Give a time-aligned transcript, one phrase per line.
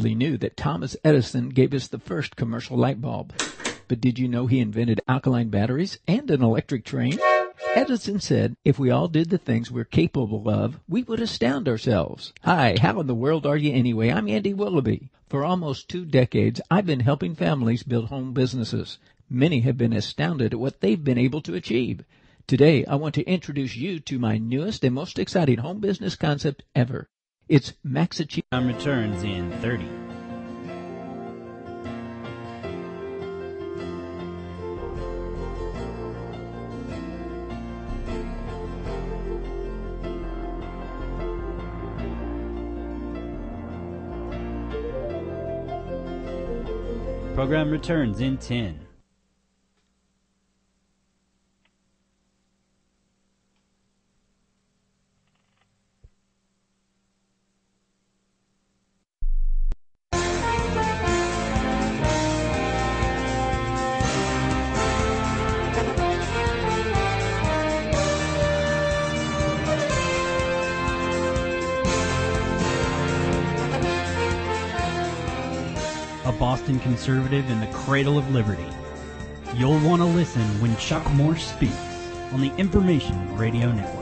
[0.00, 3.34] knew that Thomas Edison gave us the first commercial light bulb.
[3.86, 7.18] But did you know he invented alkaline batteries and an electric train?
[7.74, 12.32] Edison said, if we all did the things we're capable of, we would astound ourselves.
[12.42, 14.10] Hi, how in the world are you anyway?
[14.10, 15.10] I'm Andy Willoughby.
[15.28, 18.98] For almost two decades, I've been helping families build home businesses.
[19.28, 22.04] Many have been astounded at what they've been able to achieve.
[22.46, 26.64] Today, I want to introduce you to my newest and most exciting home business concept
[26.74, 27.08] ever.
[27.50, 28.44] It's Maxachievers.
[28.64, 29.84] returns in 30.
[47.34, 48.89] Program returns in 10.
[77.00, 78.66] Conservative in the cradle of liberty.
[79.54, 81.72] You'll want to listen when Chuck Morse speaks
[82.30, 83.96] on the Information Radio Network.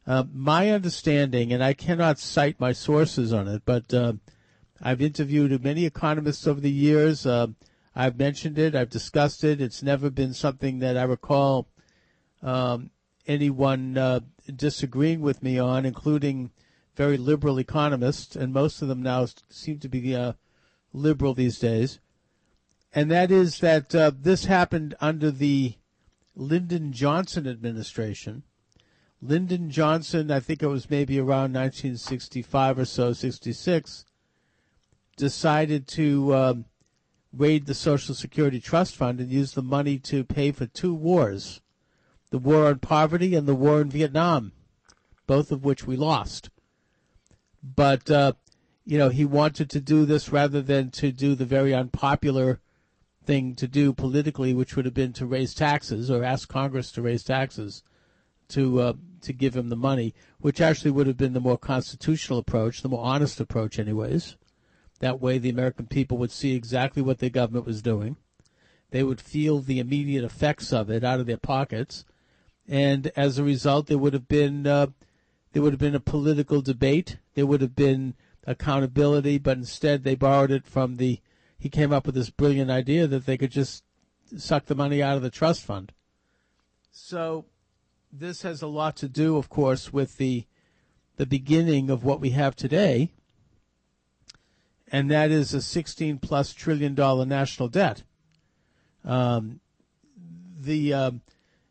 [0.05, 4.13] Uh, my understanding, and I cannot cite my sources on it, but uh,
[4.81, 7.25] I've interviewed many economists over the years.
[7.25, 7.47] Uh,
[7.95, 9.59] I've mentioned it, I've discussed it.
[9.59, 11.67] It's never been something that I recall
[12.43, 12.91] um,
[13.25, 14.19] anyone uh,
[14.55, 16.51] disagreeing with me on, including
[16.95, 20.33] very liberal economists, and most of them now seem to be uh,
[20.93, 21.99] liberal these days.
[22.93, 25.75] And that is that uh, this happened under the
[26.35, 28.43] Lyndon Johnson administration.
[29.21, 34.05] Lyndon Johnson, I think it was maybe around 1965 or so, 66,
[35.17, 36.65] decided to um,
[37.33, 41.61] raid the Social Security Trust Fund and use the money to pay for two wars
[42.29, 44.51] the war on poverty and the war in Vietnam,
[45.27, 46.49] both of which we lost
[47.75, 48.33] but uh,
[48.85, 52.59] you know he wanted to do this rather than to do the very unpopular
[53.25, 57.01] thing to do politically, which would have been to raise taxes or ask Congress to
[57.01, 57.83] raise taxes
[58.49, 62.39] to uh, to give him the money, which actually would have been the more constitutional
[62.39, 64.37] approach, the more honest approach, anyways.
[64.99, 68.17] That way, the American people would see exactly what the government was doing.
[68.91, 72.05] They would feel the immediate effects of it out of their pockets,
[72.67, 74.87] and as a result, there would have been uh,
[75.51, 77.17] there would have been a political debate.
[77.33, 78.15] There would have been
[78.45, 81.19] accountability, but instead they borrowed it from the.
[81.59, 83.83] He came up with this brilliant idea that they could just
[84.37, 85.91] suck the money out of the trust fund.
[86.91, 87.45] So,
[88.11, 90.45] this has a lot to do, of course, with the
[91.17, 93.11] the beginning of what we have today,
[94.91, 98.03] and that is a 16 plus trillion dollar national debt.
[99.03, 99.59] Um,
[100.59, 101.21] the um,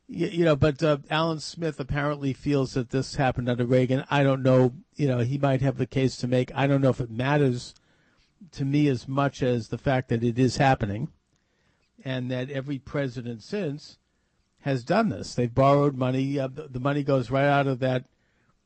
[0.08, 4.04] you, you know, but uh, Allen Smith apparently feels that this happened under Reagan.
[4.10, 4.72] I don't know.
[4.94, 6.50] You know, he might have the case to make.
[6.54, 7.74] I don't know if it matters
[8.52, 11.08] to me as much as the fact that it is happening,
[12.04, 13.98] and that every president since
[14.60, 15.34] has done this.
[15.34, 16.38] They've borrowed money.
[16.38, 18.06] Uh, the, the money goes right out of that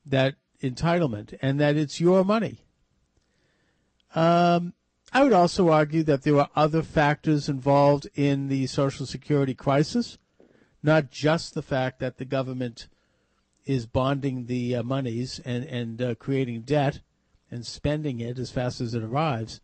[0.05, 2.61] that entitlement, and that it's your money.
[4.15, 4.75] Um,
[5.13, 10.19] I would also argue that there are other factors involved in the Social Security crisis,
[10.83, 12.89] not just the fact that the government
[13.67, 17.01] is bonding the uh, monies and and uh, creating debt
[17.51, 19.61] and spending it as fast as it arrives,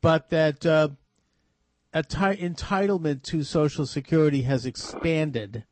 [0.00, 0.88] but that uh,
[1.94, 5.64] entitlement to Social Security has expanded,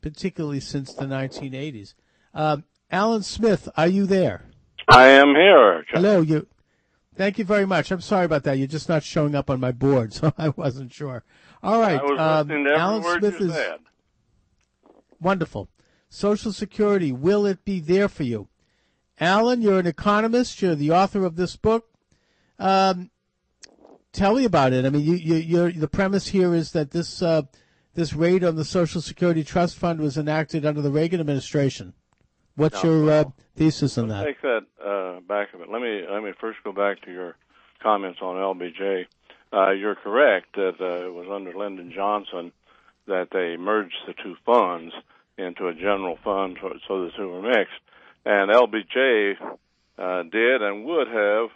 [0.00, 1.94] particularly since the 1980s.
[2.32, 4.46] Um, Allen Smith, are you there?
[4.88, 5.84] I am here.
[5.90, 6.46] Hello, you.
[7.20, 7.90] Thank you very much.
[7.90, 8.56] I'm sorry about that.
[8.56, 11.22] You're just not showing up on my board, so I wasn't sure.
[11.62, 12.00] All right.
[12.00, 13.56] I was um, listening to every Allen Smith is
[15.20, 15.68] wonderful.
[16.08, 18.48] Social Security, will it be there for you?
[19.20, 20.62] Allen, you're an economist.
[20.62, 21.90] You're the author of this book.
[22.58, 23.10] Um,
[24.14, 24.86] tell me about it.
[24.86, 27.42] I mean, you, you, the premise here is that this uh,
[27.92, 31.92] this raid on the Social Security Trust Fund was enacted under the Reagan administration.
[32.56, 33.24] What's No, your uh,
[33.56, 34.26] thesis on Let's that?
[34.26, 35.48] take that uh, back.
[36.20, 37.34] Let me first go back to your
[37.82, 39.06] comments on LBJ.
[39.54, 42.52] Uh, you're correct that uh, it was under Lyndon Johnson
[43.06, 44.92] that they merged the two funds
[45.38, 47.80] into a general fund, so, so the two were mixed.
[48.26, 49.36] And LBJ
[49.98, 51.48] uh, did and would have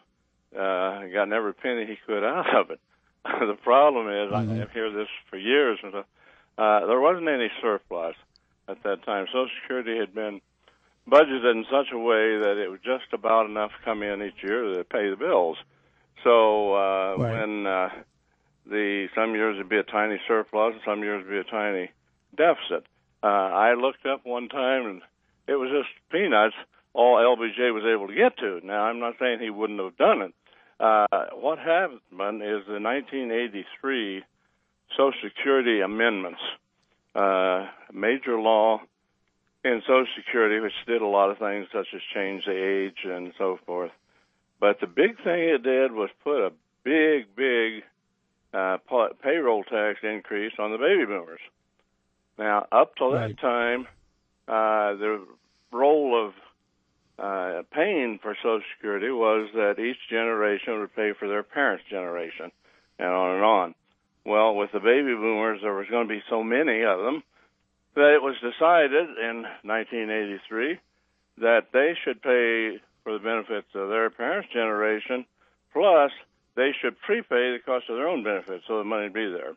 [0.59, 2.81] uh, gotten every penny he could out of it.
[3.25, 4.67] the problem is, Mhm.
[4.67, 8.17] I hear this for years, and uh, there wasn't any surplus
[8.67, 9.27] at that time.
[9.27, 10.41] Social Security had been
[11.09, 14.75] budgeted in such a way that it was just about enough come in each year
[14.75, 15.57] to pay the bills.
[16.23, 17.33] So uh, Right.
[17.33, 17.89] when uh,
[18.67, 21.91] the some years would be a tiny surplus, and some years would be a tiny
[22.37, 22.87] deficit.
[23.23, 25.03] Uh, I looked up one time, and
[25.47, 26.55] it was just peanuts.
[26.95, 28.61] All LBJ was able to get to.
[28.65, 30.35] Now, I'm not saying he wouldn't have done it.
[30.79, 34.23] Uh, what happened is the 1983
[34.91, 36.41] Social Security amendments,
[37.15, 38.81] uh, major law
[39.65, 43.33] in Social Security, which did a lot of things such as change the age and
[43.39, 43.91] so forth.
[44.61, 46.53] But the big thing it did was put a
[46.85, 47.83] big, big
[48.53, 48.79] uh,
[49.23, 51.41] payroll tax increase on the baby boomers.
[52.39, 53.29] Now, up till Right.
[53.29, 53.87] that time,
[54.47, 55.27] uh, the
[55.73, 56.35] role of
[57.19, 62.51] uh, paying for Social Security was that each generation would pay for their parents' generation,
[62.99, 63.75] and on and on.
[64.27, 67.23] Well, with the baby boomers, there was going to be so many of them
[67.95, 70.79] that it was decided in 1983
[71.39, 75.27] that they should pay for the benefits of their parents' generation,
[75.73, 76.11] plus
[76.57, 79.55] they should prepay the cost of their own benefits so the money would be there.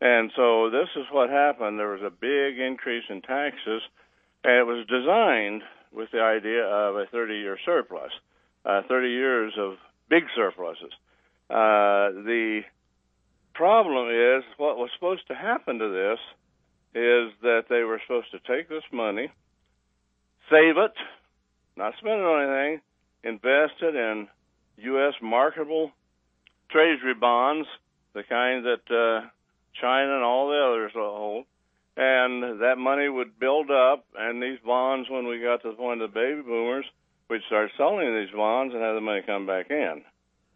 [0.00, 1.78] And so this is what happened.
[1.78, 3.82] There was a big increase in taxes,
[4.44, 5.62] and it was designed
[5.92, 8.12] with the idea of a 30-year surplus,
[8.64, 9.74] uh, 30 years of
[10.08, 10.92] big surpluses.
[11.50, 12.60] Uh, the
[13.54, 16.18] problem is what was supposed to happen to this
[16.98, 19.30] is that they were supposed to take this money,
[20.50, 20.92] save it,
[21.76, 22.80] not spend it on anything,
[23.22, 24.28] invest it in
[24.78, 25.14] U.S.
[25.22, 25.92] marketable
[26.70, 27.68] treasury bonds,
[28.14, 29.28] the kind that uh,
[29.80, 31.44] China and all the others hold,
[31.96, 36.02] and that money would build up, and these bonds, when we got to the point
[36.02, 36.86] of the baby boomers,
[37.30, 40.02] we'd start selling these bonds and have the money come back in.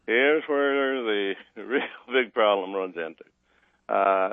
[0.06, 3.24] Here's where the real big problem runs into.
[3.88, 4.32] Uh,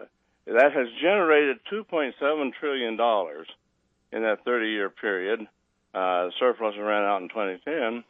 [0.53, 2.93] that has generated $2.7 trillion
[4.11, 5.41] in that 30 year period.
[5.93, 8.03] Uh, the surplus ran out in 2010,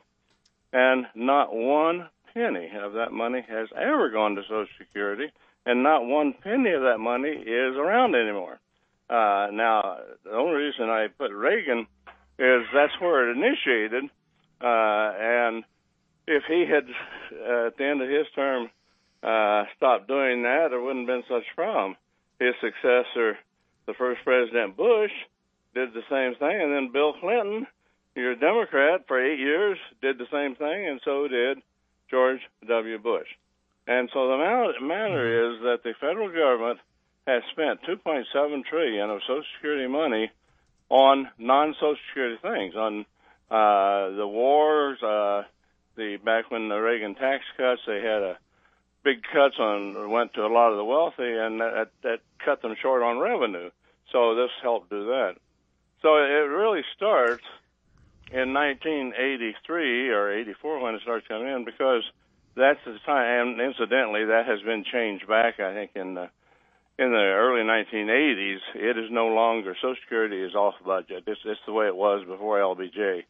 [0.74, 5.32] and not one penny of that money has ever gone to Social Security,
[5.66, 8.60] and not one penny of that money is around anymore.
[9.10, 11.88] Uh, now, the only reason I put Reagan
[12.38, 14.06] is that's where it initiated,
[14.62, 15.64] uh, and
[16.28, 16.84] if he had,
[17.34, 18.70] uh, at the end of his term,
[19.24, 21.96] uh, stopped doing that, there wouldn't have been such a problem.
[22.40, 23.38] His successor,
[23.86, 25.12] the first President Bush,
[25.76, 27.68] did the same thing, and then Bill Clinton,
[28.16, 31.60] you're a Democrat for eight years, did the same thing, and so did
[32.10, 32.98] George W.
[32.98, 33.28] Bush.
[33.88, 34.38] And so the
[34.82, 36.80] matter is that the federal government
[37.28, 40.32] has spent 2.7 trillion of Social Security money
[40.90, 43.06] on non-Social Security things, on
[43.52, 45.44] uh, the wars, uh,
[45.96, 48.38] the back when the Reagan tax cuts, they had a
[49.04, 52.76] big cuts on went to a lot of the wealthy, and that, that cut them
[52.82, 53.70] short on revenue.
[54.12, 55.36] So this helped do that.
[56.02, 57.44] So it really starts
[58.32, 62.04] in 1983 or 84 when it starts coming in because
[62.56, 63.50] that's the time.
[63.50, 65.60] And incidentally, that has been changed back.
[65.60, 66.30] I think in the
[66.98, 71.24] in the early 1980s, it is no longer Social Security is off budget.
[71.28, 73.24] It's, it's the way it was before LBJ.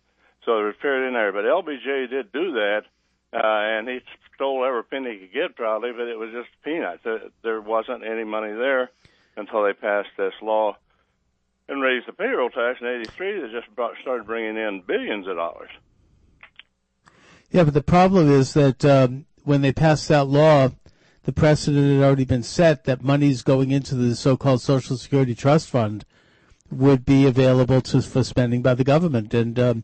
[0.43, 2.81] So there's a period in there, but LBJ did do that
[3.33, 3.99] uh, and he
[4.35, 7.03] stole every penny he could get probably, but it was just peanuts.
[7.43, 8.89] There wasn't any money there
[9.35, 10.77] until they passed this law
[11.67, 13.41] and raised the payroll tax in '83.
[13.41, 15.69] That just brought, started bringing in billions of dollars.
[17.51, 20.69] Yeah, but the problem is that um, when they passed that law,
[21.23, 25.69] the precedent had already been set that monies going into the so-called Social Security Trust
[25.69, 26.05] Fund
[26.71, 29.33] would be available to for spending by the government.
[29.33, 29.83] And um,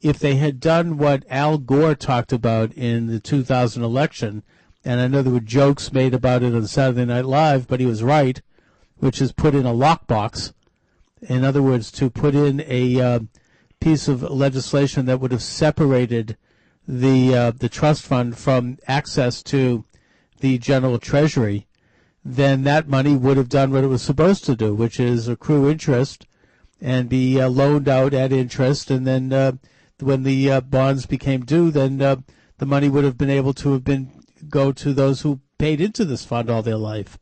[0.00, 4.42] if they had done what Al Gore talked about in the 2000 election,
[4.84, 7.86] and I know there were jokes made about it on Saturday Night Live, but he
[7.86, 8.40] was right,
[8.98, 10.52] which is put in a lockbox.
[11.22, 13.20] In other words, to put in a uh,
[13.80, 16.36] piece of legislation that would have separated
[16.86, 19.84] the uh, the trust fund from access to
[20.40, 21.66] the general treasury,
[22.24, 25.68] then that money would have done what it was supposed to do, which is accrue
[25.68, 26.26] interest
[26.80, 29.52] and be uh, loaned out at interest, and then uh,
[30.00, 32.16] when the uh, bonds became due, then uh,
[32.58, 34.12] the money would have been able to have been
[34.48, 37.18] go to those who paid into this fund all their life.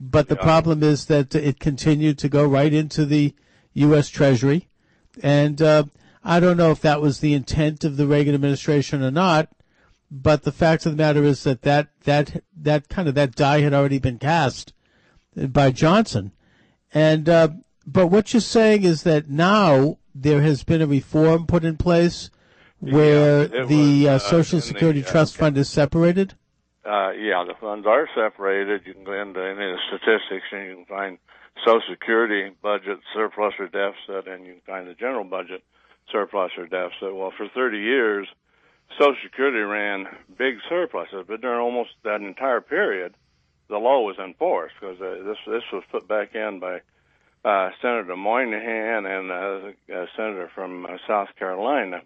[0.00, 0.42] But the yeah.
[0.42, 3.34] problem is that it continued to go right into the
[3.74, 4.08] U.S.
[4.08, 4.68] Treasury,
[5.22, 5.84] and uh,
[6.24, 9.48] I don't know if that was the intent of the Reagan administration or not,
[10.10, 13.60] but the fact of the matter is that that, that, that kind of, that die
[13.60, 14.72] had already been cast
[15.34, 16.32] by Johnson.
[16.92, 17.48] And, uh,
[17.86, 22.30] but what you're saying is that now there has been a reform put in place
[22.80, 26.34] where yeah, the was, uh, Social Security the, uh, Trust Fund is separated?
[26.84, 28.82] Uh, yeah, the funds are separated.
[28.86, 31.18] You can go into any of the statistics and you can find
[31.64, 35.62] Social Security budget surplus or deficit, and you can find the general budget
[36.10, 37.14] surplus or deficit.
[37.14, 38.28] Well, for 30 years,
[38.92, 40.06] Social Security ran
[40.38, 43.14] big surpluses, but during almost that entire period,
[43.68, 46.80] the law was enforced because uh, this this was put back in by
[47.44, 52.02] uh, Senator Moynihan and uh, a senator from uh, South Carolina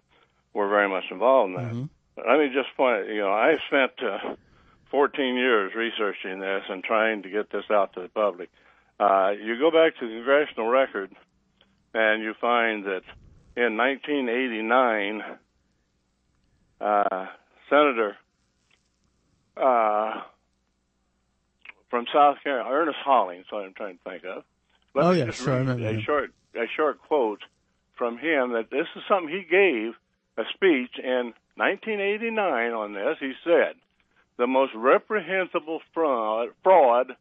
[0.53, 1.73] were very much involved in that.
[1.73, 1.85] Mm-hmm.
[2.15, 4.35] But let me just point, you know, I spent uh,
[4.91, 8.49] 14 years researching this and trying to get this out to the public.
[8.99, 11.11] Uh, you go back to the congressional record,
[11.93, 13.01] and you find that
[13.55, 15.23] in 1989,
[16.79, 17.25] uh,
[17.69, 18.17] Senator
[19.57, 20.21] uh,
[21.89, 24.43] from South Carolina, Ernest Hollings, what I'm trying to think of.
[24.95, 25.59] Let oh yeah, sure.
[25.59, 27.41] a short a short quote
[27.97, 29.93] from him that this is something he gave
[30.37, 33.17] a speech in 1989 on this.
[33.19, 33.75] He said,
[34.37, 37.15] "The most reprehensible fraud fraud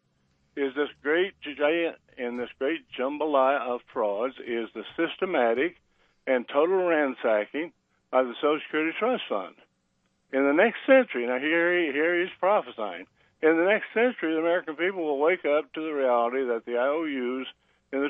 [0.55, 5.77] is this great giant in this great jambalaya of frauds is the systematic
[6.27, 7.73] and total ransacking
[8.13, 9.55] of the Social Security Trust Fund.
[10.33, 13.07] In the next century, now here, he, here he's prophesying,
[13.43, 16.79] in the next century, the American people will wake up to the reality that the
[16.79, 17.47] IOUs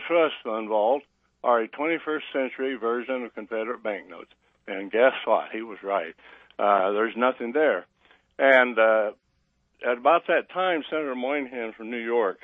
[0.07, 1.03] trust vault
[1.45, 4.31] are a 21st century version of Confederate banknotes.
[4.67, 5.51] And guess what?
[5.53, 6.15] He was right.
[6.59, 7.87] Uh, there's nothing there.
[8.39, 9.13] And uh,
[9.85, 12.39] at about that time, Senator Moynihan from New York,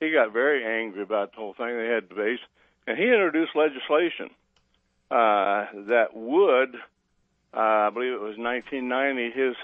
[0.00, 1.76] he got very angry about the whole thing.
[1.76, 2.42] They had debates,
[2.86, 4.30] and he introduced legislation
[5.10, 6.74] uh, that would,
[7.54, 9.56] uh, I believe it was 1990, his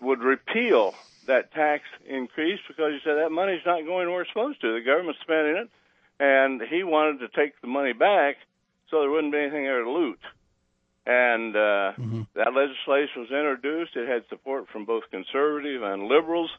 [0.00, 0.94] would repeal
[1.26, 4.74] that tax increase because he said that money's not going where it's supposed to.
[4.74, 5.70] The government's spending it,
[6.20, 8.36] and he wanted to take the money back
[8.90, 10.20] so there wouldn't be anything there to loot.
[11.06, 12.22] And uh, mm-hmm.
[12.34, 13.96] that legislation was introduced.
[13.96, 16.50] It had support from both conservative and liberals,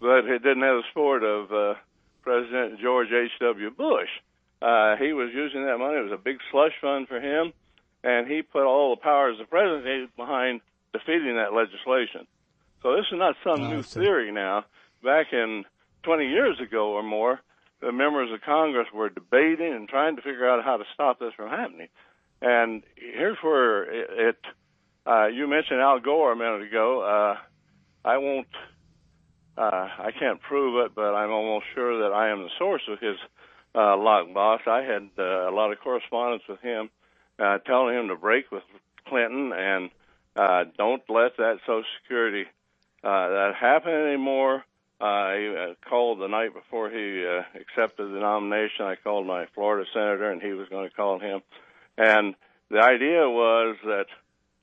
[0.00, 1.74] but it didn't have the support of uh,
[2.22, 3.70] President George H.W.
[3.70, 4.08] Bush.
[4.60, 5.96] Uh, he was using that money.
[5.96, 7.52] It was a big slush fund for him,
[8.04, 10.60] and he put all the powers of the presidency behind
[10.92, 12.26] defeating that legislation.
[12.82, 14.64] So this is not some oh, new theory now.
[15.02, 15.64] Back in
[16.02, 17.40] 20 years ago or more,
[17.80, 21.32] the members of Congress were debating and trying to figure out how to stop this
[21.34, 21.88] from happening.
[22.40, 24.36] And here's where it, it
[25.06, 27.00] uh, you mentioned Al Gore a minute ago.
[27.00, 27.36] Uh,
[28.04, 28.48] I won't,
[29.56, 32.98] uh, I can't prove it, but I'm almost sure that I am the source of
[33.00, 33.16] his
[33.74, 34.66] uh, lockbox.
[34.66, 36.90] I had uh, a lot of correspondence with him,
[37.38, 38.62] uh, telling him to break with
[39.06, 39.90] Clinton and
[40.36, 42.44] uh, don't let that Social Security
[43.02, 44.64] uh, that happen anymore.
[45.00, 48.84] I uh, called the night before he uh, accepted the nomination.
[48.84, 51.40] I called my Florida senator, and he was going to call him.
[51.96, 52.34] And
[52.70, 54.06] the idea was that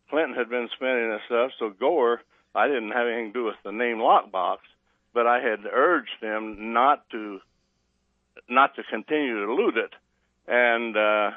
[0.10, 2.22] Clinton had been spending this stuff, so Gore,
[2.54, 4.58] I didn't have anything to do with the name lockbox,
[5.14, 7.40] but I had urged him not to
[8.50, 9.94] not to continue to loot it,
[10.48, 11.32] and uh,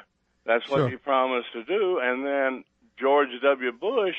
[0.45, 0.89] that's what sure.
[0.89, 1.99] he promised to do.
[1.99, 2.63] And then
[2.99, 3.71] George W.
[3.71, 4.15] Bush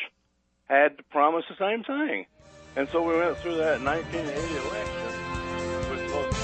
[0.68, 2.26] had to promise the same thing,
[2.76, 5.00] and so we went through that 1980 election.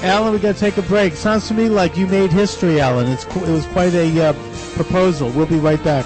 [0.02, 1.14] Allen, we got to take a break.
[1.14, 3.06] Sounds to me like you made history, Allen.
[3.06, 4.32] It's it was quite a uh,
[4.74, 5.30] proposal.
[5.30, 6.04] We'll be right back.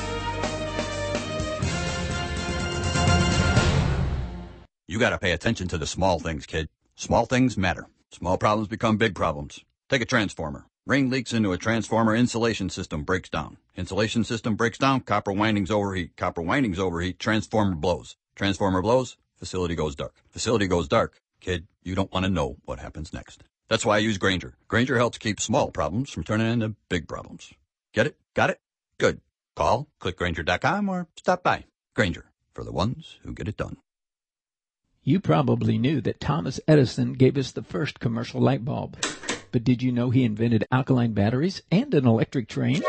[4.86, 6.68] You gotta pay attention to the small things, kid.
[6.94, 7.86] Small things matter.
[8.12, 9.64] Small problems become big problems.
[9.88, 10.66] Take a transformer.
[10.86, 13.56] Rain leaks into a transformer, insulation system breaks down.
[13.76, 16.16] Insulation system breaks down, copper windings overheat.
[16.16, 18.16] Copper windings overheat, transformer blows.
[18.34, 20.14] Transformer blows, facility goes dark.
[20.28, 21.18] Facility goes dark.
[21.40, 23.42] Kid, you don't want to know what happens next.
[23.68, 24.54] That's why I use Grainger.
[24.68, 27.52] Grainger helps keep small problems from turning into big problems.
[27.92, 28.16] Get it?
[28.34, 28.60] Got it?
[28.98, 29.20] Good.
[29.56, 31.64] Call, clickgranger.com, or stop by.
[31.96, 33.78] Grainger, for the ones who get it done.
[35.02, 38.98] You probably knew that Thomas Edison gave us the first commercial light bulb.
[39.50, 42.82] But did you know he invented alkaline batteries and an electric train?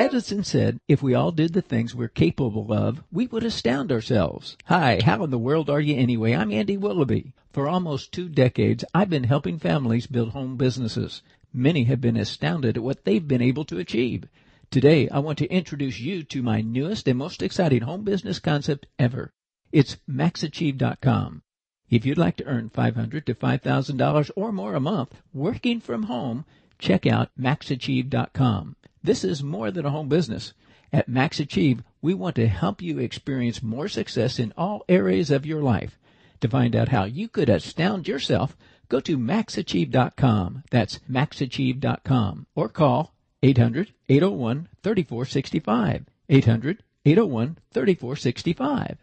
[0.00, 4.56] Edison said, if we all did the things we're capable of, we would astound ourselves.
[4.64, 6.34] Hi, how in the world are you anyway?
[6.34, 7.34] I'm Andy Willoughby.
[7.52, 11.20] For almost two decades, I've been helping families build home businesses.
[11.52, 14.24] Many have been astounded at what they've been able to achieve.
[14.70, 18.86] Today, I want to introduce you to my newest and most exciting home business concept
[18.98, 19.34] ever.
[19.70, 21.42] It's maxachieve.com.
[21.90, 26.46] If you'd like to earn $500 to $5,000 or more a month working from home,
[26.78, 28.76] check out maxachieve.com.
[29.02, 30.52] This is more than a home business.
[30.92, 35.46] At Max Achieve, we want to help you experience more success in all areas of
[35.46, 35.98] your life.
[36.40, 38.56] To find out how you could astound yourself,
[38.88, 40.64] go to maxachieve.com.
[40.70, 46.04] That's maxachieve.com or call 800-801-3465.
[46.30, 48.96] 800-801-3465.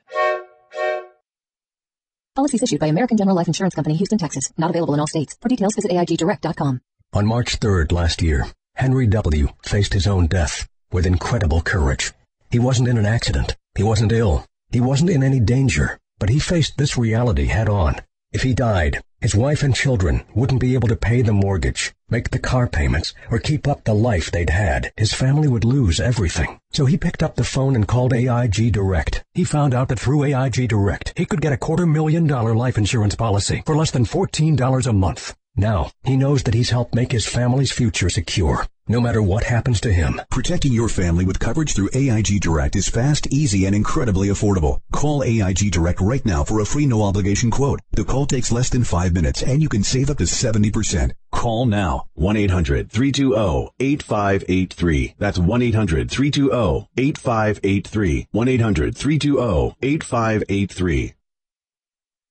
[2.35, 4.53] Policies issued by American General Life Insurance Company, Houston, Texas.
[4.57, 5.35] Not available in all states.
[5.41, 6.81] For details, visit AIGDirect.com.
[7.13, 8.45] On March 3rd last year,
[8.77, 9.47] Henry W.
[9.63, 12.13] faced his own death with incredible courage.
[12.51, 13.55] He wasn't in an accident.
[13.75, 14.45] He wasn't ill.
[14.71, 15.97] He wasn't in any danger.
[16.19, 17.95] But he faced this reality head on.
[18.31, 22.29] If he died, his wife and children wouldn't be able to pay the mortgage, make
[22.29, 24.91] the car payments, or keep up the life they'd had.
[24.95, 26.59] His family would lose everything.
[26.71, 29.23] So he picked up the phone and called AIG Direct.
[29.33, 32.77] He found out that through AIG Direct, he could get a quarter million dollar life
[32.77, 35.35] insurance policy for less than $14 a month.
[35.59, 39.81] Now, he knows that he's helped make his family's future secure, no matter what happens
[39.81, 40.21] to him.
[40.29, 44.81] Protecting your family with coverage through AIG Direct is fast, easy, and incredibly affordable.
[44.91, 47.79] Call AIG Direct right now for a free no obligation quote.
[47.91, 51.13] The call takes less than five minutes and you can save up to 70%.
[51.31, 52.05] Call now.
[52.19, 55.15] 1-800-320-8583.
[55.17, 58.27] That's 1-800-320-8583.
[58.31, 61.13] 1-800-320-8583.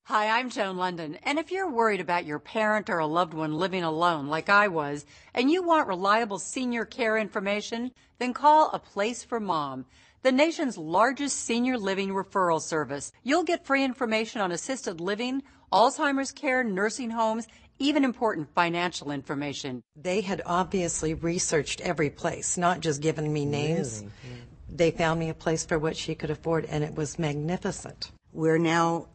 [0.08, 3.54] Hi, I'm Joan London, and if you're worried about your parent or a loved one
[3.54, 7.90] living alone like I was, and you want reliable senior care information,
[8.20, 9.84] then call A Place for Mom,
[10.22, 13.10] the nation's largest senior living referral service.
[13.24, 15.42] You'll get free information on assisted living,
[15.72, 17.48] Alzheimer's care, nursing homes,
[17.80, 19.82] even important financial information.
[19.96, 24.02] They had obviously researched every place, not just given me names.
[24.02, 24.12] Really?
[24.22, 24.36] Yeah.
[24.68, 28.12] They found me a place for what she could afford, and it was magnificent.
[28.32, 29.08] We're now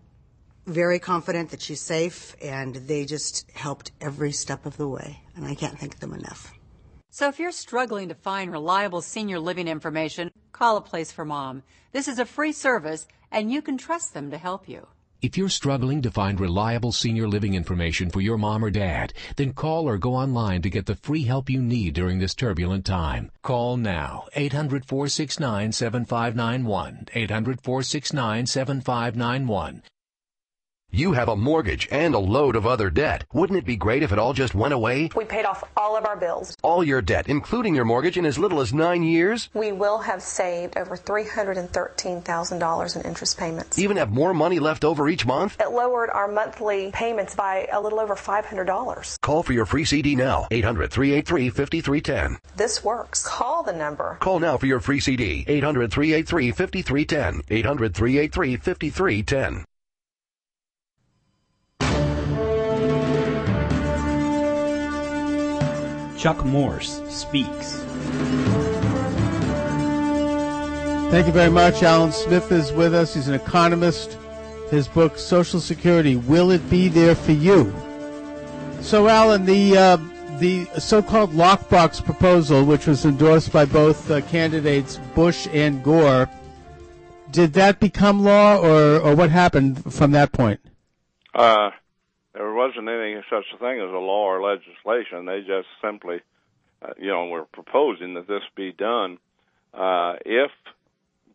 [0.65, 5.45] very confident that she's safe, and they just helped every step of the way, and
[5.45, 6.53] I can't thank them enough.
[7.09, 11.63] So if you're struggling to find reliable senior living information, call a place for mom.
[11.91, 14.87] This is a free service, and you can trust them to help you.
[15.21, 19.53] If you're struggling to find reliable senior living information for your mom or dad, then
[19.53, 23.29] call or go online to get the free help you need during this turbulent time.
[23.43, 25.71] Call now 800 469
[30.93, 33.23] You have a mortgage and a load of other debt.
[33.31, 35.09] Wouldn't it be great if it all just went away?
[35.15, 36.57] We paid off all of our bills.
[36.63, 39.49] All your debt, including your mortgage, in as little as nine years?
[39.53, 43.79] We will have saved over $313,000 in interest payments.
[43.79, 45.55] Even have more money left over each month?
[45.61, 49.21] It lowered our monthly payments by a little over $500.
[49.21, 50.49] Call for your free CD now.
[50.51, 52.37] 800 383 5310.
[52.57, 53.25] This works.
[53.25, 54.17] Call the number.
[54.19, 55.45] Call now for your free CD.
[55.47, 57.43] 800 383 5310.
[57.49, 59.63] 800 383 5310.
[66.21, 67.77] Chuck Morse speaks.
[71.09, 71.81] Thank you very much.
[71.81, 73.15] Allen Smith is with us.
[73.15, 74.19] He's an economist.
[74.69, 77.73] His book, Social Security, Will It Be There for You?
[78.81, 79.97] So, Allen, the uh,
[80.37, 86.29] the so-called lockbox proposal, which was endorsed by both uh, candidates Bush and Gore,
[87.31, 90.59] did that become law, or or what happened from that point?
[91.33, 91.71] Uh,
[92.41, 95.25] there wasn't any such thing as a law or legislation.
[95.25, 96.21] They just simply,
[96.81, 99.19] uh, you know, were proposing that this be done.
[99.73, 100.49] Uh, if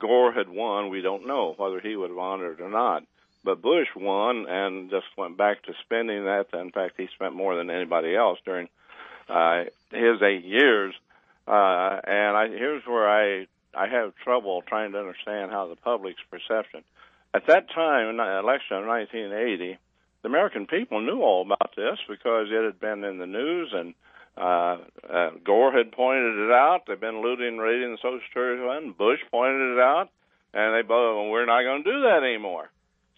[0.01, 3.05] Gore had won, we don't know whether he would have honored or not.
[3.45, 6.49] But Bush won and just went back to spending that.
[6.53, 8.69] In fact, he spent more than anybody else during
[9.29, 10.93] uh, his eight years.
[11.47, 16.23] Uh, and I, here's where I I have trouble trying to understand how the public's
[16.31, 16.83] perception
[17.33, 19.79] at that time in the election of 1980,
[20.27, 23.95] the American people knew all about this because it had been in the news and
[24.37, 26.81] uh, uh, Gore had pointed it out.
[26.87, 28.99] They've been looting and raiding the Social Security Fund.
[28.99, 30.11] Bush pointed it out,
[30.53, 32.69] and they both, well, we're not going to do that anymore.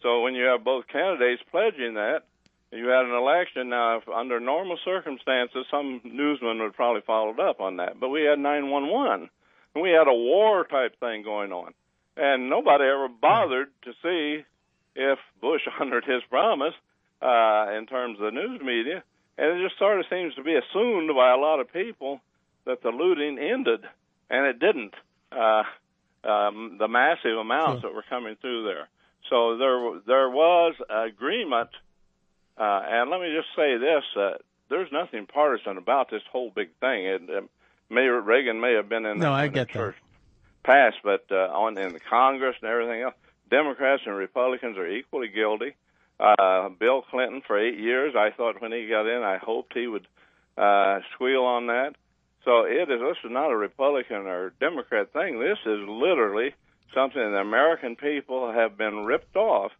[0.03, 2.25] So when you have both candidates pledging that,
[2.73, 3.71] you had an election.
[3.71, 7.99] Now, if under normal circumstances, some newsman would probably followed up on that.
[7.99, 9.31] But we had 911,
[9.75, 11.73] and we had a war type thing going on,
[12.19, 14.45] and nobody ever bothered to see
[14.95, 16.75] if Bush honored his promise
[17.21, 19.03] uh, in terms of the news media.
[19.37, 22.21] And it just sort of seems to be assumed by a lot of people
[22.65, 23.81] that the looting ended,
[24.29, 24.95] and it didn't.
[25.31, 25.63] Uh,
[26.25, 27.91] um, the massive amounts sure.
[27.91, 28.89] that were coming through there.
[29.31, 31.71] So there, there was agreement.
[32.57, 36.71] Uh, and let me just say this: uh, there's nothing partisan about this whole big
[36.81, 37.07] thing.
[37.07, 37.41] It, uh,
[37.91, 39.97] Mayor Reagan may have been in no, the, I in get the church
[40.65, 43.15] past, but uh, on in the Congress and everything else,
[43.51, 45.75] Democrats and Republicans are equally guilty.
[46.21, 48.15] Uh, Bill Clinton for eight years.
[48.17, 50.07] I thought when he got in, I hoped he would
[50.57, 51.93] uh, squeal on that.
[52.45, 53.01] So it is.
[53.01, 55.39] This is not a Republican or Democrat thing.
[55.39, 56.55] This is literally
[56.95, 59.71] something the American people have been ripped off,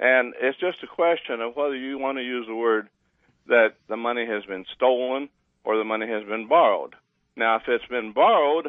[0.00, 2.88] and it's just a question of whether you want to use the word
[3.46, 5.28] that the money has been stolen
[5.64, 6.94] or the money has been borrowed.
[7.36, 8.68] Now, if it's been borrowed,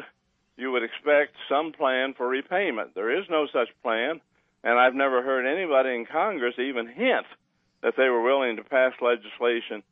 [0.56, 2.94] you would expect some plan for repayment.
[2.94, 4.20] There is no such plan
[4.64, 7.26] and I've never heard anybody in Congress even hint
[7.82, 9.82] that they were willing to pass legislation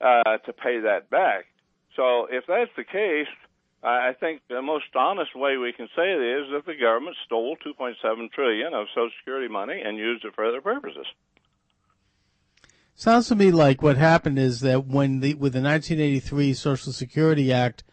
[0.00, 1.46] uh, to pay that back.
[1.96, 3.28] So if that's the case,
[3.82, 7.56] I think the most honest way we can say it is that the government stole
[7.64, 11.06] 2.7 trillion of Social Security money and used it for other purposes.
[12.94, 17.52] Sounds to me like what happened is that when the with the 1983 Social Security
[17.52, 17.84] Act,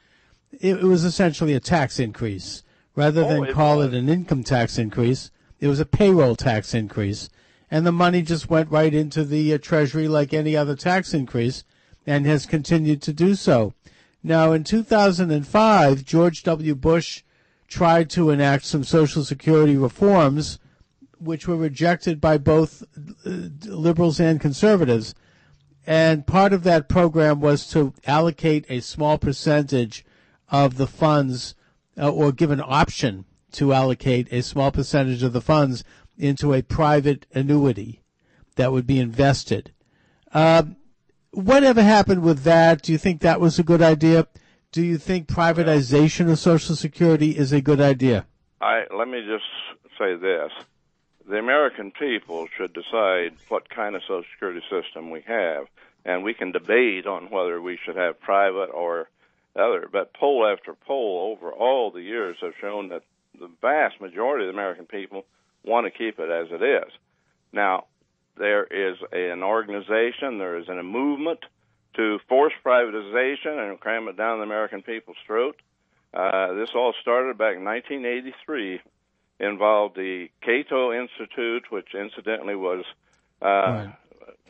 [0.52, 2.63] it, it was essentially a tax increase
[2.96, 3.88] rather Oh, than it call was.
[3.88, 5.30] it an income tax increase.
[5.63, 7.30] It was a payroll tax increase,
[7.71, 11.63] and the money just went right into the uh, Treasury like any other tax increase,
[12.06, 13.73] and has continued to do so.
[14.21, 16.76] Now, in 2005, George W.
[16.76, 17.23] Bush
[17.69, 20.60] tried to enact some Social Security reforms,
[21.17, 22.84] which were rejected by both
[23.26, 23.30] uh,
[23.65, 25.15] liberals and conservatives.
[25.88, 30.06] And part of that program was to allocate a small percentage
[30.49, 31.56] of the funds
[31.97, 33.23] uh, or give an option
[33.54, 35.84] to allocate a small percentage of the funds
[36.18, 38.02] into a private annuity
[38.56, 39.72] that would be invested.
[40.34, 40.76] Um,
[41.32, 42.82] whatever happened with that?
[42.82, 44.28] Do you think that was a good idea?
[44.72, 48.26] Do you think privatization of Social Security is a good idea?
[48.62, 49.46] I let me just
[50.00, 50.52] say this:
[51.28, 55.66] the American people should decide what kind of Social Security system we have,
[56.06, 59.10] and we can debate on whether we should have private or
[59.56, 59.88] other.
[59.92, 63.04] But poll after poll over all the years have shown that
[63.39, 65.26] the vast majority of the American people
[65.63, 66.91] want to keep it as it is.
[67.52, 67.86] Now,
[68.38, 71.39] there is a, an organization, there is a movement
[71.96, 75.56] to force privatization and cram it down the American people's throat.
[76.13, 78.82] Uh, this all started back in 1983,
[79.39, 82.84] involved the Cato Institute, which incidentally was
[83.41, 83.88] uh,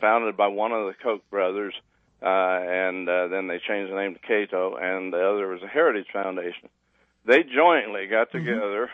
[0.00, 1.74] founded by one of the Koch brothers,
[2.22, 5.68] uh, and uh, then they changed the name to Cato, and the other was the
[5.68, 6.68] Heritage Foundation.
[7.24, 8.90] They jointly got together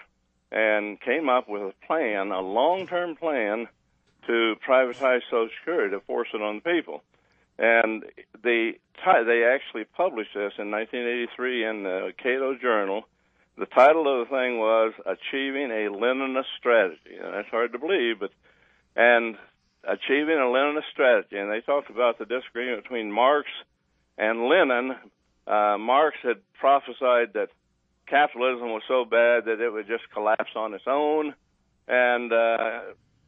[0.53, 3.69] and came up with a plan, a long-term plan
[4.27, 7.03] to privatize Social Security to force it on the people.
[7.59, 8.05] And
[8.43, 13.05] they they actually published this in 1983 in the Cato Journal.
[13.59, 18.21] The title of the thing was "Achieving a Leninist Strategy," and that's hard to believe,
[18.21, 18.31] but
[18.97, 19.37] and
[19.85, 21.37] achieving a Leninist strategy.
[21.37, 23.49] And they talked about the disagreement between Marx
[24.19, 24.97] and Lenin.
[25.47, 27.51] Uh, Marx had prophesied that
[28.11, 31.35] capitalism was so bad that it would just collapse on its own,
[31.89, 32.81] and uh,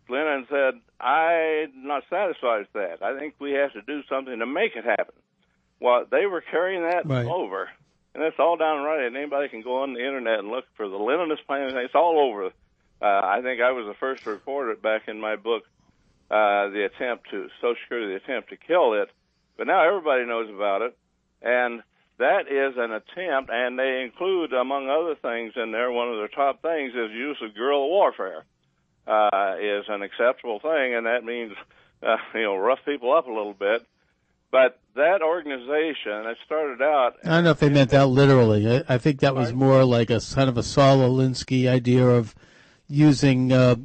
[0.08, 3.02] Lenin said, "I'm not satisfied with that.
[3.02, 5.14] I think we have to do something to make it happen."
[5.80, 7.26] Well, they were carrying that Right.
[7.26, 7.70] over,
[8.14, 9.04] and it's all downright.
[9.06, 11.76] And anybody can go on the internet and look for the Leninist plan.
[11.76, 12.46] It's all over.
[12.46, 12.50] Uh,
[13.24, 15.64] I think I was the first to report it back in my book,
[16.30, 19.10] uh, the attempt to Social Security, the attempt to kill it.
[19.56, 20.96] But now everybody knows about it,
[21.42, 21.82] and
[22.22, 23.50] that is an attempt.
[23.52, 27.36] And they include, among other things, in there, one of their top things is use
[27.42, 28.44] of guerrilla warfare
[29.06, 31.52] uh, is an acceptable thing, and that means
[32.02, 33.86] uh, you know rough people up a little bit.
[34.50, 38.68] But that organization that started out I don't know if they meant that literally.
[38.68, 42.34] I, I think that was more like a kind of a Saul Alinsky idea of
[42.86, 43.76] using uh,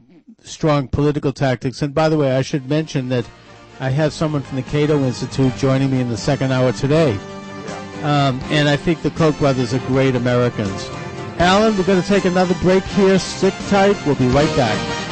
[0.44, 1.82] strong political tactics.
[1.82, 3.30] And by the way, I should mention that
[3.80, 7.18] I have someone from the Cato Institute joining me in the second hour today.
[8.04, 10.90] Um, and I think the Koch brothers are great Americans.
[11.40, 13.20] Allen, we're going to take another break here.
[13.20, 13.96] Stick tight.
[14.06, 15.08] We'll be right back.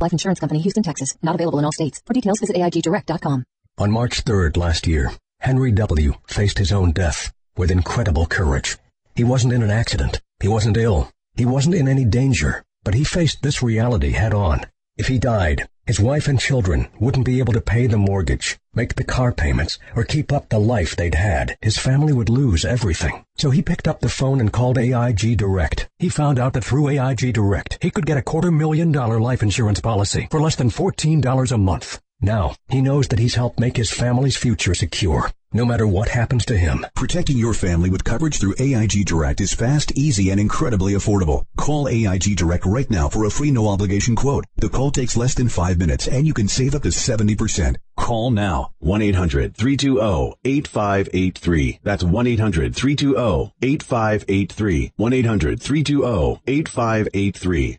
[0.00, 1.16] Life Insurance Company, Houston, Texas.
[1.22, 2.00] Not available in all states.
[2.06, 3.44] For details, visit AIGDirect.com.
[3.78, 6.14] On March 3rd last year, Henry W.
[6.26, 8.76] faced his own death with incredible courage.
[9.14, 10.20] He wasn't in an accident.
[10.40, 11.10] He wasn't ill.
[11.34, 12.64] He wasn't in any danger.
[12.84, 14.62] But he faced this reality head on.
[14.96, 18.94] If he died, his wife and children wouldn't be able to pay the mortgage, make
[18.94, 21.56] the car payments, or keep up the life they'd had.
[21.62, 23.24] His family would lose everything.
[23.38, 25.88] So he picked up the phone and called AIG Direct.
[25.98, 29.42] He found out that through AIG Direct, he could get a quarter million dollar life
[29.42, 32.02] insurance policy for less than $14 a month.
[32.20, 36.44] Now, he knows that he's helped make his family's future secure, no matter what happens
[36.46, 36.84] to him.
[36.94, 41.44] Protecting your family with coverage through AIG Direct is fast, easy, and incredibly affordable.
[41.56, 44.44] Call AIG Direct right now for a free no obligation quote.
[44.56, 47.76] The call takes less than five minutes and you can save up to 70%.
[47.96, 48.72] Call now.
[48.82, 51.78] 1-800-320-8583.
[51.82, 54.92] That's 1-800-320-8583.
[54.98, 57.78] 1-800-320-8583.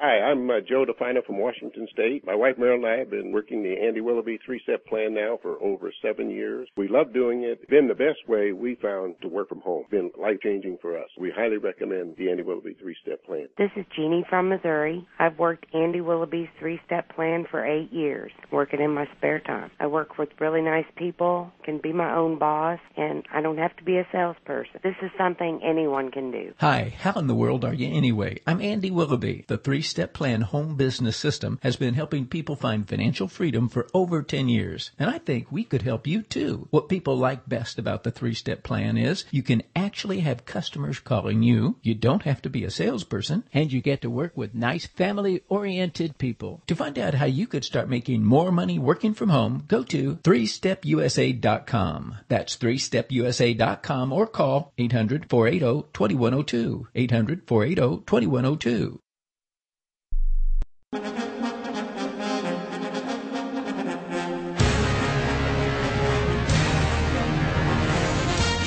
[0.00, 2.26] Hi, I'm uh, Joe DeFino from Washington State.
[2.26, 5.62] My wife Marilyn and I have been working the Andy Willoughby three-step plan now for
[5.62, 6.68] over seven years.
[6.76, 7.60] We love doing it.
[7.62, 9.82] It's been the best way we found to work from home.
[9.82, 11.08] It's been life-changing for us.
[11.16, 13.46] We highly recommend the Andy Willoughby three-step plan.
[13.56, 15.06] This is Jeannie from Missouri.
[15.20, 19.70] I've worked Andy Willoughby's three-step plan for eight years, working in my spare time.
[19.78, 23.76] I work with really nice people, can be my own boss, and I don't have
[23.76, 24.80] to be a salesperson.
[24.82, 26.52] This is something anyone can do.
[26.58, 28.40] Hi, how in the world are you anyway?
[28.44, 29.44] I'm Andy Willoughby.
[29.46, 33.86] The three step plan home business system has been helping people find financial freedom for
[33.94, 34.90] over 10 years.
[34.98, 36.66] And I think we could help you too.
[36.72, 40.98] What people like best about the three step plan is you can actually have customers
[40.98, 41.76] calling you.
[41.80, 45.44] You don't have to be a salesperson and you get to work with nice family
[45.48, 46.64] oriented people.
[46.66, 50.16] To find out how you could start making more money working from home, go to
[50.16, 52.16] 3stepusa.com.
[52.26, 56.88] That's 3stepusa.com or call 800 480 2102.
[56.96, 59.00] 800 480 2102.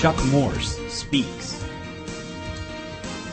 [0.07, 1.61] Chuck Morse speaks.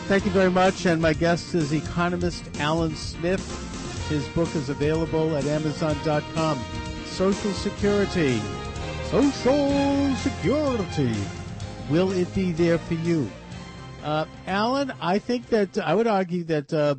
[0.08, 0.86] Thank you very much.
[0.86, 4.08] And my guest is economist Allen Smith.
[4.08, 6.58] His book is available at Amazon.com.
[7.06, 8.42] Social Security.
[9.04, 11.14] Social Security.
[11.90, 13.30] Will it be there for you?
[14.02, 16.96] Uh, Allen, I think that I would argue that uh,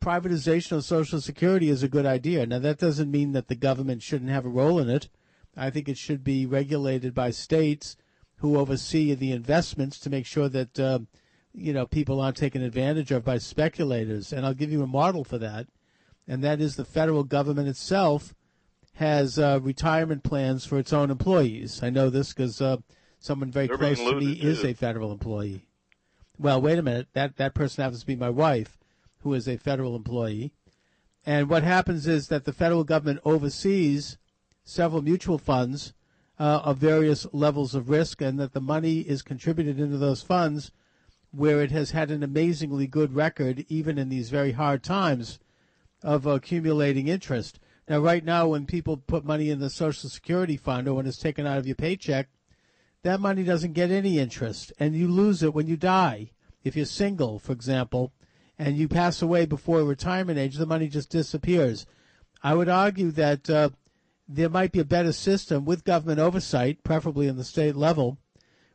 [0.00, 2.46] privatization of Social Security is a good idea.
[2.46, 5.08] Now, that doesn't mean that the government shouldn't have a role in it.
[5.56, 7.96] I think it should be regulated by states
[8.42, 10.98] who oversee the investments to make sure that uh,
[11.54, 14.32] you know people aren't taken advantage of by speculators.
[14.32, 15.68] And I'll give you a model for that,
[16.26, 18.34] and that is the federal government itself
[18.94, 21.82] has uh, retirement plans for its own employees.
[21.84, 22.78] I know this because uh,
[23.20, 25.62] someone very They're close to me is a federal employee.
[26.36, 27.06] Well, wait a minute.
[27.12, 28.76] That that person happens to be my wife,
[29.20, 30.52] who is a federal employee.
[31.24, 34.18] And what happens is that the federal government oversees
[34.64, 35.92] several mutual funds
[36.42, 40.72] uh, of various levels of risk, and that the money is contributed into those funds
[41.30, 45.38] where it has had an amazingly good record, even in these very hard times,
[46.02, 47.60] of accumulating interest.
[47.88, 51.16] Now, right now, when people put money in the Social Security fund or when it's
[51.16, 52.28] taken out of your paycheck,
[53.04, 56.32] that money doesn't get any interest, and you lose it when you die.
[56.64, 58.12] If you're single, for example,
[58.58, 61.86] and you pass away before retirement age, the money just disappears.
[62.42, 63.70] I would argue that uh,
[64.34, 68.18] there might be a better system with government oversight, preferably in the state level,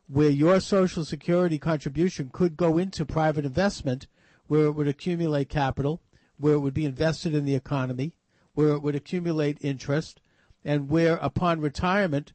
[0.07, 4.07] where your Social Security contribution could go into private investment,
[4.47, 6.01] where it would accumulate capital,
[6.37, 8.13] where it would be invested in the economy,
[8.53, 10.21] where it would accumulate interest,
[10.63, 12.33] and where upon retirement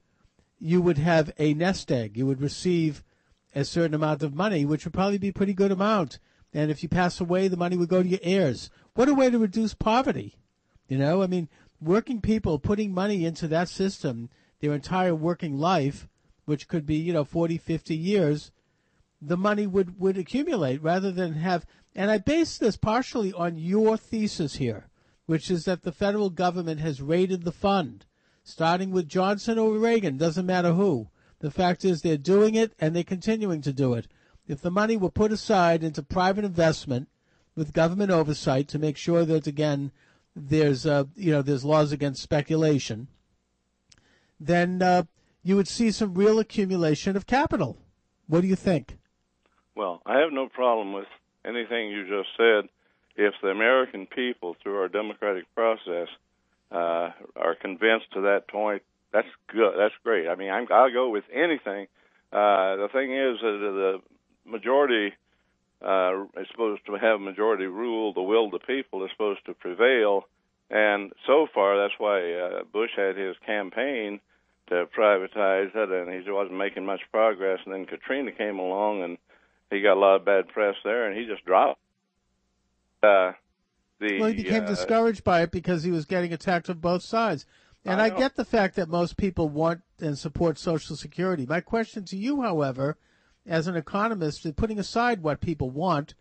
[0.59, 2.17] you would have a nest egg.
[2.17, 3.03] You would receive
[3.55, 6.19] a certain amount of money, which would probably be a pretty good amount.
[6.53, 8.71] And if you pass away, the money would go to your heirs.
[8.95, 10.37] What a way to reduce poverty.
[10.89, 11.49] You know, I mean,
[11.83, 16.09] working people putting money into that system their entire working life,
[16.45, 18.53] which could be, you know, 40, 50 years,
[19.21, 21.66] the money would, would accumulate rather than have.
[21.95, 24.88] And I base this partially on your thesis here,
[25.27, 28.07] which is that the federal government has raided the fund,
[28.45, 31.09] starting with Johnson or Reagan, doesn't matter who.
[31.40, 34.07] The fact is they're doing it and they're continuing to do it.
[34.47, 37.09] If the money were put aside into private investment
[37.57, 39.90] with government oversight to make sure that again
[40.35, 43.09] there's uh, you know there's laws against speculation,
[44.40, 45.05] then uh,
[45.42, 47.79] you would see some real accumulation of capital.
[48.27, 48.99] What do you think?
[49.75, 51.07] Well, I have no problem with
[51.45, 52.68] anything you just said
[53.16, 56.09] if the American people, through our democratic process,
[56.71, 58.83] uh, are convinced to that point.
[59.12, 59.75] That's good.
[59.77, 60.29] That's great.
[60.29, 61.87] I mean, I'm, I'll go with anything.
[62.33, 64.01] Uh, the thing is that
[64.45, 65.14] the majority
[65.85, 68.12] uh, is supposed to have majority rule.
[68.12, 70.25] The will of the people is supposed to prevail.
[70.71, 74.21] And so far, that's why uh, Bush had his campaign
[74.68, 77.61] to privatize it, and he wasn't making much progress.
[77.64, 79.18] And then Katrina came along, and
[79.71, 81.81] he got a lot of bad press there, and he just dropped.
[83.03, 83.33] Uh,
[84.01, 87.03] the, well, he became uh, discouraged by it because he was getting attacked on both
[87.03, 87.45] sides.
[87.85, 91.47] And I, I I get the fact that most people want and support Social Security.
[91.47, 92.97] My question to you, however,
[93.46, 96.14] as an economist, is putting aside what people want,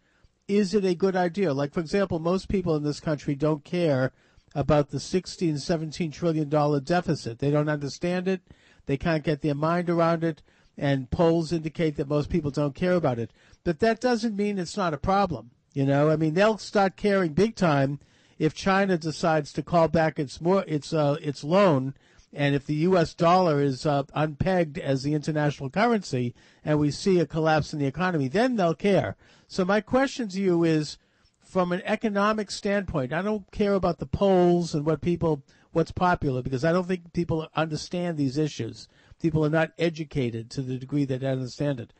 [0.47, 1.53] is it a good idea?
[1.53, 4.11] Like, for example, most people in this country don't care
[4.53, 7.39] about the 16, 17 trillion dollar deficit.
[7.39, 8.41] They don't understand it.
[8.85, 10.41] They can't get their mind around it.
[10.77, 13.31] And polls indicate that most people don't care about it.
[13.63, 15.51] But that doesn't mean it's not a problem.
[15.73, 17.99] You know, I mean, they'll start caring big time
[18.39, 21.93] if China decides to call back its more its uh, its loan,
[22.33, 23.13] and if the U.S.
[23.13, 27.85] dollar is uh, unpegged as the international currency, and we see a collapse in the
[27.85, 29.17] economy, then they'll care.
[29.47, 30.97] So my question to you is,
[31.39, 36.41] from an economic standpoint, I don't care about the polls and what people what's popular
[36.41, 38.87] because I don't think people understand these issues.
[39.21, 41.93] People are not educated to the degree that they understand it.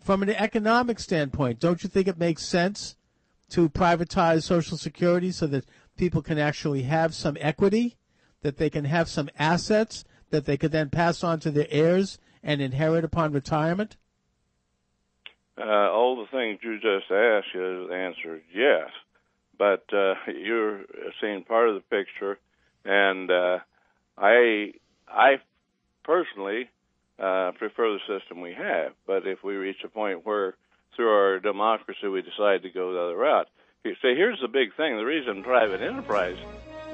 [0.00, 2.96] From an economic standpoint, don't you think it makes sense
[3.50, 7.96] to privatize Social Security so that people can actually have some equity,
[8.46, 12.16] that they can have some assets that they could then pass on to their heirs
[12.44, 13.96] and inherit upon retirement?
[15.58, 18.90] Uh, all the things you just asked, you answered yes,
[19.58, 20.82] but uh, you're
[21.20, 22.38] seeing part of the picture,
[22.84, 23.58] and uh,
[24.16, 24.74] I,
[25.08, 25.40] I
[26.04, 26.70] personally
[27.18, 28.92] uh, prefer the system we have.
[29.08, 30.54] But if we reach a point where
[30.94, 33.48] through our democracy we decide to go the other route,
[33.86, 36.36] you see, here's the big thing: the reason private enterprise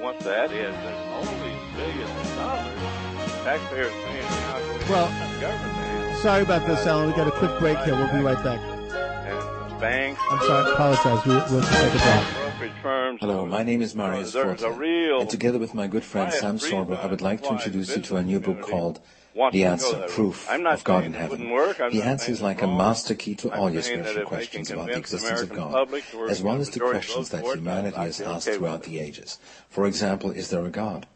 [0.00, 3.02] wants that is there's all these billions of dollars
[3.44, 7.10] taxpayers paying out Well, government Sorry about this, Allen.
[7.10, 7.94] We got a quick break here.
[7.94, 8.60] We'll be right back.
[8.60, 10.20] and banks.
[10.30, 10.72] I'm sorry.
[10.72, 11.26] Apologize.
[11.26, 12.72] We, we'll take a break.
[13.20, 16.70] Hello, my name is Marius There's Forte, and together with my good friend Sam reason
[16.86, 19.00] Sorbo, I would like to introduce you to a new book called
[19.34, 20.46] wants The to go Answer, Proof.
[20.50, 21.50] I'm not of God in Heaven.
[21.50, 21.80] work.
[21.80, 24.02] I'm The not answer saying is like a master key to all I'm your saying
[24.02, 26.70] spiritual questions about the convince the existence of God, public to work as well as
[26.70, 29.38] the majority questions that humanity has asked okay throughout the ages.
[29.68, 31.06] For example, is there a God?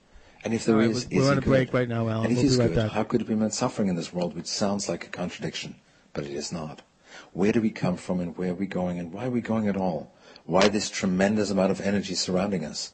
[0.45, 1.51] And if there All right, is, we're is on he a good?
[1.51, 2.25] break right now, Allen.
[2.27, 2.93] And if We'll he's be right good, back.
[2.93, 5.75] how could it be meant suffering in this world, which sounds like a contradiction,
[6.13, 6.83] but it is not?
[7.33, 9.69] Where do we come from and where are we going and why are we going
[9.69, 10.13] at all?
[10.45, 12.93] Why this tremendous amount of energy surrounding us?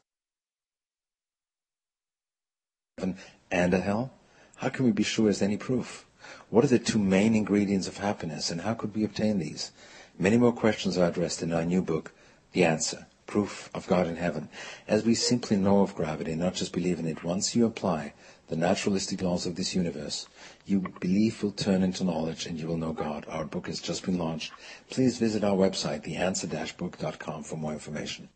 [2.97, 3.17] Heaven
[3.51, 4.11] and a hell?
[4.57, 6.05] How can we be sure as any proof?
[6.49, 9.71] What are the two main ingredients of happiness and how could we obtain these?
[10.17, 12.13] Many more questions are addressed in our new book,
[12.51, 14.49] The Answer, Proof of God in Heaven,
[14.87, 17.23] as we simply know of gravity, not just believe in it.
[17.23, 18.13] Once you apply
[18.47, 20.27] the naturalistic laws of this universe,
[20.65, 23.25] your belief will turn into knowledge and you will know God.
[23.27, 24.53] Our book has just been launched.
[24.89, 28.29] Please visit our website, theanswer-book.com for more information.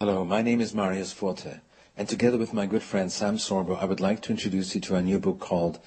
[0.00, 1.58] Hello, my name is Marius Forte,
[1.96, 4.96] and together with my good friend Sam Sorbo, I would like to introduce you to
[4.96, 5.78] a new book called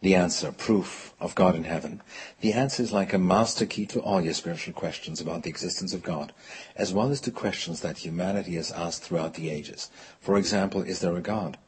[0.00, 2.00] The Answer, Proof of God in Heaven.
[2.40, 5.92] The answer is like a master key to all your spiritual questions about the existence
[5.92, 6.32] of God,
[6.74, 9.90] as well as to questions that humanity has asked throughout the ages.
[10.20, 11.58] For example, is there a God?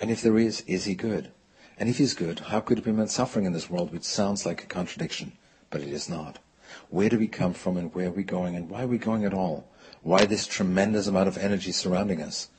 [0.00, 1.32] And if there is, is he good?
[1.80, 4.62] And if he's good, how could be meant suffering in this world which sounds like
[4.62, 5.32] a contradiction,
[5.70, 6.38] but it is not?
[6.90, 9.24] Where do we come from and where are we going and why are we going
[9.24, 9.68] at all?
[10.02, 12.50] Why this tremendous amount of energy surrounding us?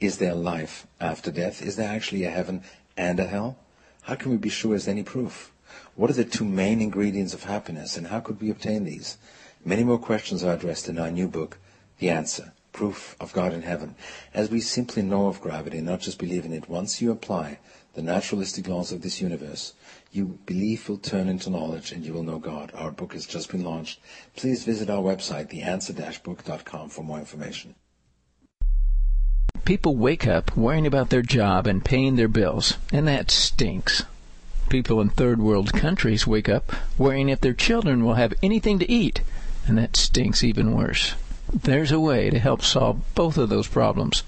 [0.00, 1.62] Is there life after death?
[1.62, 2.62] Is there actually a heaven
[2.96, 3.56] and a hell?
[4.02, 5.52] How can we be sure as any proof?
[5.94, 9.16] What are the two main ingredients of happiness and how could we obtain these?
[9.64, 11.58] Many more questions are addressed in our new book,
[11.98, 13.94] The Answer, Proof of God in Heaven,
[14.34, 16.68] as we simply know of gravity, not just believe in it.
[16.68, 17.58] Once you apply
[17.94, 19.74] the naturalistic laws of this universe,
[20.12, 22.72] you belief will turn into knowledge and you will know God.
[22.74, 24.00] Our book has just been launched.
[24.36, 27.74] Please visit our website, theanswer-book.com for more information.
[29.64, 34.02] People wake up worrying about their job and paying their bills, and that stinks.
[34.68, 38.90] People in third world countries wake up worrying if their children will have anything to
[38.90, 39.22] eat,
[39.66, 41.14] and that stinks even worse.
[41.50, 44.22] There's a way to help solve both of those problems.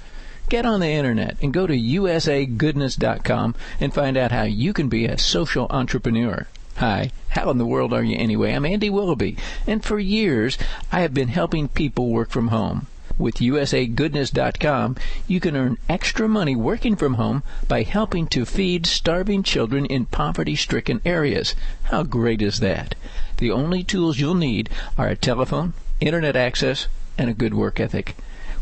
[0.49, 5.05] Get on the internet and go to usagoodness.com and find out how you can be
[5.05, 6.47] a social entrepreneur.
[6.77, 8.55] Hi, how in the world are you anyway?
[8.55, 9.37] I'm Andy Willoughby,
[9.67, 10.57] and for years
[10.91, 12.87] I have been helping people work from home.
[13.19, 14.97] With usagoodness.com,
[15.27, 20.05] you can earn extra money working from home by helping to feed starving children in
[20.05, 21.55] poverty-stricken areas.
[21.85, 22.95] How great is that?
[23.39, 28.17] The only tools you'll need are a telephone, internet access, and a good work ethic.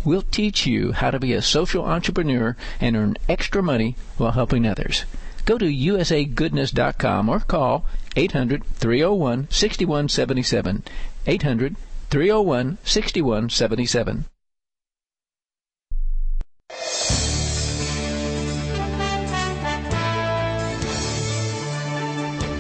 [0.05, 4.67] We'll teach you how to be a social entrepreneur and earn extra money while helping
[4.67, 5.05] others.
[5.47, 7.85] Go to usagoodness.com or call
[8.15, 10.85] 800 301 6177.
[11.27, 11.77] 800
[12.11, 14.27] 301 6177.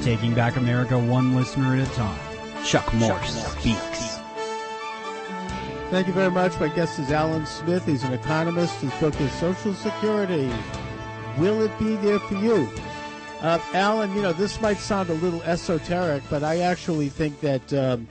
[0.05, 2.21] Taking back America one listener at a time.
[2.63, 4.19] Chuck Morse speaks.
[5.89, 6.61] Thank you very much.
[6.61, 7.87] My guest is Allen Smith.
[7.87, 8.75] He's an economist.
[8.83, 10.53] His book is Social Security.
[11.39, 12.69] Will it be there for you?
[13.41, 17.73] Uh, Allen, you know, this might sound a little esoteric, but I actually think that
[17.73, 18.07] um,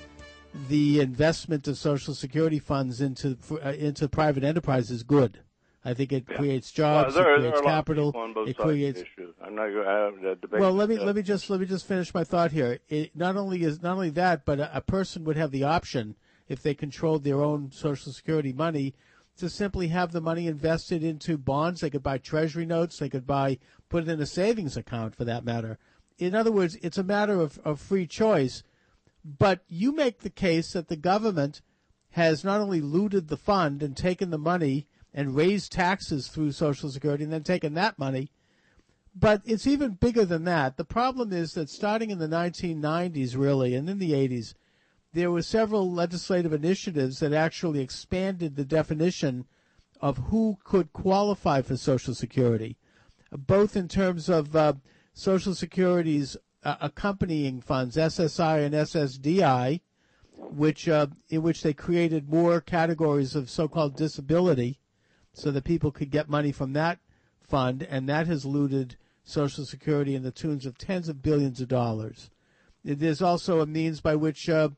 [0.70, 5.43] the investment of Social Security funds into uh, into private enterprise is good.
[5.86, 6.38] I think it Yeah.
[6.38, 8.68] creates jobs, well, there, it there creates are of capital, on both it sides of
[8.68, 9.34] the creates issue.
[9.44, 10.62] I'm not going to have that debate.
[10.62, 12.80] well, let me Uh, let me just let me just finish my thought here.
[12.90, 16.16] It not only is not only that, but a, a person would have the option
[16.48, 18.94] if they controlled their own Social Security money
[19.38, 21.82] to simply have the money invested into bonds.
[21.82, 23.00] They could buy Treasury notes.
[23.00, 23.58] They could buy
[23.90, 25.80] put it in a savings account for that matter.
[26.20, 28.64] In other words, it's a matter of, of free choice.
[29.26, 31.62] But you make the case that the government
[32.12, 36.90] has not only looted the fund and taken the money and raised taxes through Social
[36.90, 38.32] Security and then taken that money
[39.16, 40.78] but it's even bigger than that.
[40.78, 44.56] The problem is that starting in the 1990s, really, and in the 80s,
[45.14, 49.46] there were several legislative initiatives that actually expanded the definition
[50.02, 52.78] of who could qualify for Social Security,
[53.32, 54.74] both in terms of uh,
[55.14, 59.82] Social Security's uh, accompanying funds, SSI and SSDI,
[60.36, 64.80] which uh, in which they created more categories of so-called disability,
[65.34, 67.00] so that people could get money from that
[67.42, 71.68] fund, and that has looted Social Security in the tunes of tens of billions of
[71.68, 72.30] dollars.
[72.84, 74.70] There's also a means by which uh,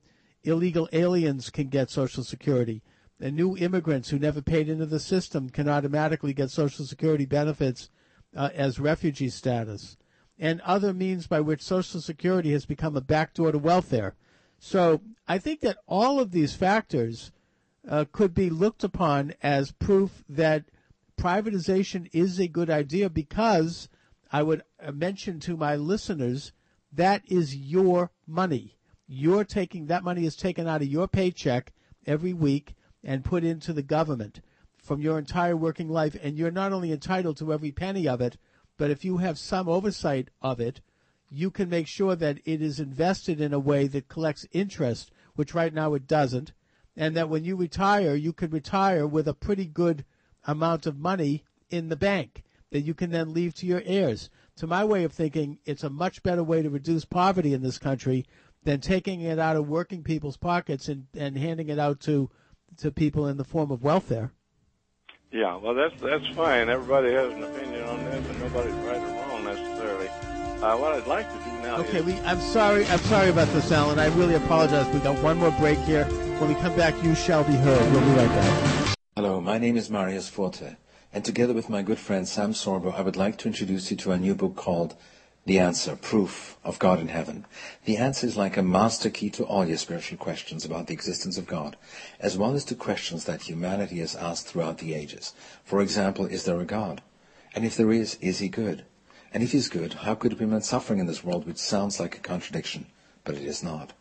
[0.44, 2.82] illegal aliens can get Social Security.
[3.20, 7.90] And new immigrants who never paid into the system can automatically get Social Security benefits
[8.36, 9.98] uh, as refugee status.
[10.38, 14.16] And other means by which Social Security has become a backdoor to welfare.
[14.60, 17.32] So I think that all of these factors
[17.88, 20.66] uh, could be looked upon as proof that
[21.18, 23.90] privatization is a good idea because
[24.32, 24.64] I would
[24.94, 26.52] mention to my listeners
[26.92, 28.78] that is your money.
[29.08, 31.74] You're taking that money is taken out of your paycheck
[32.08, 34.42] every week and put into the government
[34.78, 38.38] from your entire working life, and you're not only entitled to every penny of it,
[38.78, 40.82] but if you have some oversight of it,
[41.30, 45.54] you can make sure that it is invested in a way that collects interest, which
[45.54, 46.54] right now it doesn't,
[46.96, 50.06] and that when you retire, you can retire with a pretty good
[50.46, 54.30] amount of money in the bank that you can then leave to your heirs.
[54.58, 57.78] To my way of thinking, it's a much better way to reduce poverty in this
[57.78, 58.26] country
[58.64, 62.30] than taking it out of working people's pockets and, and handing it out to
[62.78, 64.32] to people in the form of welfare.
[65.32, 66.70] Yeah, well, that's that's fine.
[66.70, 70.08] Everybody has an opinion on that, but nobody's right or wrong necessarily.
[70.08, 72.20] Uh, what I'd like to do now Okay, is we.
[72.22, 72.86] I'm sorry.
[72.88, 74.00] I'm sorry about this, Allen.
[74.00, 74.92] I really apologize.
[74.94, 76.08] We got one more break here.
[76.40, 77.92] When we come back, you shall be heard.
[77.94, 78.96] We'll be right back.
[79.16, 80.76] Hello, my name is Marius Forte,
[81.14, 84.12] and together with my good friend Sam Sorbo, I would like to introduce you to
[84.12, 84.98] a new book called
[85.46, 87.46] The Answer, Proof of God in Heaven.
[87.86, 91.38] The answer is like a master key to all your spiritual questions about the existence
[91.38, 91.78] of God,
[92.20, 95.34] as well as to questions that humanity has asked throughout the ages.
[95.64, 97.02] For example, is there a God?
[97.56, 98.84] And if there is, is he good?
[99.34, 102.18] And if he's good, how could we prevent suffering in this world, which sounds like
[102.18, 102.88] a contradiction,
[103.24, 103.94] but it is not?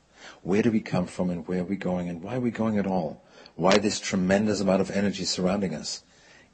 [0.45, 2.79] Where do we come from and where are we going and why are we going
[2.79, 3.23] at all?
[3.57, 6.03] Why this tremendous amount of energy surrounding us?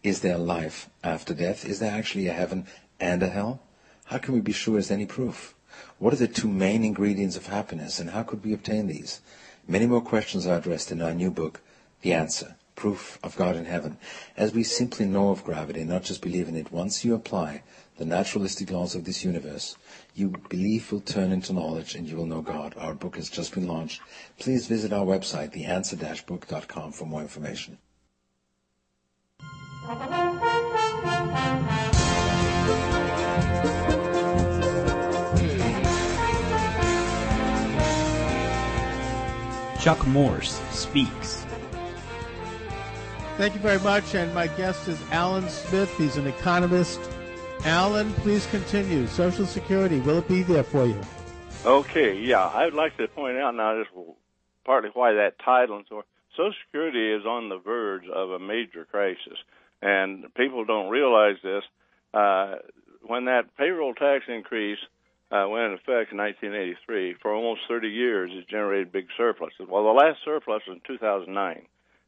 [0.04, 1.64] Is there life after death?
[1.64, 2.68] Is there actually a heaven
[3.00, 3.60] and a hell?
[4.04, 5.56] How can we be sure as any proof?
[5.98, 9.22] What are the two main ingredients of happiness and how could we obtain these?
[9.66, 11.60] Many more questions are addressed in our new book,
[12.02, 13.98] The Answer, Proof of God in Heaven.
[14.36, 17.64] As we simply know of gravity, not just believe in it, once you apply
[18.00, 19.76] the naturalistic laws of this universe,
[20.14, 22.74] you belief will turn into knowledge and you will know God.
[22.78, 24.00] Our book has just been launched.
[24.38, 27.76] Please visit our website, theanswer-book.com for more information.
[39.78, 41.44] Chuck Morse speaks.
[43.36, 44.14] Thank you very much.
[44.14, 45.94] And my guest is Allen Smith.
[45.98, 46.98] He's an economist.
[47.64, 49.06] Allen, please continue.
[49.06, 51.00] Social Security, will it be there for you?
[51.64, 53.94] Okay, yeah, I'd like to point out now just
[54.64, 56.02] partly why that title and so on.
[56.34, 59.36] Social Security is on the verge of a major crisis,
[59.82, 61.62] and people don't realize this.
[62.14, 62.56] Uh,
[63.02, 64.78] when that payroll tax increase
[65.30, 69.66] uh, went into effect in 1983, for almost 30 years, it generated big surpluses.
[69.68, 71.66] Well, the last surplus was in 2009,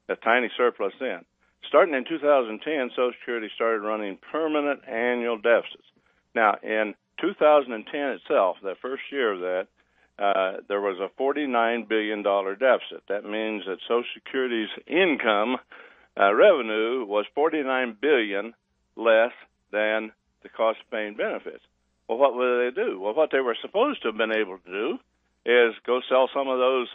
[0.09, 1.27] a tiny surplus then.
[1.69, 5.87] Starting in 2010, Social Security started running permanent annual deficits.
[6.35, 9.67] Now, in 2010 itself, that first year of that,
[10.19, 13.03] uh, there was a $49 billion deficit.
[13.09, 15.57] That means that Social Security's income
[16.19, 18.55] uh, revenue was 49 billion
[18.97, 19.33] less
[19.73, 21.63] than the cost of paying benefits.
[22.09, 23.01] Well, what will they do?
[23.01, 24.99] Well, what they were supposed to have been able to do
[25.47, 26.89] is go sell some of those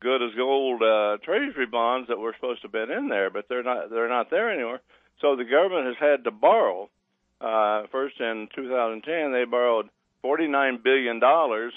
[0.00, 3.46] good as gold uh, treasury bonds that were supposed to have been in there, but
[3.48, 3.90] they're not.
[3.90, 4.80] They're not there anymore.
[5.20, 6.90] So the government has had to borrow.
[7.40, 9.88] Uh, first in 2010, they borrowed
[10.22, 11.72] 49 billion dollars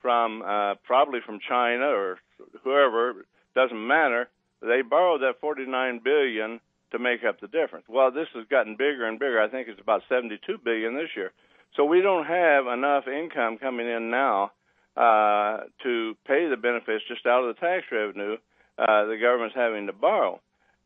[0.00, 2.18] from uh, probably from China or
[2.62, 3.24] whoever.
[3.54, 4.28] Doesn't matter.
[4.60, 6.60] They borrowed that 49 billion
[6.92, 7.86] to make up the difference.
[7.88, 9.40] Well, this has gotten bigger and bigger.
[9.40, 11.32] I think it's about 72 billion this year.
[11.76, 14.52] So we don't have enough income coming in now
[14.98, 18.36] uh, to pay the benefits just out of the tax revenue.
[18.76, 20.40] Uh, the government's having to borrow.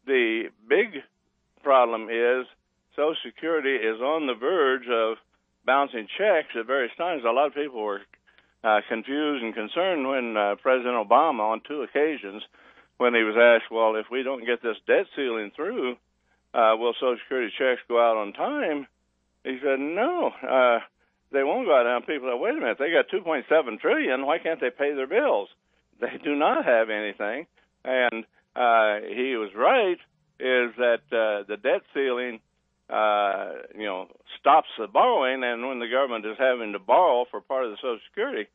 [0.07, 1.01] The big
[1.63, 2.47] problem is
[2.95, 5.17] Social Security is on the verge of
[5.65, 7.23] bouncing checks at various times.
[7.25, 8.03] A lot of people were
[8.65, 12.43] uh, confused and concerned when uh, President Obama, on two occasions,
[12.99, 15.93] when he was asked, "Well, if we don't get this debt ceiling through,
[16.53, 18.87] uh, will Social Security checks go out on time?"
[19.45, 20.81] He said, "No, uh,
[21.33, 22.31] they won't go out on people.
[22.31, 24.27] Said, Wait a minute, they got 2.7 trillion.
[24.27, 25.49] Why can't they pay their bills?
[26.01, 27.47] They do not have anything."
[27.85, 28.25] And
[28.57, 29.99] uh, he was right.
[30.41, 32.41] Is that uh, the debt ceiling?
[32.91, 34.09] Uh, you know,
[34.41, 37.77] stops the borrowing, and when the government is having to borrow for part of the
[37.77, 38.49] Social Security,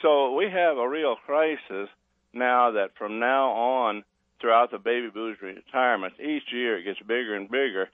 [0.00, 1.88] so we have a real crisis
[2.32, 4.04] now that from now on,
[4.40, 7.88] throughout the baby boomers' retirement, each year it gets bigger and bigger.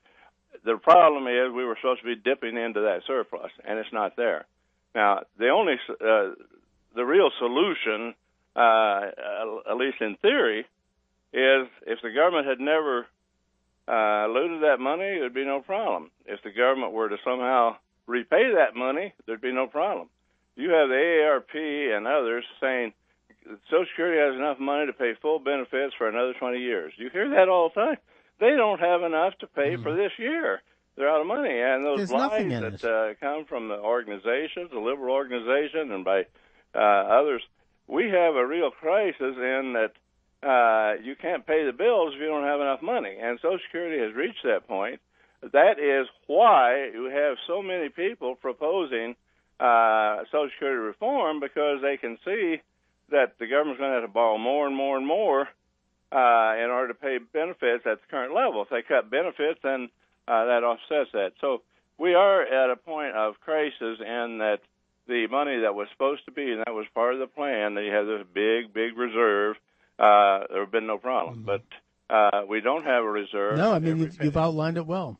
[0.64, 4.16] The problem is we were supposed to be dipping into that surplus, and it's not
[4.16, 4.46] there.
[4.94, 6.34] Now, the only, uh,
[6.94, 8.14] the real solution,
[8.56, 9.00] uh,
[9.70, 10.60] at least in theory,
[11.32, 13.06] is if the government had never
[13.86, 16.10] uh, looted that money, there'd be no problem.
[16.26, 20.08] If the government were to somehow repay that money, there'd be no problem.
[20.56, 22.92] You have the AARP and others saying
[23.70, 26.92] Social Security has enough money to pay full benefits for another 20 years.
[26.96, 27.96] You hear that all the time.
[28.40, 29.82] They don't have enough to pay mm.
[29.82, 30.62] for this year.
[30.96, 34.80] They're out of money, and those There's lies that uh, come from the organizations, the
[34.80, 36.26] liberal organization, and by
[36.74, 37.42] uh, others,
[37.86, 39.92] we have a real crisis in that
[40.42, 44.02] uh, you can't pay the bills if you don't have enough money, and Social Security
[44.02, 45.00] has reached that point.
[45.40, 49.14] That is why you have so many people proposing
[49.60, 52.60] uh, Social Security reform because they can see
[53.10, 55.48] that the government's going to have to borrow more and more and more
[56.10, 58.62] uh, in order to pay benefits at the current level.
[58.62, 59.90] If they cut benefits, then
[60.26, 61.32] uh, that offsets that.
[61.40, 61.62] So
[61.98, 64.58] we are at a point of crisis in that
[65.06, 67.82] the money that was supposed to be, and that was part of the plan, that
[67.82, 69.56] you have this big, big reserve,
[69.98, 71.44] uh, there have been no problem.
[71.44, 71.46] Mm-hmm.
[71.46, 71.62] But
[72.14, 73.56] uh, we don't have a reserve.
[73.56, 75.18] No, I mean, you've, you've outlined it well.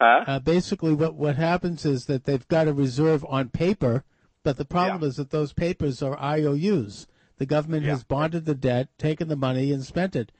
[0.00, 0.24] Huh?
[0.26, 4.02] Uh, basically, what, what happens is that they've got a reserve on paper,
[4.42, 5.08] but the problem Yeah.
[5.08, 7.06] is that those papers are IOUs.
[7.42, 10.30] The government has bonded the debt, taken the money, and spent it.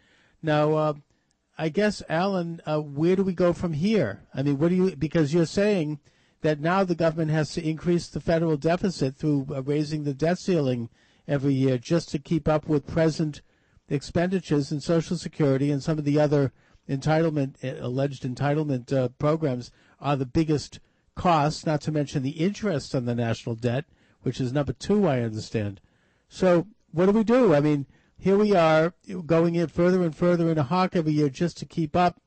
[0.40, 0.94] Now, uh,
[1.58, 4.22] I guess, Allen, uh, where do we go from here?
[4.32, 4.94] I mean, what do you?
[4.94, 5.98] Because you're saying
[6.42, 10.38] that now the government has to increase the federal deficit through uh, raising the debt
[10.38, 10.90] ceiling
[11.26, 13.42] every year just to keep up with present
[13.88, 16.52] expenditures in Social Security and some of the other
[16.88, 20.78] entitlement uh, alleged entitlement uh, programs are the biggest
[21.16, 21.66] costs.
[21.66, 23.86] Not to mention the interest on the national debt,
[24.20, 25.80] which is number two, I understand.
[26.28, 27.54] So, what do we do?
[27.54, 27.86] I mean,
[28.18, 28.94] here we are
[29.26, 32.20] going in further and further in a hawk every year just to keep up,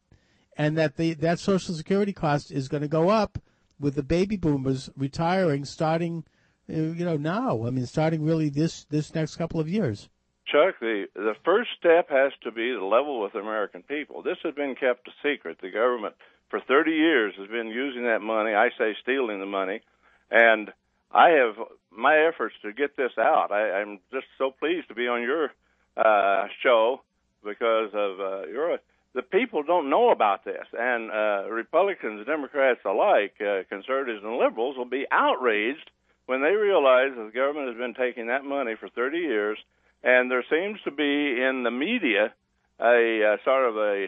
[0.58, 3.40] and that the that Social Security cost is going to go up
[3.80, 6.24] with the baby boomers retiring starting,
[6.68, 7.66] you know, now.
[7.66, 10.10] I mean, starting really this this next couple of years.
[10.48, 14.22] Chuck, the the first step has to be to level with American people.
[14.22, 15.60] This has been kept a secret.
[15.62, 16.16] The government
[16.50, 18.54] for 30 years has been using that money.
[18.54, 19.82] I say stealing the money,
[20.30, 20.72] and
[21.16, 21.56] I have
[21.92, 23.52] my efforts to get this out.
[23.52, 25.52] I, I'm just so pleased to be on your
[25.98, 27.02] uh, show
[27.44, 28.78] because of uh, your.
[29.14, 34.76] The people don't know about this, and uh, Republicans, Democrats alike, uh, conservatives and liberals
[34.78, 35.90] will be outraged
[36.26, 39.58] when they realize that the government has been taking that money for 30 years
[40.06, 42.34] and there seems to be in the media
[42.80, 44.08] a uh, sort of a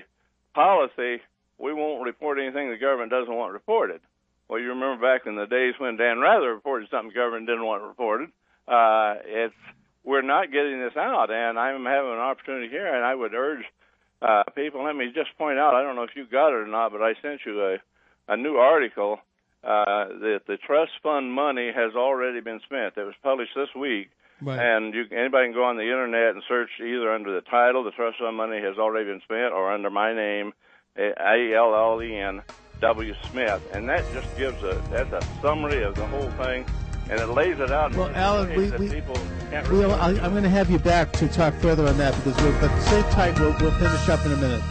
[0.53, 1.21] policy
[1.57, 3.99] we won't report anything the government doesn't want reported.
[4.49, 7.65] Well, you remember back in the days when Dan Rather reported something the government didn't
[7.65, 8.29] want reported.
[8.67, 9.55] Uh, it's
[10.03, 13.65] we're not getting this out, and I'm having an opportunity here, and I would urge
[14.21, 14.85] uh, people.
[14.85, 15.75] Let me just point out.
[15.75, 17.77] I don't know if you got it or not, but I sent you a
[18.29, 19.19] a new article
[19.63, 22.97] uh, that the trust fund money has already been spent.
[22.97, 24.09] It was published this week.
[24.41, 24.59] Right.
[24.59, 27.91] And you, anybody can go on the internet and search either under the title, "The
[27.91, 30.53] Trust Fund Money Has Already Been Spent," or under my name,
[30.95, 32.43] A L L E N
[32.81, 36.65] W Smith, and that just gives a that's a summary of the whole thing.
[37.09, 37.93] and it lays it out.
[37.93, 39.15] in Well, such a Allen, way we- that we- people
[39.49, 42.35] can't We'll, I, I'm going to have you back to talk further on that because
[42.43, 43.39] we'll, but stay tight.
[43.39, 44.61] We'll, we'll finish up in a minute.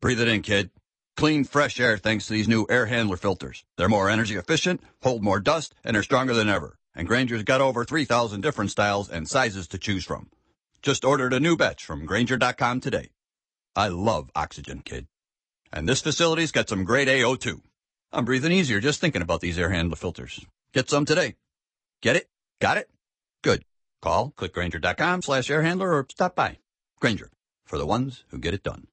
[0.00, 0.70] Breathe it in, kid.
[1.16, 3.64] Clean, fresh air thanks to these new air handler filters.
[3.76, 6.76] They're more energy efficient, hold more dust, and are stronger than ever.
[6.92, 10.28] And Grainger's got over 3,000 different styles and sizes to choose from.
[10.82, 13.10] Just ordered a new batch from Grainger.com today.
[13.76, 15.06] I love oxygen, kid.
[15.74, 17.60] And this facility's got some great AO2.
[18.12, 20.46] I'm breathing easier just thinking about these air handler filters.
[20.72, 21.34] Get some today.
[22.00, 22.28] Get it?
[22.60, 22.88] Got it?
[23.42, 23.64] Good.
[24.00, 26.58] Call, clickgrainger.com slash air handler or stop by.
[27.00, 27.28] Grainger,
[27.66, 28.86] for the ones who get it done.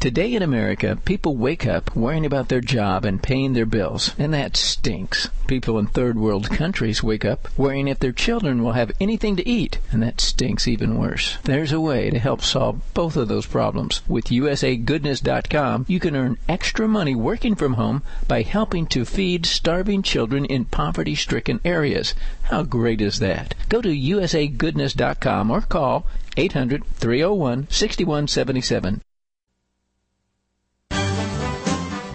[0.00, 4.32] Today in America, people wake up worrying about their job and paying their bills, and
[4.32, 5.28] that stinks.
[5.46, 9.46] People in third world countries wake up worrying if their children will have anything to
[9.46, 11.36] eat, and that stinks even worse.
[11.44, 14.00] There's a way to help solve both of those problems.
[14.08, 20.02] With USAGoodness.com, you can earn extra money working from home by helping to feed starving
[20.02, 22.14] children in poverty stricken areas.
[22.44, 23.54] How great is that?
[23.68, 26.06] Go to USAGoodness.com or call
[26.38, 29.02] 800 301 6177.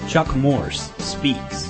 [0.08, 1.68] Chuck Morse speaks.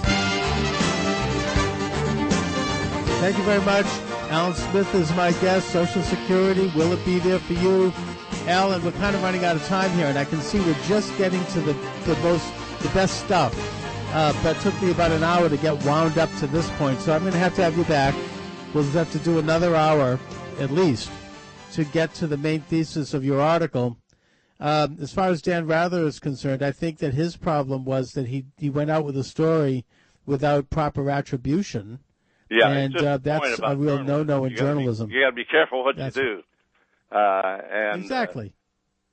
[3.20, 3.86] Thank you very much.
[4.30, 5.70] Allen Smith is my guest.
[5.70, 7.94] Social Security, will it be there for you?
[8.48, 11.16] Allen, we're kind of running out of time here, and I can see we're just
[11.18, 11.74] getting to the,
[12.06, 12.46] the most,
[12.82, 13.54] the best stuff.
[14.14, 17.00] Uh, but it took me about an hour to get wound up to this point,
[17.00, 18.14] so I'm going to have to have you back.
[18.74, 20.20] We'll have to do another hour,
[20.60, 21.10] at least,
[21.74, 23.98] to get to the main thesis of your article.
[24.66, 28.28] Um, as far as Dan Rather is concerned, I think that his problem was that
[28.30, 29.86] he, he went out with a story
[30.26, 32.00] without proper attribution.
[32.50, 35.12] Yeah, and uh, that's a real no-no in You gotta be- journalism.
[35.12, 36.42] you got to be careful what you do.
[37.12, 38.54] Uh, and exactly.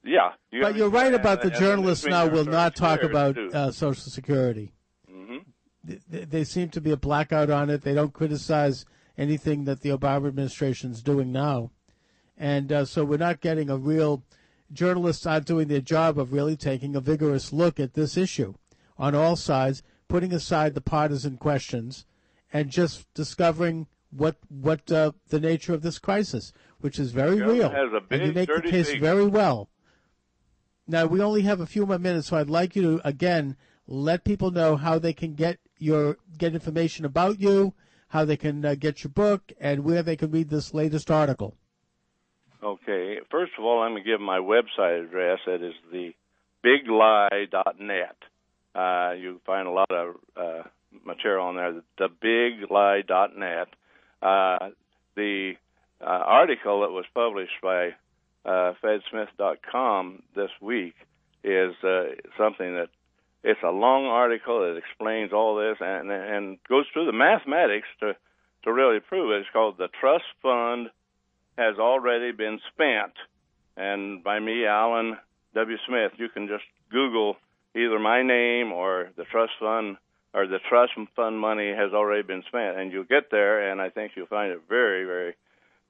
[0.07, 3.71] uh, yeah, you but you're right about the journalists now will not talk about uh,
[3.73, 4.73] Social Security.
[5.11, 5.45] Mhm.
[5.85, 7.83] They, they seem to be a blackout on it.
[7.83, 8.87] They don't criticize
[9.19, 11.73] anything that the Obama administration is doing now,
[12.39, 14.23] and uh, so we're not getting a real.
[14.73, 18.55] Journalists aren't doing their job of really taking a vigorous look at this issue
[18.99, 22.07] on all sides, putting aside the partisan questions,
[22.53, 27.71] and just discovering what what uh, the nature of this crisis, which is very real,
[27.71, 29.01] has a and you make the case secret.
[29.01, 29.71] very well.
[30.87, 33.57] Now we only have a few more minutes, so I'd like you to again
[33.87, 37.75] let people know how they can get your get information about you,
[38.09, 41.57] how they can uh, get your book, and where they can read this latest article.
[42.63, 43.19] Okay.
[43.31, 45.41] First of all, I'm going to give my website address.
[45.47, 46.13] That is the
[46.65, 48.17] biglie.net.
[48.75, 50.63] Uh, you find a lot of uh,
[51.05, 51.83] material on there.
[51.99, 53.69] The biglie.net.
[54.23, 54.71] Uh,
[55.17, 55.53] the
[56.01, 57.91] uh, article that was published by
[58.45, 60.95] uh, fedsmith.com this week
[61.45, 62.05] is uh,
[62.39, 62.89] something that
[63.45, 68.15] it's a long article that explains all this and and goes through the mathematics to
[68.65, 69.41] to really prove it.
[69.41, 70.91] It's called the Trust Fund
[71.57, 73.13] has already been spent.
[73.77, 75.17] And by me, Allen
[75.55, 75.77] W.
[75.87, 77.37] Smith, you can just Google
[77.75, 79.97] either my name or the trust fund
[80.35, 82.79] or the trust fund money has already been spent.
[82.79, 85.35] And you'll get there, and I think you'll find it very, very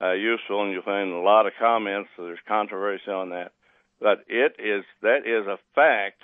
[0.00, 2.10] uh, useful, and you'll find a lot of comments.
[2.16, 3.52] So there's controversy on that.
[4.00, 6.20] But it is, that is a fact,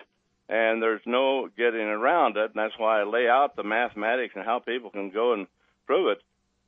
[0.49, 2.51] and there's no getting around it.
[2.51, 5.47] And that's why I lay out the mathematics and how people can go and
[5.87, 6.19] prove it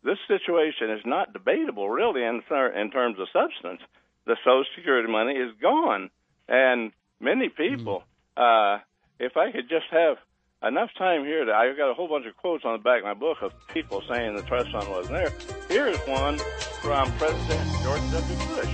[0.02, 2.42] this situation is not debatable really in,
[2.76, 3.80] in terms of substance.
[4.26, 6.10] The Social Security money is gone,
[6.48, 8.04] and many people.
[8.36, 8.78] Uh,
[9.18, 10.16] if I could just have
[10.62, 13.04] enough time here, to, I've got a whole bunch of quotes on the back of
[13.04, 15.32] my book of people saying the trust fund wasn't there.
[15.68, 16.38] Here's one
[16.82, 18.36] from President George W.
[18.48, 18.68] Bush.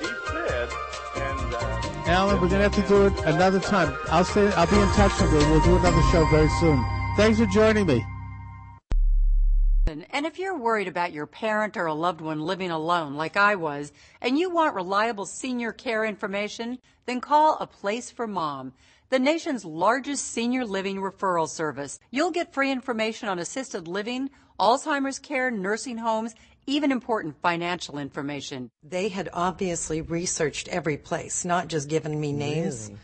[0.00, 0.68] He said,
[1.16, 3.96] and uh, Allen, we're gonna have to do it another time.
[4.08, 5.38] I'll say I'll be in touch with you.
[5.50, 6.84] We'll do another show very soon.
[7.16, 8.04] Thanks for joining me.
[9.86, 13.54] And if you're worried about your parent or a loved one living alone like I
[13.54, 18.72] was, and you want reliable senior care information, then call A Place for Mom,
[19.10, 22.00] the nation's largest senior living referral service.
[22.10, 26.34] You'll get free information on assisted living, Alzheimer's care, nursing homes,
[26.66, 28.70] even important financial information.
[28.82, 32.88] They had obviously researched every place, not just given me names.
[32.88, 32.94] Hmm.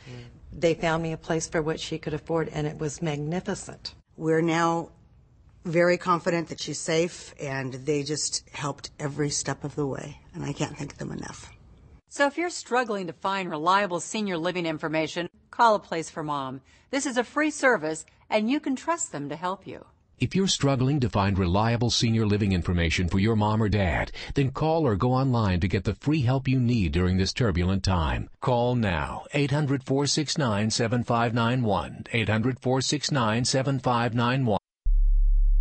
[0.52, 3.94] They found me a place for what she could afford, and it was magnificent.
[4.16, 4.90] We're now
[5.64, 10.44] very confident that she's safe, and they just helped every step of the way, and
[10.44, 11.50] I can't thank them enough.
[12.08, 16.60] So if you're struggling to find reliable senior living information, call A Place for Mom.
[16.90, 19.84] This is a free service, and you can trust them to help you.
[20.18, 24.50] If you're struggling to find reliable senior living information for your mom or dad, then
[24.50, 28.28] call or go online to get the free help you need during this turbulent time.
[28.40, 30.68] Call now 800 469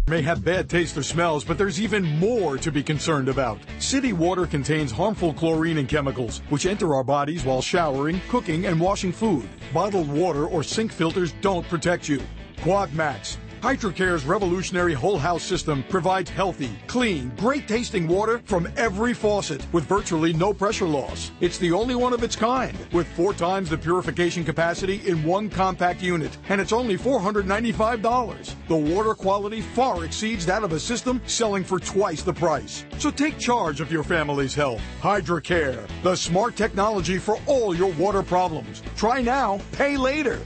[0.10, 3.60] may have bad taste or smells, but there's even more to be concerned about.
[3.78, 8.80] City water contains harmful chlorine and chemicals, which enter our bodies while showering, cooking, and
[8.80, 9.48] washing food.
[9.74, 12.22] Bottled water or sink filters don't protect you.
[12.62, 13.38] Quad Max.
[13.62, 19.84] Hydrocare's revolutionary whole house system provides healthy, clean, great tasting water from every faucet with
[19.84, 21.32] virtually no pressure loss.
[21.42, 25.50] It's the only one of its kind with four times the purification capacity in one
[25.50, 28.56] compact unit, and it's only $495.
[28.70, 32.86] The water quality far exceeds that of a system selling for twice the price.
[32.98, 34.82] So take charge of your family's health.
[35.02, 38.82] Hydrocare, the smart technology for all your water problems.
[38.96, 40.40] Try now, pay later.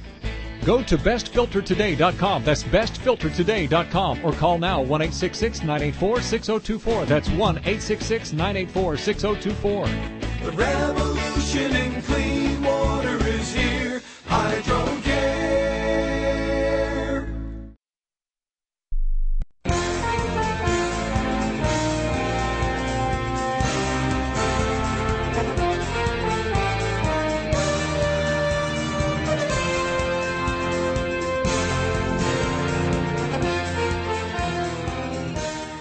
[0.65, 2.43] Go to bestfiltertoday.com.
[2.43, 7.05] That's bestfiltertoday.com or call now 1 984 6024.
[7.05, 9.85] That's 1 984 6024.
[10.43, 13.12] The revolution in clean water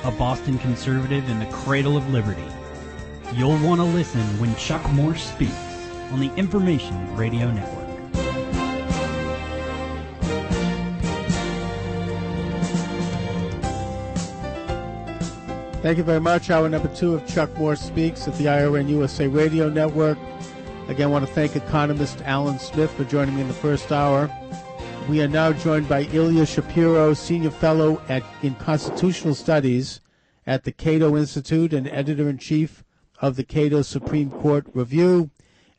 [0.05, 2.44] a Boston conservative in the cradle of liberty.
[3.34, 5.55] You'll want to listen when Chuck Morse speaks
[6.11, 7.82] on the Information Radio Network.
[15.82, 16.48] Thank you very much.
[16.50, 20.16] Hour number two of Chuck Morse Speaks at the IRN USA Radio Network.
[20.88, 24.30] Again, I want to thank economist Allen Smith for joining me in the first hour.
[25.09, 30.00] We are now joined by Ilya Shapiro, Senior Fellow at, in Constitutional Studies
[30.46, 32.84] at the Cato Institute and Editor in Chief
[33.20, 35.30] of the Cato Supreme Court Review,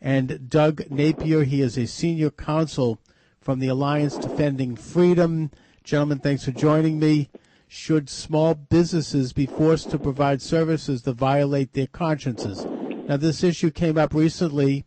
[0.02, 1.44] and Doug Napier.
[1.44, 3.00] He is a Senior Counsel
[3.40, 5.52] from the Alliance Defending Freedom.
[5.84, 7.30] Gentlemen, thanks for joining me.
[7.68, 12.66] Should small businesses be forced to provide services that violate their consciences?
[13.08, 14.86] Now, this issue came up recently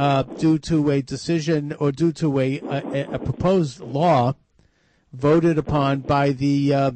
[0.00, 4.34] uh, due to a decision or due to a, a, a proposed law
[5.12, 6.90] voted upon by the uh,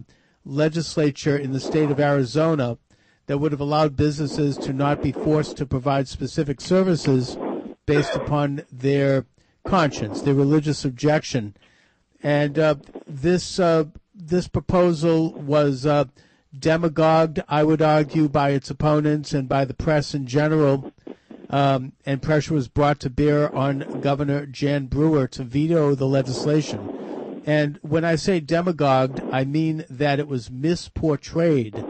[0.46, 2.78] legislature in the state of Arizona
[3.26, 7.36] that would have allowed businesses to not be forced to provide specific services
[7.84, 9.26] based upon their
[9.66, 11.54] conscience, their religious objection.
[12.22, 12.76] And uh,
[13.06, 13.84] this uh,
[14.14, 16.06] this proposal was uh,
[16.58, 20.90] demagogued, I would argue, by its opponents and by the press in general.
[21.50, 26.90] Um, and pressure was brought to bear on Governor Jan Brewer to veto the legislation.
[27.46, 31.84] And when I say demagogued, I mean that it was misportrayed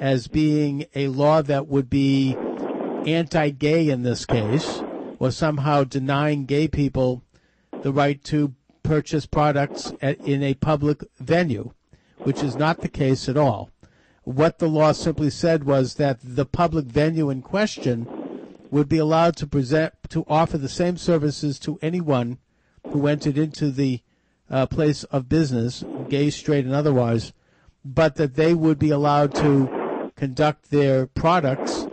[0.00, 2.36] as being a law that would be
[3.06, 4.82] anti gay in this case,
[5.18, 7.22] or somehow denying gay people
[7.82, 11.72] the right to purchase products at, in a public venue,
[12.24, 13.70] which is not the case at all.
[14.24, 18.08] What the law simply said was that the public venue in question
[18.70, 22.38] would be allowed to present to offer the same services to anyone
[22.90, 24.00] who entered into the
[24.50, 27.32] uh, place of business, gay, straight, and otherwise,
[27.84, 31.86] but that they would be allowed to conduct their products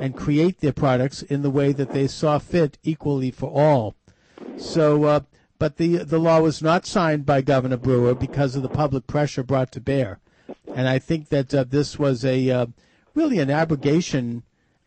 [0.00, 3.94] and create their products in the way that they saw fit equally for all.
[4.56, 5.20] So, uh,
[5.58, 9.42] but the the law was not signed by Governor Brewer because of the public pressure
[9.42, 10.18] brought to bear,
[10.74, 12.66] and I think that uh, this was a uh,
[13.14, 14.42] really an abrogation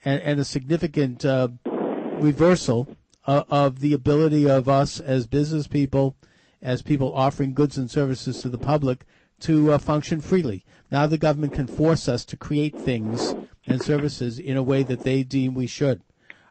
[0.06, 2.96] and, and a significant uh, reversal
[3.26, 6.16] uh, of the ability of us as business people,
[6.62, 9.06] as people offering goods and services to the public,
[9.40, 10.66] to uh, function freely.
[10.92, 13.36] Now the government can force us to create things
[13.66, 16.02] and services in a way that they deem we should.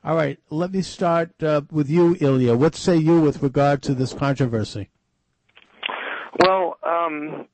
[0.05, 2.57] All right, let me start uh, with you, Ilya.
[2.57, 4.91] What say you with regard to this controversy?
[6.41, 7.47] Well, um,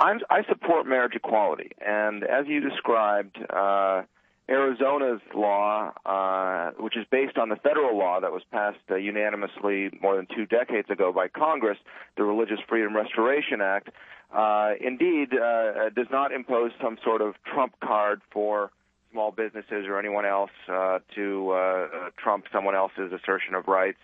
[0.00, 4.02] I'm, I support marriage equality, and as you described, uh,
[4.48, 9.90] Arizona's law, uh, which is based on the federal law that was passed uh, unanimously
[10.00, 11.78] more than two decades ago by Congress,
[12.16, 13.90] the Religious Freedom Restoration Act,
[14.32, 18.70] uh, indeed uh, does not impose some sort of trump card for
[19.12, 21.86] small businesses or anyone else uh, to uh,
[22.22, 23.98] trump someone else's assertion of rights.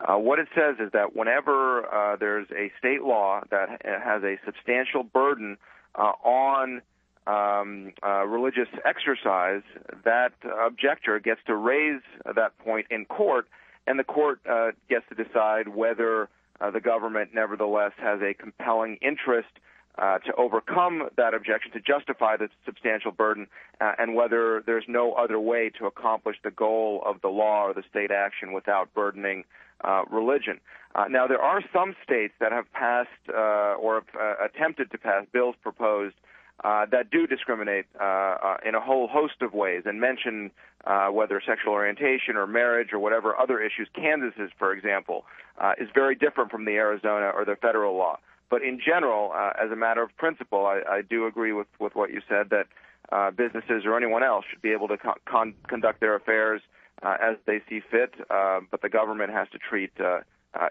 [0.00, 4.36] Uh, what it says is that whenever uh, there's a state law that has a
[4.44, 5.56] substantial burden
[5.94, 6.82] uh, on
[7.26, 9.62] um, uh, religious exercise,
[10.04, 10.32] that
[10.64, 13.46] objector gets to raise that point in court,
[13.86, 16.28] and the court uh, gets to decide whether
[16.60, 19.48] uh, the government nevertheless has a compelling interest
[19.96, 23.46] uh, to overcome that objection, to justify the substantial burden,
[23.80, 27.74] uh, and whether there's no other way to accomplish the goal of the law or
[27.74, 29.44] the state action without burdening
[29.82, 30.58] uh, religion.
[30.94, 34.98] Uh, now, there are some states that have passed uh, or have uh, attempted to
[34.98, 36.14] pass bills proposed
[36.62, 40.50] uh, that do discriminate uh, uh, in a whole host of ways and mention
[40.86, 43.88] uh, whether sexual orientation or marriage or whatever other issues.
[43.94, 45.24] Kansas's, for example,
[45.58, 48.18] uh, is very different from the Arizona or the federal law.
[48.50, 51.94] But in general, uh, as a matter of principle, I, I do agree with, with
[51.94, 52.66] what you said that
[53.10, 56.60] uh, businesses or anyone else should be able to con- con- conduct their affairs
[57.02, 59.90] as they see fit, uh, but the government has to treat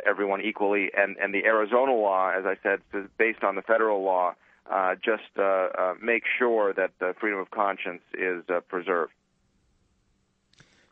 [0.03, 0.89] everyone equally.
[0.97, 4.33] And, and the Arizona law, as I said, is based on the federal law,
[4.71, 9.13] uh, just uh, uh, make sure that the freedom of conscience is uh, preserved.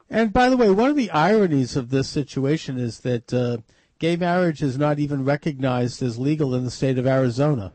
[0.09, 3.57] And by the way, one of the ironies of this situation is that uh,
[3.97, 7.73] gay marriage is not even recognized as legal in the state of Arizona.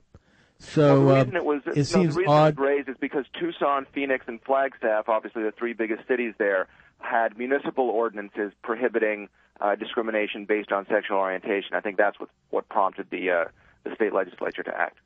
[0.59, 2.55] So well, the uh, reason it was it no, seems the reason odd.
[2.55, 6.67] it was raised is because Tucson, Phoenix, and Flagstaff, obviously the three biggest cities there,
[6.99, 9.29] had municipal ordinances prohibiting
[9.61, 11.75] uh, discrimination based on sexual orientation.
[11.75, 13.45] I think that's what what prompted the uh,
[13.85, 14.99] the state legislature to act.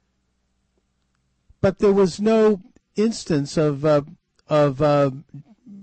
[1.61, 2.63] But there was no
[2.97, 4.03] instance of uh,
[4.49, 5.11] of uh,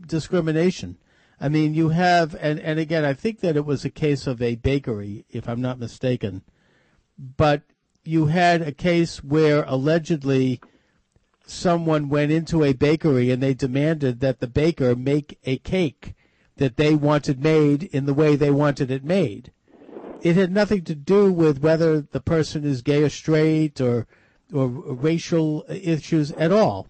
[0.06, 0.98] discrimination.
[1.40, 4.42] I mean, you have, and, and again, I think that it was a case of
[4.42, 6.42] a bakery, if I'm not mistaken.
[7.18, 7.62] But
[8.04, 10.60] you had a case where allegedly
[11.46, 16.16] someone went into a bakery and they demanded that the baker make a cake
[16.58, 19.52] that they wanted made in the way they wanted it made.
[20.24, 24.08] It had nothing to do with whether the person is gay or straight or
[24.54, 26.88] or uh, racial issues at all.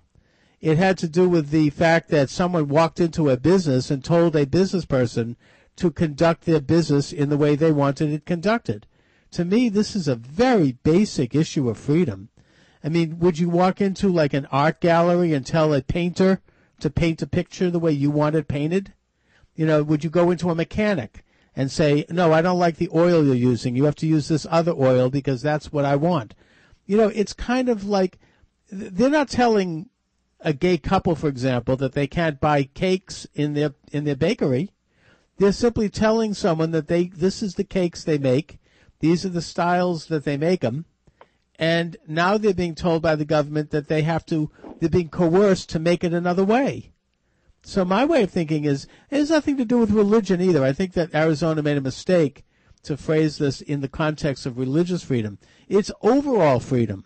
[0.59, 4.35] It had to do with the fact that someone walked into a business and told
[4.35, 5.37] a business person
[5.75, 8.87] to conduct their business in the way they wanted it conducted.
[9.31, 12.29] To me, this is a very basic issue of freedom.
[12.83, 16.41] I mean, would you walk into like an art gallery and tell a painter
[16.79, 18.93] to paint a picture the way you want it painted?
[19.55, 21.23] You know, would you go into a mechanic
[21.55, 23.75] and say, no, I don't like the oil you're using.
[23.75, 26.33] You have to use this other oil because that's what I want.
[26.87, 28.17] You know, it's kind of like
[28.71, 29.89] they're not telling
[30.39, 34.71] a gay couple, for example, that they can't buy cakes in their in their bakery.
[35.37, 38.59] They're simply telling someone that they this is the cakes they make,
[38.99, 40.85] these are the styles that they make them,
[41.59, 45.69] and now they're being told by the government that they have to they're being coerced
[45.69, 46.91] to make it another way.
[47.63, 50.63] So my way of thinking is it has nothing to do with religion either.
[50.63, 52.45] I think that Arizona made a mistake
[52.87, 55.37] to phrase this in the context of religious freedom.
[55.67, 57.05] It's overall freedom.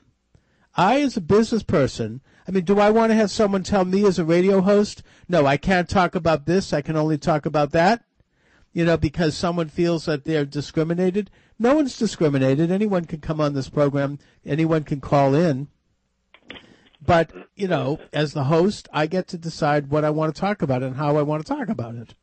[0.75, 4.05] I, as a business person, I mean, do I want to have someone tell me
[4.05, 7.71] as a radio host, no, I can't talk about this, I can only talk about
[7.71, 8.03] that?
[8.73, 11.29] You know, because someone feels that they're discriminated?
[11.59, 12.71] No one's discriminated.
[12.71, 15.67] Anyone can come on this program, anyone can call in.
[17.05, 20.61] But, you know, as the host, I get to decide what I want to talk
[20.61, 22.13] about and how I want to talk about it.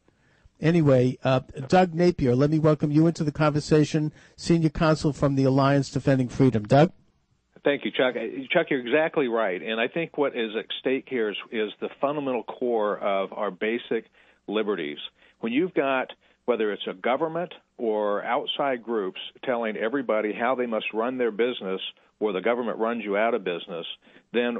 [0.60, 5.44] Anyway, uh, Doug Napier, let me welcome you into the conversation, senior counsel from the
[5.44, 6.64] Alliance Defending Freedom.
[6.64, 6.92] Doug?
[7.64, 8.16] Thank you, Chuck.
[8.16, 9.60] Uh, Chuck, you're exactly right.
[9.62, 13.50] And I think what is at stake here is, is the fundamental core of our
[13.50, 14.06] basic
[14.48, 14.98] liberties.
[15.40, 16.12] When you've got,
[16.46, 21.80] whether it's a government or outside groups telling everybody how they must run their business
[22.20, 23.86] or the government runs you out of business,
[24.32, 24.56] then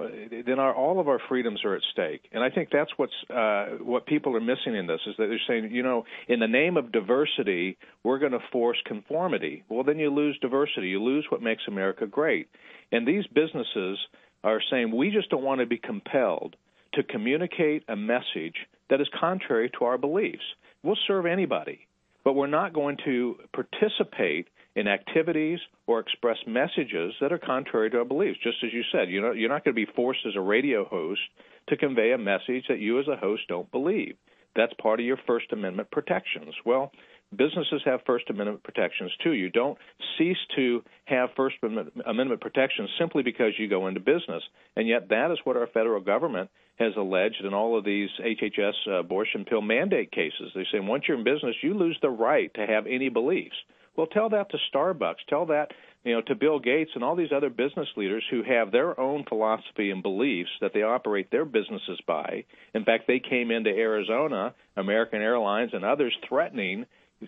[0.47, 2.23] then our, all of our freedoms are at stake.
[2.33, 5.41] And I think that's what's uh, what people are missing in this is that they're
[5.47, 9.65] saying, you know, in the name of diversity, we're going to force conformity.
[9.69, 10.89] Well, then you lose diversity.
[10.89, 12.49] You lose what makes America great.
[12.93, 13.99] And these businesses
[14.45, 16.57] are saying we just don't want to be compelled
[16.95, 18.57] to communicate a message
[18.89, 20.43] that is contrary to our beliefs.
[20.83, 21.81] We'll serve anybody,
[22.25, 24.47] but we're not going to participate
[24.79, 25.59] in activities
[25.89, 28.39] or express messages that are contrary to our beliefs.
[28.45, 30.85] Just as you said, you know, you're not going to be forced as a radio
[30.85, 31.21] host
[31.69, 34.15] to convey a message that you as a host don't believe.
[34.55, 36.55] That's part of your First Amendment protections.
[36.65, 36.93] Well,
[37.37, 39.33] businesses have First Amendment protections too.
[39.33, 39.77] You don't
[40.17, 44.45] cease to have First Amendment protections simply because you go into business.
[44.77, 48.75] And yet, that is what our federal government has alleged in all of these HHS
[48.87, 50.53] uh, abortion pill mandate cases.
[50.55, 53.57] They say once you're in business, you lose the right to have any beliefs.
[53.99, 55.27] Well, tell that to Starbucks.
[55.29, 55.73] Tell that
[56.05, 59.25] you know to Bill Gates and all these other business leaders who have their own
[59.29, 62.45] philosophy and beliefs that they operate their businesses by.
[62.75, 66.87] In fact, they came into Arizona, American Airlines and others threatening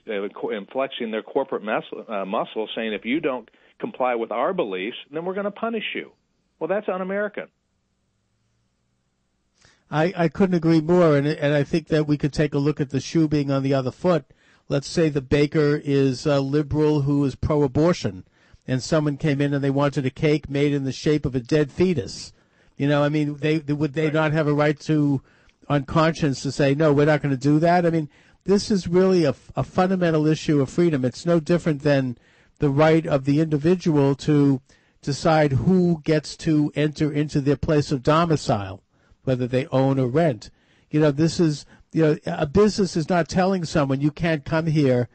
[0.08, 3.50] uh, and flexing their corporate muscle, uh, muscle, saying if you don't
[3.80, 6.12] comply with our beliefs, then we're going to punish you.
[6.60, 7.48] Well, that's un-American.
[9.90, 12.80] I, I couldn't agree more, and and I think that we could take a look
[12.80, 14.24] at the shoe being on the other foot.
[14.70, 18.24] Let's say the baker is a liberal who is pro-abortion,
[18.68, 21.40] and someone came in and they wanted a cake made in the shape of a
[21.40, 22.32] dead fetus.
[22.76, 25.22] You know, I mean, they would they not have a right to,
[25.68, 27.84] on conscience, to say no, we're not going to do that?
[27.84, 28.08] I mean,
[28.44, 31.04] this is really a, a fundamental issue of freedom.
[31.04, 32.16] It's no different than
[32.60, 34.60] the right of the individual to
[35.02, 38.84] decide who gets to enter into their place of domicile,
[39.24, 40.48] whether they own or rent.
[40.90, 44.66] You know, this is, you know, a business is not telling someone you can't come
[44.66, 45.08] here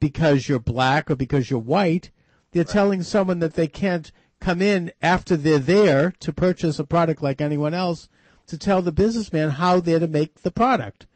[0.00, 2.10] because you're black or because you're white.
[2.52, 4.10] They're telling someone that they can't
[4.40, 8.08] come in after they're there to purchase a product like anyone else
[8.46, 11.06] to tell the businessman how they're to make the product.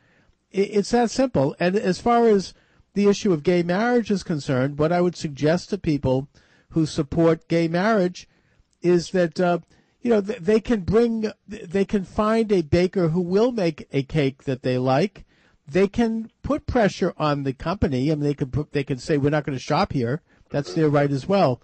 [0.52, 1.56] It's that simple.
[1.58, 2.54] And as far as
[2.94, 6.28] the issue of gay marriage is concerned, what I would suggest to people
[6.70, 8.28] who support gay marriage
[8.80, 9.58] is that uh,
[10.00, 14.44] you know they can bring they can find a baker who will make a cake
[14.44, 15.24] that they like.
[15.68, 18.08] They can put pressure on the company.
[18.08, 20.22] Mean, they can put, they can say we're not going to shop here.
[20.50, 21.60] That's their right as well.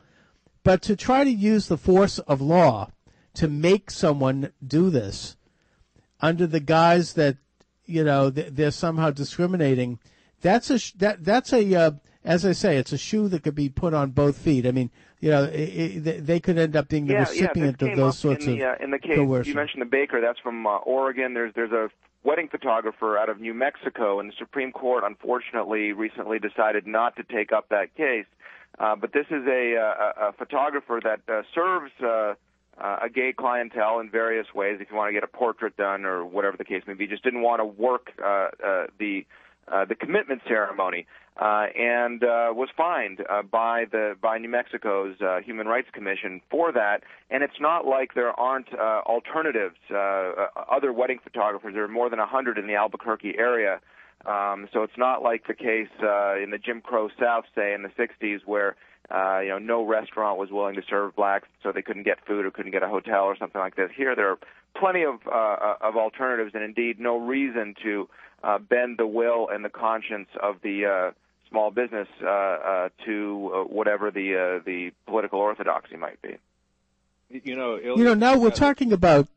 [0.65, 2.91] But to try to use the force of law
[3.35, 5.37] to make someone do this
[6.21, 7.37] under the guise that
[7.87, 10.01] you know they're somehow discriminating,
[10.41, 11.91] that's a that that's a uh,
[12.25, 14.67] as I say, it's a shoe that could be put on both feet.
[14.67, 14.91] I mean,
[15.23, 18.19] you know, it, it, they could end up being the yeah, recipient yeah, of those
[18.19, 19.51] sorts in the, of uh, in the case coercion.
[19.51, 20.21] you mentioned the baker.
[20.21, 21.33] That's from uh, Oregon.
[21.33, 21.91] There's there's a
[22.25, 27.23] wedding photographer out of New Mexico, and the Supreme Court unfortunately recently decided not to
[27.23, 28.27] take up that case.
[28.81, 32.35] Uh, but this is a, a, a photographer that uh, serves uh,
[32.83, 34.79] uh, a gay clientele in various ways.
[34.81, 37.23] If you want to get a portrait done or whatever the case may be, just
[37.23, 39.25] didn't want to work uh, uh, the
[39.69, 41.07] uh, the commitment ceremony,
[41.41, 46.41] uh, and uh, was fined uh, by the by New Mexico's uh, Human Rights Commission
[46.51, 47.03] for that.
[47.31, 49.77] And it's not like there aren't uh, alternatives.
[49.91, 51.75] Uh, uh, other wedding photographers.
[51.75, 53.81] There are more than a hundred in the Albuquerque area.
[54.27, 57.83] Um, so it's not like the case uh, in the Jim Crow South, say in
[57.83, 58.77] the '60s, where
[59.11, 62.45] uh, you know no restaurant was willing to serve blacks, so they couldn't get food
[62.45, 63.91] or couldn't get a hotel or something like this.
[63.97, 64.39] Here, there are
[64.77, 68.09] plenty of uh, of alternatives, and indeed no reason to
[68.43, 71.11] uh, bend the will and the conscience of the uh,
[71.51, 76.37] small business uh, uh, to uh, whatever the uh, the political orthodoxy might be.
[77.31, 79.29] You know, you know, now we're talking about.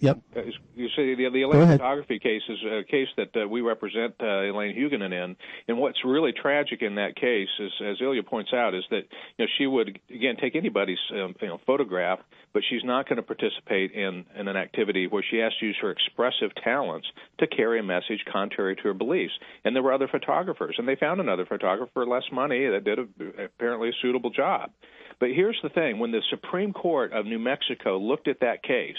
[0.00, 0.18] Yep.
[0.36, 0.40] Uh,
[0.76, 4.42] You see, the, the Elane photography case is a case that uh, we represent uh,
[4.46, 5.36] Elaine Huguenin in,
[5.66, 9.02] and what's really tragic in that case is, as Ilya points out, is that
[9.36, 12.20] you know she would again take anybody's um, you know photograph,
[12.52, 15.76] but she's not going to participate in in an activity where she has to use
[15.82, 19.34] her expressive talents to carry a message contrary to her beliefs.
[19.64, 23.00] And there were other photographers, and they found another photographer for less money that did
[23.00, 24.70] a, apparently a suitable job.
[25.18, 28.94] But here's the thing: when the Supreme Court of New Mexico looked at that case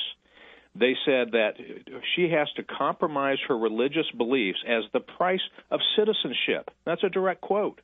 [0.79, 1.53] they said that
[2.15, 6.71] she has to compromise her religious beliefs as the price of citizenship.
[6.85, 7.81] That's a direct quote.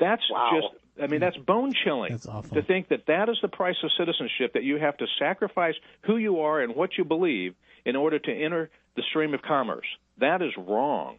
[0.00, 0.22] That's
[0.52, 3.90] just I mean that's bone chilling that's to think that that is the price of
[3.96, 8.18] citizenship that you have to sacrifice who you are and what you believe in order
[8.18, 9.86] to enter the stream of commerce.
[10.18, 11.16] That is wrong.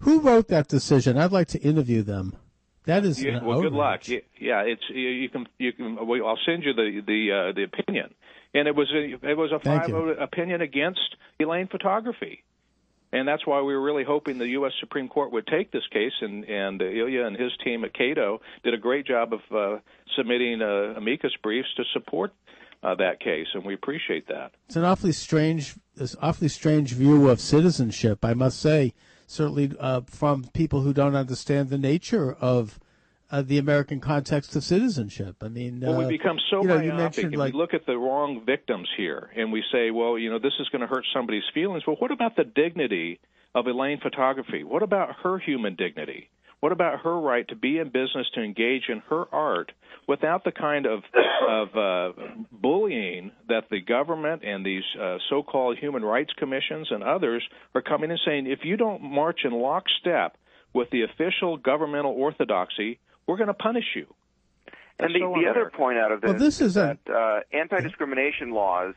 [0.00, 1.18] Who wrote that decision?
[1.18, 2.36] I'd like to interview them.
[2.84, 4.06] That is Yeah, an well, good luck.
[4.06, 6.06] Yeah, it's you, you can you can.
[6.06, 8.14] well, I'll send you the the uh, the opinion,
[8.56, 12.42] and it was a it was a five opinion against Elane Photography,
[13.12, 14.72] and that's why we were really hoping the U.S.
[14.80, 18.40] Supreme Court would take this case, and and uh, Ilya and his team at Cato
[18.64, 19.80] did a great job of uh,
[20.16, 22.32] submitting uh, amicus briefs to support
[22.82, 24.52] uh, that case, and we appreciate that.
[24.66, 28.94] It's an awfully strange, this awfully strange view of citizenship, I must say.
[29.28, 32.78] Certainly, uh, from people who don't understand the nature of
[33.30, 35.36] uh, the American context of citizenship.
[35.42, 37.74] I mean, Well, uh, we become so you know, you myopic, and like we look
[37.74, 40.86] at the wrong victims here, and we say, well, you know, this is going to
[40.86, 41.84] hurt somebody's feelings.
[41.86, 43.20] Well, what about the dignity
[43.54, 44.64] of Elane Photography?
[44.64, 46.30] What about her human dignity?
[46.60, 49.72] What about her right to be in business, to engage in her art
[50.08, 51.02] without the kind of
[51.48, 57.46] of uh, bullying that the government and these uh, so-called human rights commissions and others
[57.74, 60.36] are coming and saying, if you don't march in lockstep
[60.72, 64.06] with the official governmental orthodoxy, we're going to punish you.
[64.98, 67.40] And the, so the other point out of this, Well, this is a- that uh,
[67.52, 68.94] anti-discrimination laws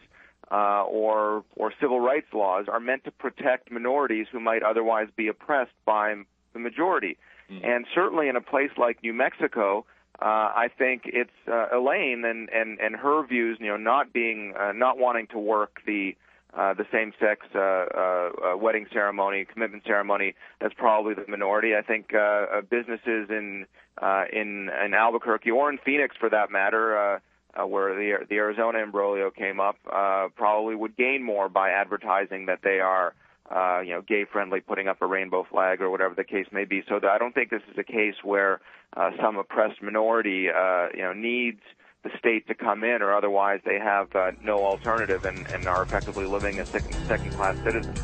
[0.52, 5.28] uh, or or civil rights laws are meant to protect minorities who might otherwise be
[5.28, 6.16] oppressed by
[6.54, 7.18] the majority.
[7.64, 9.84] And certainly in a place like New Mexico,
[10.22, 14.54] uh, I think it's uh, Elaine and, and, and her views, you know, not being
[14.56, 16.16] uh, not wanting to work the
[16.54, 20.34] uh, the same-sex uh, uh, uh, wedding ceremony, commitment ceremony.
[20.60, 21.76] That's probably the minority.
[21.76, 23.66] I think uh, uh, businesses in
[24.02, 27.20] uh, in in Albuquerque or in Phoenix, for that matter, uh,
[27.60, 32.48] uh, where the the Arizona imbroglio came up, uh, probably would gain more by advertising
[32.48, 33.14] that they are.
[33.52, 36.66] Uh, you know, gay friendly, putting up a rainbow flag or whatever the case may
[36.66, 36.84] be.
[36.88, 38.62] So that I don't think this is a case where
[38.96, 41.62] uh, some oppressed minority, uh, you know, needs
[42.04, 45.84] the state to come in, or otherwise they have uh, no alternative and, and are
[45.84, 48.00] effectively living as second second class citizens.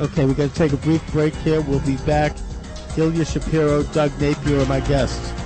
[0.00, 1.60] Okay, we're going to take a brief break here.
[1.60, 2.36] We'll be back.
[2.96, 5.43] Ilya Shapiro, Doug Napier are my guests.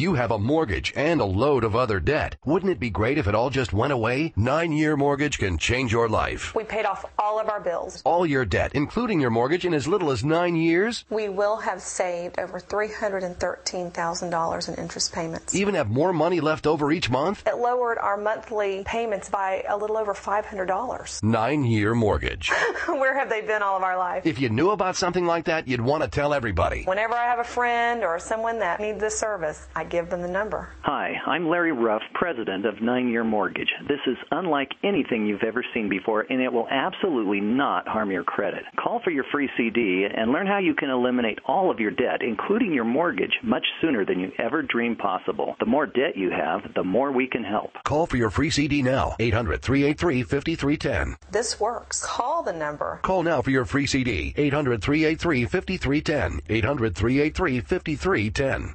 [0.00, 2.36] You have a mortgage and a load of other debt.
[2.46, 4.32] Wouldn't it be great if it all just went away?
[4.34, 6.54] Nine year mortgage can change your life.
[6.54, 8.00] We paid off all of our bills.
[8.06, 11.04] All your debt, including your mortgage, in as little as nine years?
[11.10, 15.54] We will have saved over $313,000 in interest payments.
[15.54, 17.46] Even have more money left over each month?
[17.46, 21.22] It lowered our monthly payments by a little over $500.
[21.22, 22.50] Nine year mortgage.
[22.88, 24.24] Where have they been all of our life?
[24.24, 26.84] If you knew about something like that, you'd want to tell everybody.
[26.84, 30.28] Whenever I have a friend or someone that needs this service, I give them the
[30.28, 30.68] number.
[30.82, 33.68] Hi, I'm Larry Ruff, president of Nine Year Mortgage.
[33.88, 38.22] This is unlike anything you've ever seen before, and it will absolutely not harm your
[38.22, 38.62] credit.
[38.78, 42.22] Call for your free CD and learn how you can eliminate all of your debt,
[42.22, 45.56] including your mortgage, much sooner than you ever dreamed possible.
[45.58, 47.72] The more debt you have, the more we can help.
[47.84, 49.16] Call for your free CD now.
[49.18, 51.16] 800 383 5310.
[51.32, 52.04] This works.
[52.04, 53.00] Call the number.
[53.02, 54.32] Call now for your free CD.
[54.36, 56.40] 800 383 5310.
[56.48, 58.74] 800 383 5310.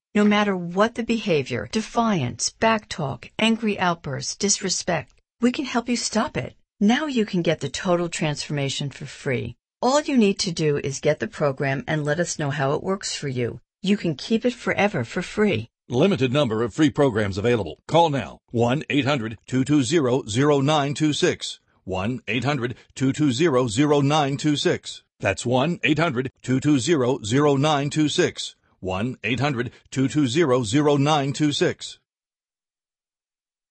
[0.13, 6.35] No matter what the behavior, defiance, backtalk, angry outbursts, disrespect, we can help you stop
[6.35, 6.53] it.
[6.81, 9.55] Now you can get the total transformation for free.
[9.81, 12.83] All you need to do is get the program and let us know how it
[12.83, 13.61] works for you.
[13.81, 15.69] You can keep it forever for free.
[15.87, 17.79] Limited number of free programs available.
[17.87, 21.59] Call now 1 800 220 0926.
[21.85, 25.03] 1 800 220 0926.
[25.21, 28.55] That's 1 800 220 0926.
[28.81, 31.99] 1 800 220 0926.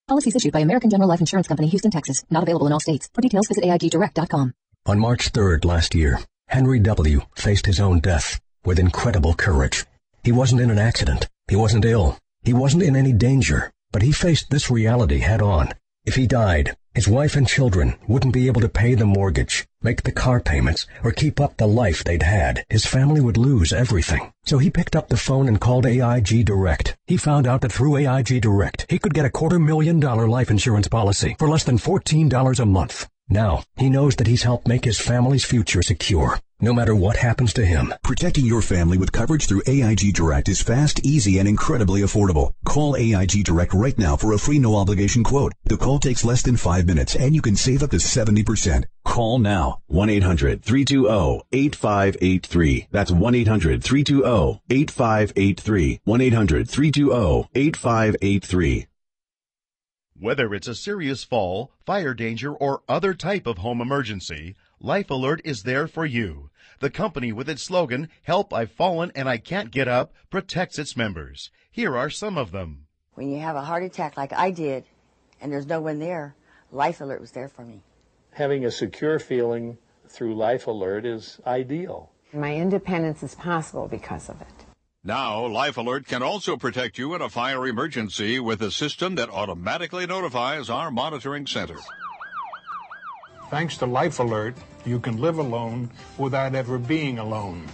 [0.08, 2.24] Policies issued by American General Life Insurance Company, Houston, Texas.
[2.30, 3.08] Not available in all states.
[3.14, 4.54] For details, visit AIGDirect.com.
[4.86, 7.20] On March 3rd last year, Henry W.
[7.36, 9.84] faced his own death with incredible courage.
[10.24, 11.28] He wasn't in an accident.
[11.48, 12.18] He wasn't ill.
[12.42, 13.70] He wasn't in any danger.
[13.92, 15.74] But he faced this reality head on.
[16.04, 20.02] If he died, his wife and children wouldn't be able to pay the mortgage, make
[20.02, 22.64] the car payments, or keep up the life they'd had.
[22.68, 24.32] His family would lose everything.
[24.44, 26.96] So he picked up the phone and called AIG Direct.
[27.06, 30.50] He found out that through AIG Direct, he could get a quarter million dollar life
[30.50, 33.08] insurance policy for less than $14 a month.
[33.28, 37.52] Now, he knows that he's helped make his family's future secure, no matter what happens
[37.54, 37.92] to him.
[38.02, 42.52] Protecting your family with coverage through AIG Direct is fast, easy, and incredibly affordable.
[42.64, 45.52] Call AIG Direct right now for a free no obligation quote.
[45.64, 48.84] The call takes less than five minutes and you can save up to 70%.
[49.04, 49.80] Call now.
[49.90, 52.86] 1-800-320-8583.
[52.90, 56.00] That's 1-800-320-8583.
[56.06, 58.86] 1-800-320-8583.
[60.20, 65.40] Whether it's a serious fall, fire danger, or other type of home emergency, Life Alert
[65.46, 66.49] is there for you.
[66.80, 70.96] The company with its slogan, Help I've Fallen and I Can't Get Up, protects its
[70.96, 71.50] members.
[71.70, 72.86] Here are some of them.
[73.14, 74.84] When you have a heart attack like I did
[75.42, 76.34] and there's no one there,
[76.72, 77.82] Life Alert was there for me.
[78.32, 79.76] Having a secure feeling
[80.08, 82.12] through Life Alert is ideal.
[82.32, 84.48] My independence is possible because of it.
[85.04, 89.28] Now, Life Alert can also protect you in a fire emergency with a system that
[89.28, 91.76] automatically notifies our monitoring center.
[93.50, 94.56] Thanks to Life Alert,
[94.86, 97.66] you can live alone without ever being alone.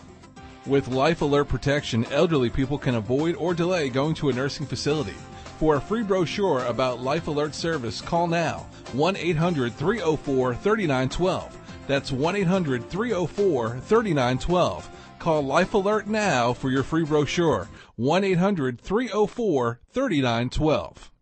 [0.65, 5.15] With Life Alert protection, elderly people can avoid or delay going to a nursing facility.
[5.59, 11.59] For a free brochure about Life Alert service, call now 1 800 304 3912.
[11.87, 14.91] That's 1 800 304 3912.
[15.19, 17.69] Call Life Alert now for your free brochure.
[17.97, 21.13] 1 800 304 3912.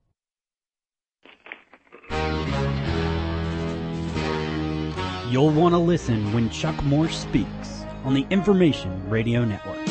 [5.35, 9.85] You'll want to listen when Chuck Morse speaks on the Information Radio Network.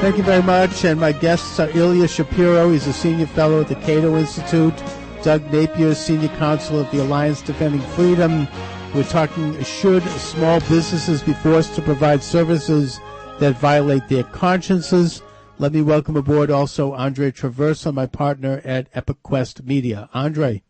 [0.00, 0.84] Thank you very much.
[0.84, 2.72] And my guests are Ilya Shapiro.
[2.72, 4.74] He's a senior fellow at the Cato Institute.
[5.22, 8.48] Doug Napier, senior counsel at the Alliance Defending Freedom.
[8.92, 12.98] We're talking should small businesses be forced to provide services
[13.38, 15.22] that violate their consciences?
[15.60, 20.10] Let me welcome aboard also Andre Traversa, my partner at Epic Quest Media.
[20.12, 20.64] Andre.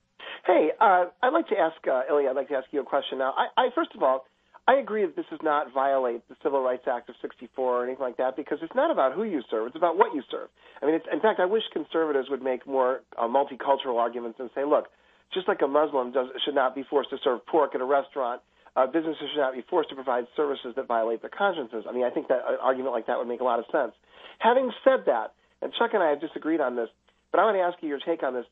[0.80, 2.30] Uh, I'd like to ask uh, Ilya.
[2.30, 3.34] I'd like to ask you a question now.
[3.36, 4.26] I, I first of all,
[4.68, 8.02] I agree that this does not violate the Civil Rights Act of '64 or anything
[8.02, 10.48] like that because it's not about who you serve; it's about what you serve.
[10.82, 14.64] I mean, in fact, I wish conservatives would make more uh, multicultural arguments and say,
[14.64, 14.86] look,
[15.32, 18.42] just like a Muslim does, should not be forced to serve pork at a restaurant,
[18.76, 21.84] uh, businesses should not be forced to provide services that violate their consciences.
[21.88, 23.92] I mean, I think that an argument like that would make a lot of sense.
[24.38, 25.32] Having said that,
[25.62, 26.88] and Chuck and I have disagreed on this,
[27.32, 28.44] but I want to ask you your take on this.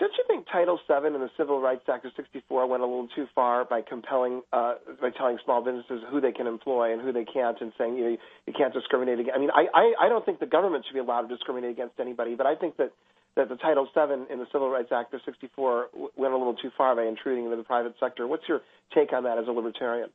[0.00, 3.08] Don't you think Title VII and the Civil Rights Act of '64 went a little
[3.14, 7.12] too far by compelling, uh, by telling small businesses who they can employ and who
[7.12, 8.16] they can't, and saying you know
[8.46, 9.36] you can't discriminate against?
[9.36, 12.00] I mean, I, I I don't think the government should be allowed to discriminate against
[12.00, 12.92] anybody, but I think that
[13.36, 16.70] that the Title VII in the Civil Rights Act of '64 went a little too
[16.78, 18.26] far by intruding into the private sector.
[18.26, 18.62] What's your
[18.94, 20.08] take on that as a libertarian?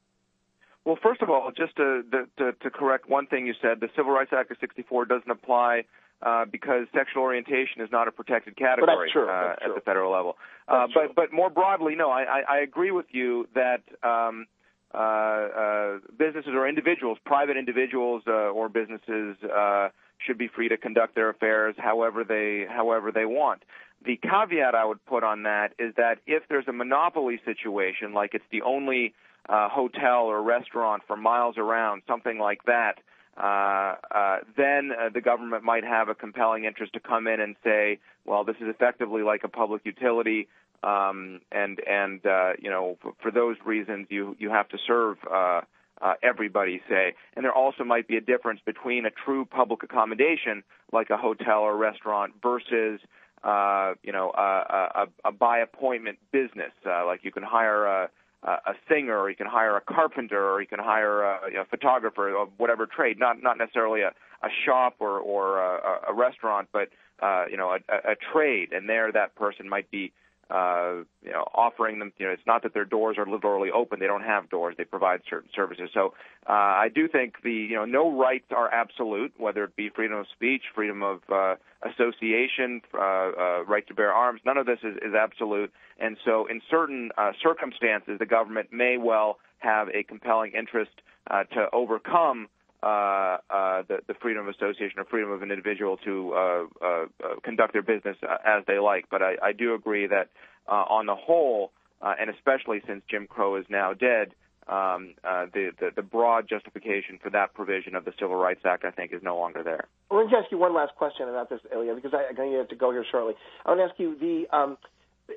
[0.84, 2.02] Well, first of all, just to,
[2.38, 5.84] to, to correct one thing you said, the Civil Rights Act of '64 doesn't apply
[6.22, 9.10] uh, because sexual orientation is not a protected category.
[9.30, 10.38] Uh, at the federal level.
[10.68, 14.48] Uh, but but more broadly, no, I, I, I agree with you that um,
[14.94, 19.90] uh, uh, businesses or individuals, private individuals uh, or businesses, uh,
[20.26, 23.64] should be free to conduct their affairs however they however they want.
[24.06, 28.34] The caveat I would put on that is that if there's a monopoly situation, like
[28.34, 29.14] it's the only
[29.50, 33.00] uh, hotel or restaurant for miles around, something like that,
[33.38, 37.56] uh, uh, then uh, the government might have a compelling interest to come in and
[37.64, 40.48] say, well, this is effectively like a public utility,
[40.84, 45.18] um, and and uh, you know for, for those reasons you you have to serve.
[45.30, 45.62] Uh,
[46.02, 50.62] uh, everybody say, and there also might be a difference between a true public accommodation
[50.92, 53.00] like a hotel or restaurant versus
[53.46, 58.10] uh, you know a, a, a by appointment business uh, like you can hire a
[58.46, 62.34] a singer, or you can hire a carpenter, or you can hire a, a photographer,
[62.34, 63.20] or whatever trade.
[63.20, 64.10] Not not necessarily a,
[64.44, 66.90] a shop or or a, a restaurant, but
[67.22, 68.72] uh, you know a, a trade.
[68.72, 70.14] And there, that person might be
[70.50, 72.12] uh, you know offering them.
[72.18, 74.76] You know, it's not that their doors are literally open; they don't have doors.
[74.78, 75.90] They provide certain services.
[75.94, 76.14] So
[76.48, 80.18] uh, I do think the you know no rights are absolute, whether it be freedom
[80.18, 84.42] of speech, freedom of uh, association, uh, uh, right to bear arms.
[84.46, 88.98] None of this is, is absolute, and so in certain uh, circumstances, the government may
[88.98, 90.92] well have a compelling interest
[91.30, 92.48] uh, to overcome
[92.86, 96.86] uh, uh, the, the freedom of association or freedom of an individual to uh, uh,
[96.86, 97.06] uh,
[97.44, 99.06] conduct their business uh, as they like.
[99.10, 100.30] But I, I do agree that
[100.68, 101.72] uh, on the whole,
[102.02, 104.36] uh, and especially since Jim Crow is now dead,
[104.68, 108.84] um, uh, the, the the broad justification for that provision of the Civil Rights Act,
[108.84, 109.86] I think, is no longer there.
[110.10, 112.70] I want to ask you one last question about this, Ilya, because I, to have
[112.70, 113.34] to go here shortly.
[113.64, 114.78] I want to ask you the um,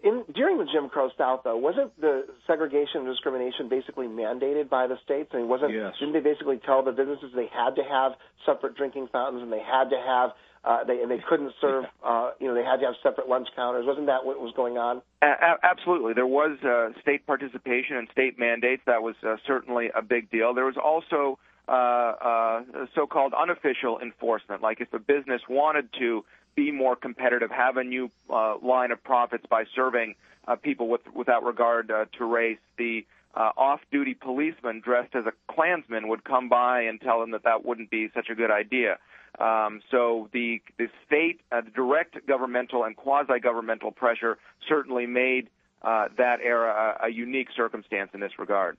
[0.05, 4.86] in during the Jim Crow South, though, wasn't the segregation and discrimination basically mandated by
[4.86, 5.31] the states?
[5.32, 5.94] I mean, wasn't Yes.
[5.98, 8.12] didn't they basically tell the businesses they had to have
[8.44, 10.31] separate drinking fountains and they had to have
[10.65, 13.48] uh, they and they couldn't serve uh, you know they had to have separate lunch
[13.56, 13.86] counters?
[13.86, 15.01] Wasn't that what was going on?
[15.23, 18.82] A- a- absolutely, there was uh, state participation and state mandates.
[18.86, 20.52] That was uh, certainly a big deal.
[20.55, 21.39] There was also
[21.69, 22.62] uh, uh,
[22.94, 28.10] so-called unofficial enforcement, like if a business wanted to be more competitive, have a new
[28.30, 30.14] uh, line of profits by serving
[30.46, 35.32] uh, people with, without regard uh, to race, the uh, off-duty policeman dressed as a
[35.52, 38.98] Klansman would come by and tell them that that wouldn't be such a good idea.
[39.38, 45.48] Um, so the the state, uh, the direct governmental and quasi-governmental pressure certainly made
[45.82, 48.76] uh, that era a, a unique circumstance in this regard.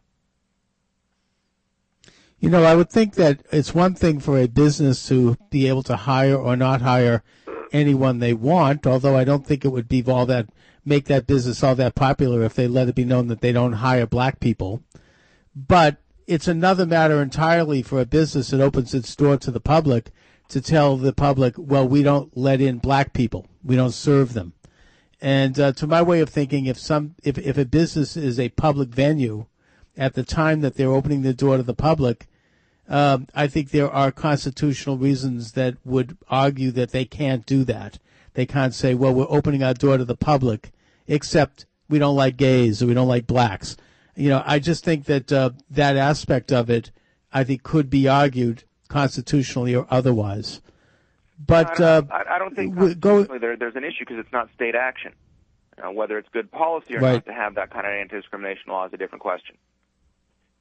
[2.39, 5.83] You know, I would think that it's one thing for a business to be able
[5.83, 7.21] to hire or not hire
[7.71, 10.49] anyone they want, although I don't think it would be all that
[10.85, 13.73] make that business all that popular if they let it be known that they don't
[13.73, 14.81] hire black people.
[15.55, 20.11] But it's another matter entirely for a business that opens its door to the public
[20.49, 23.47] to tell the public, well, we don't let in black people.
[23.63, 24.53] We don't serve them.
[25.21, 28.49] And uh, to my way of thinking, if some if, if a business is a
[28.49, 29.45] public venue
[29.97, 32.27] at the time that they're opening the door to the public,
[32.89, 37.99] um, I think there are constitutional reasons that would argue that they can't do that.
[38.33, 40.71] They can't say, well, we're opening our door to the public,
[41.07, 43.77] except we don't like gays or we don't like blacks.
[44.15, 46.91] You know, I just think that uh, that aspect of it,
[47.31, 50.61] I think, could be argued constitutionally or otherwise.
[51.45, 54.33] But I uh, don't, I, I don't think go- there, there's an issue because it's
[54.33, 55.13] not state action.
[55.81, 57.13] Uh, whether it's good policy or Right.
[57.13, 59.55] not to have that kind of anti-discrimination law is a different question.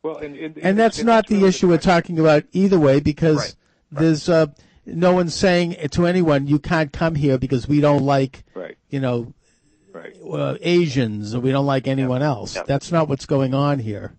[0.02, 3.54] Well, and, and, and that's not the issue we're talking about either way because Right.
[3.90, 4.46] there's uh,
[4.86, 8.76] no one saying to anyone you can't come here because we don't like Right.
[8.90, 9.34] you know
[9.92, 10.14] Right.
[10.30, 12.56] uh, Asians or we don't like anyone else.
[12.66, 14.14] That's not what's going on here.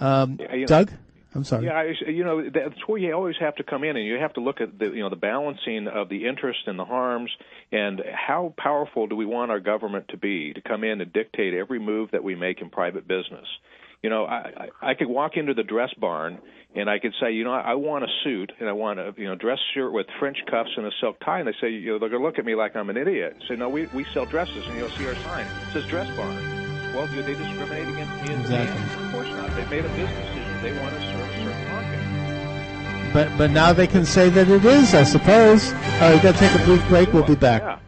[0.00, 0.92] Um, Yeah, you know- Doug,
[1.34, 1.66] I'm sorry.
[1.66, 4.32] Yeah, I, you know that's where you always have to come in, and you have
[4.34, 7.30] to look at the you know the balancing of the interest and the harms,
[7.70, 11.54] and how powerful do we want our government to be to come in and dictate
[11.54, 13.46] every move that we make in private business.
[14.02, 16.38] You know, I I, I could walk into the dress barn
[16.74, 19.14] and I could say, you know, I, I want a suit and I want a
[19.16, 21.92] you know dress shirt with French cuffs and a silk tie, and they say, you
[21.92, 23.36] know, they're gonna look at me like I'm an idiot.
[23.48, 26.36] Say, no, we we sell dresses, and you'll see our sign it says dress barn.
[26.94, 28.34] well, do they discriminate against me?
[28.34, 29.04] Exactly.
[29.04, 29.56] Of course not.
[29.56, 30.62] They made a business decision.
[30.62, 33.12] They want to serve a certain market.
[33.14, 35.72] But but now they can say that it is, I suppose.
[35.72, 37.12] All right, we've got to take a brief break.
[37.12, 37.80] We'll be back.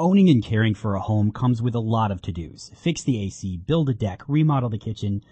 [0.00, 2.70] Owning and caring for a home comes with a lot of to-dos.
[2.74, 5.22] Fix the AC, build a deck, remodel the kitchen.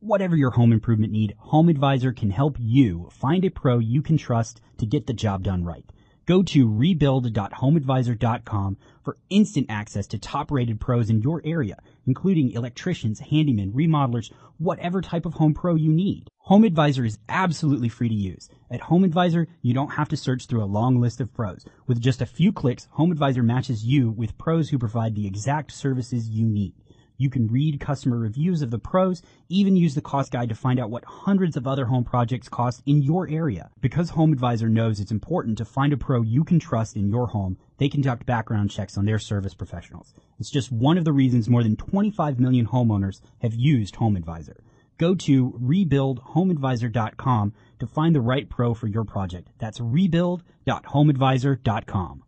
[0.00, 4.16] Whatever your home improvement need, Home Advisor can help you find a pro you can
[4.16, 5.84] trust to get the job done right.
[6.24, 11.76] Go to rebuild.homeadvisor.com for instant access to top rated pros in your area,
[12.06, 16.28] including electricians, handymen, remodelers, whatever type of home pro you need.
[16.38, 18.50] Home Advisor is absolutely free to use.
[18.70, 21.64] At Home Advisor, you don't have to search through a long list of pros.
[21.86, 25.72] With just a few clicks, Home Advisor matches you with pros who provide the exact
[25.72, 26.74] services you need.
[27.16, 30.80] You can read customer reviews of the pros, even use the cost guide to find
[30.80, 33.70] out what hundreds of other home projects cost in your area.
[33.80, 37.28] Because Home Advisor knows it's important to find a pro you can trust in your
[37.28, 40.14] home, they conduct background checks on their service professionals.
[40.38, 44.56] It's just one of the reasons more than 25 million homeowners have used HomeAdvisor.
[44.98, 49.48] Go to rebuildhomeadvisor.com to find the right pro for your project.
[49.58, 52.24] That's rebuild.homeadvisor.com.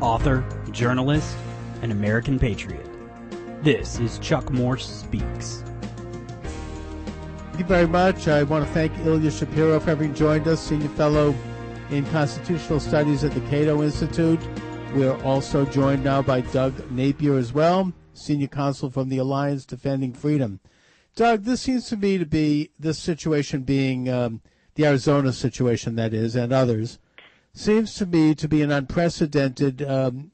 [0.00, 1.36] author, journalist,
[1.82, 2.86] and American patriot.
[3.62, 5.62] This is Chuck Morse Speaks.
[7.60, 8.26] Thank you very much.
[8.26, 11.34] I want to thank Ilya Shapiro for having joined us, Senior Fellow
[11.90, 14.40] in Constitutional Studies at the Cato Institute.
[14.94, 20.14] We're also joined now by Doug Napier as well, Senior Counsel from the Alliance Defending
[20.14, 20.58] Freedom.
[21.14, 24.40] Doug, this seems to me to be this situation being um,
[24.74, 26.98] the Arizona situation, that is, and others
[27.52, 30.30] seems to me to be an unprecedented um,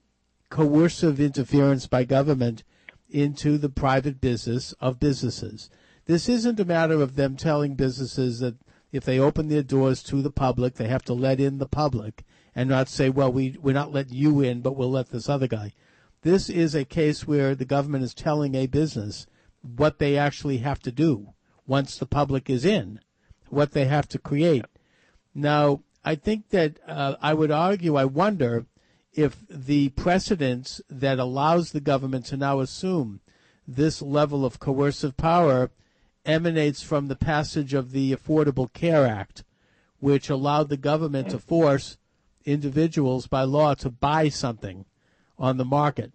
[0.48, 2.62] coercive interference by government
[3.10, 5.70] into the private business of businesses.
[6.06, 8.56] This isn't a matter of them telling businesses that
[8.92, 12.24] if they open their doors to the public, they have to let in the public
[12.54, 15.48] and not say, well, we, we're not letting you in, but we'll let this other
[15.48, 15.72] guy.
[16.22, 19.26] This is a case where the government is telling a business
[19.62, 21.34] what they actually have to do
[21.66, 23.00] once the public is in,
[23.48, 24.64] what they have to create.
[25.34, 28.66] Now, I think that uh, I would argue, I wonder
[29.12, 33.20] if the precedence that allows the government to now assume
[33.66, 35.70] this level of coercive power
[36.26, 39.44] emanates from the passage of the Affordable Care Act,
[40.00, 41.96] which allowed the government to force
[42.44, 44.84] individuals by law to buy something
[45.38, 46.12] on the market.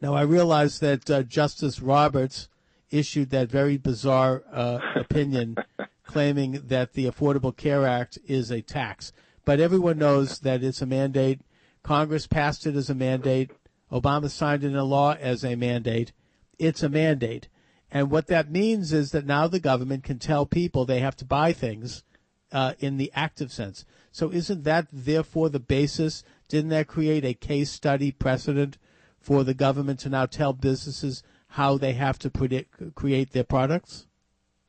[0.00, 2.48] Now, I realize that uh, Justice Roberts
[2.90, 5.56] issued that very bizarre uh, opinion
[6.04, 9.12] claiming that the Affordable Care Act is a tax.
[9.44, 11.40] But everyone knows that it's a mandate.
[11.82, 13.50] Congress passed it as a mandate.
[13.92, 16.12] Obama signed it into law as a mandate.
[16.58, 17.48] It's a mandate.
[17.90, 21.24] And what that means is that now the government can tell people they have to
[21.24, 22.04] buy things
[22.52, 23.84] uh, in the active sense.
[24.12, 26.22] So isn't that therefore the basis?
[26.48, 28.78] Didn't that create a case study precedent
[29.18, 34.06] for the government to now tell businesses how they have to predict, create their products?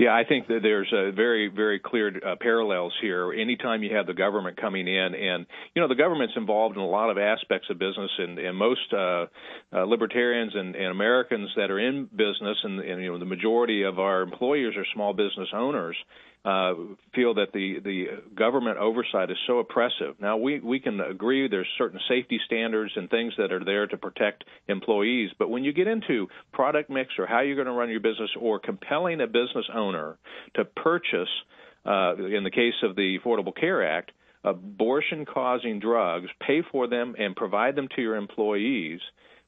[0.02, 3.32] Yeah, I think that there's a very, very clear uh, parallels here.
[3.32, 5.46] Anytime you have the government coming in, and
[5.76, 8.92] you know the government's involved in a lot of aspects of business, and, and most
[8.92, 9.28] uh,
[9.72, 13.84] uh, libertarians and, and Americans that are in business, and, and you know the majority
[13.84, 15.96] of our employers are small business owners
[16.44, 18.06] feel that the the
[18.36, 20.16] government oversight is so oppressive.
[20.20, 23.98] Now we we can agree there's certain safety standards and things that are there to
[23.98, 27.90] protect employees, but when you get into product mix or how you're going to run
[27.90, 30.18] your business or compelling a business owner
[30.56, 31.30] to purchase,
[31.86, 34.12] uh, in the case of the Affordable Care Act,
[34.44, 39.00] abortion causing drugs, pay for them and provide them to your employees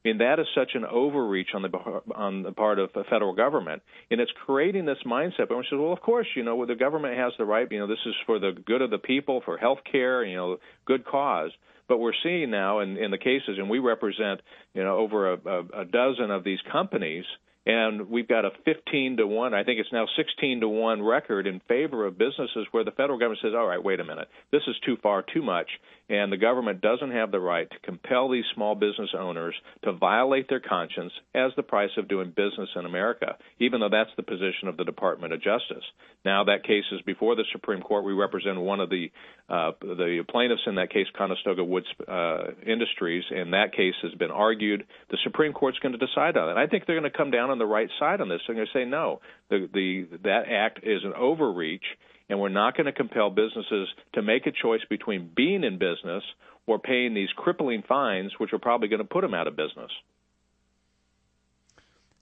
[0.08, 1.70] mean, that is such an overreach on the
[2.14, 5.48] on the part of the federal government, and it's creating this mindset.
[5.48, 7.70] But we says, well, of course, you know, the government has the right.
[7.70, 10.58] You know, this is for the good of the people, for health care, you know,
[10.84, 11.50] good cause.
[11.88, 14.40] But we're seeing now in, in the cases, and we represent,
[14.72, 17.24] you know, over a, a, a dozen of these companies
[17.66, 21.46] and we've got a 15 to 1 i think it's now 16 to 1 record
[21.46, 24.62] in favor of businesses where the federal government says all right wait a minute this
[24.66, 25.68] is too far too much
[26.08, 29.54] and the government doesn't have the right to compel these small business owners
[29.84, 34.10] to violate their conscience as the price of doing business in America, even though that's
[34.16, 35.84] the position of the Department of Justice.
[36.24, 38.04] Now that case is before the Supreme Court.
[38.04, 39.10] We represent one of the
[39.48, 44.30] uh, the plaintiffs in that case, Conestoga Woods uh, Industries, and that case has been
[44.30, 44.86] argued.
[45.10, 46.60] The Supreme Court's going to decide on it.
[46.60, 48.40] I think they're going to come down on the right side on this.
[48.46, 49.20] They're going to say no,
[49.50, 51.84] the, the that act is an overreach
[52.28, 56.22] and we're not going to compel businesses to make a choice between being in business
[56.66, 59.90] or paying these crippling fines, which are probably going to put them out of business.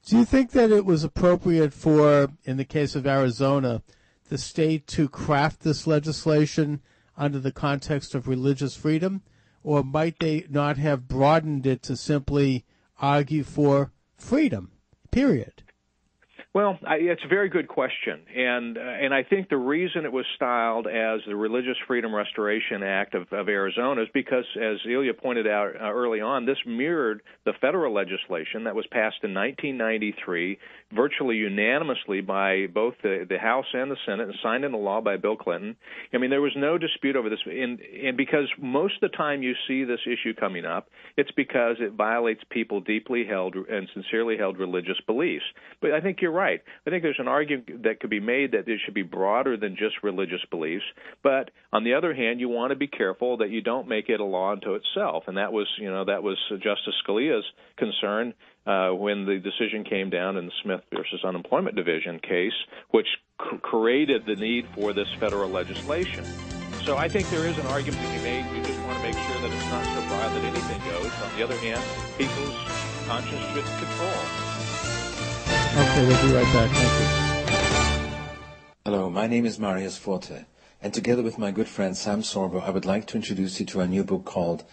[0.07, 3.83] Do you think that it was appropriate for, in the case of Arizona,
[4.29, 6.81] the state to craft this legislation
[7.17, 9.23] under the context of religious freedom?
[9.63, 12.65] Or might they not have broadened it to simply
[13.01, 14.73] argue for freedom,
[15.13, 15.63] period?
[16.55, 20.13] Well, I, it's a very good question, and uh, and I think the reason it
[20.13, 25.15] was styled as the Religious Freedom Restoration Act of, of Arizona is because, as Ilya
[25.15, 30.59] pointed out uh, early on, this mirrored the federal legislation that was passed in 1993,
[30.95, 35.17] virtually unanimously by both the, the House and the Senate, and signed into law by
[35.17, 35.75] Bill Clinton.
[36.13, 39.43] I mean, there was no dispute over this, and and because most of the time
[39.43, 44.37] you see this issue coming up, it's because it violates people deeply held and sincerely
[44.37, 45.47] held religious beliefs.
[45.81, 46.61] But I think you're right right.
[46.87, 49.77] I think there's an argument that could be made that it should be broader than
[49.77, 50.85] just religious beliefs.
[51.23, 54.21] But on the other hand, you want to be careful that you don't make it
[54.21, 55.25] a law unto itself.
[55.27, 57.45] And that was, you know, that was Justice Scalia's
[57.77, 58.35] concern
[58.67, 62.53] uh, when the decision came down in the Smith versus Unemployment Division case,
[62.91, 63.09] which
[63.41, 66.25] c- created the need for this federal legislation.
[66.85, 68.45] So I think there is an argument to be made.
[68.53, 71.13] We just want to make sure that it's not so broad that anything goes.
[71.23, 71.83] On the other hand,
[72.19, 72.57] people's
[73.07, 74.52] conscience should control.
[75.75, 76.71] Okay, we'll be right back.
[76.71, 78.29] Thank you.
[78.85, 80.45] Hello, my name is Marius Forte,
[80.83, 83.81] and together with my good friend Sam Sorbo, I would like to introduce you to
[83.81, 84.65] a new book called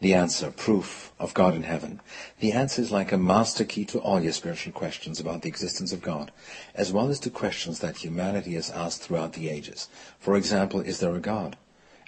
[0.00, 2.00] The Answer, Proof of God in Heaven.
[2.40, 5.92] The answer is like a master key to all your spiritual questions about the existence
[5.92, 6.32] of God,
[6.74, 9.88] as well as to questions that humanity has asked throughout the ages.
[10.18, 11.56] For example, is there a God?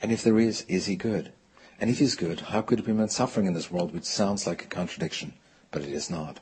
[0.02, 1.30] And if there is, is he good?
[1.80, 4.64] And if he's good, how could be meant suffering in this world which sounds like
[4.64, 5.34] a contradiction,
[5.70, 6.40] but it is not?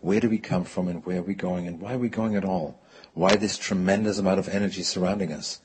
[0.00, 2.34] Where do we come from and where are we going and why are we going
[2.34, 2.80] at all?
[3.12, 5.60] Why this tremendous amount of energy surrounding us?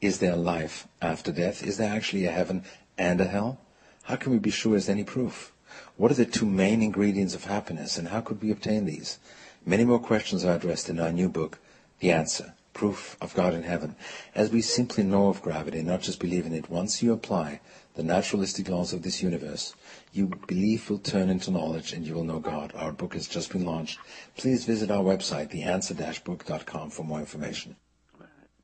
[0.00, 1.62] Is there life after death?
[1.62, 2.64] Is there actually a heaven
[2.98, 3.60] and a hell?
[4.02, 5.52] How can we be sure there's any proof?
[5.96, 9.18] What are the two main ingredients of happiness and how could we obtain these?
[9.64, 11.58] Many more questions are addressed in our new book,
[12.00, 13.96] The Answer, Proof of God in Heaven.
[14.34, 17.60] As we simply know of gravity, not just believe in it, once you apply
[17.94, 19.74] the naturalistic laws of this universe,
[20.16, 22.72] you belief will turn into knowledge and you will know God.
[22.74, 23.98] Our book has just been launched.
[24.36, 27.76] Please visit our website, theanswer-book.com for more information.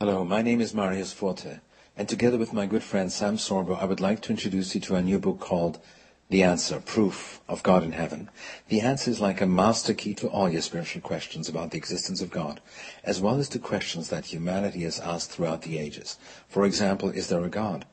[0.00, 1.60] Hello, my name is Marius Forte,
[1.94, 4.94] and together with my good friend Sam Sorbo, I would like to introduce you to
[4.94, 5.78] a new book called
[6.30, 8.30] The Answer, Proof of God in Heaven.
[8.68, 12.22] The answer is like a master key to all your spiritual questions about the existence
[12.22, 12.62] of God,
[13.04, 16.16] as well as to questions that humanity has asked throughout the ages.
[16.48, 17.84] For example, is there a God?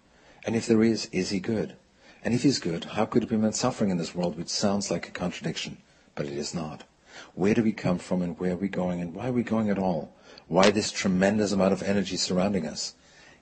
[0.45, 1.75] And if there is, is he good?
[2.23, 5.07] And if he's good, how could be meant suffering in this world which sounds like
[5.07, 5.77] a contradiction,
[6.15, 6.83] but it is not?
[7.33, 9.69] Where do we come from and where are we going and why are we going
[9.69, 10.13] at all?
[10.47, 12.95] Why this tremendous amount of energy surrounding us?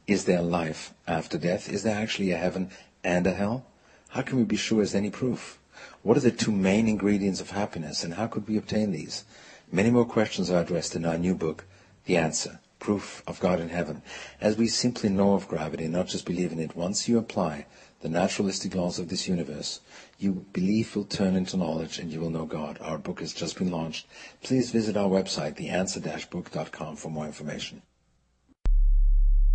[0.06, 1.70] Is there life after death?
[1.70, 2.70] Is there actually a heaven
[3.04, 3.66] and a hell?
[4.10, 5.60] How can we be sure as any proof?
[6.02, 9.26] What are the two main ingredients of happiness and how could we obtain these?
[9.72, 11.66] Many more questions are addressed in our new book,
[12.06, 14.02] The Answer, Proof of God in Heaven.
[14.40, 17.66] As we simply know of gravity, not just believe in it, once you apply
[18.02, 19.82] the naturalistic laws of this universe,
[20.20, 22.78] you belief will turn into knowledge and you will know God.
[22.82, 24.08] Our book has just been launched.
[24.44, 27.82] Please visit our website, theanswer-book.com for more information.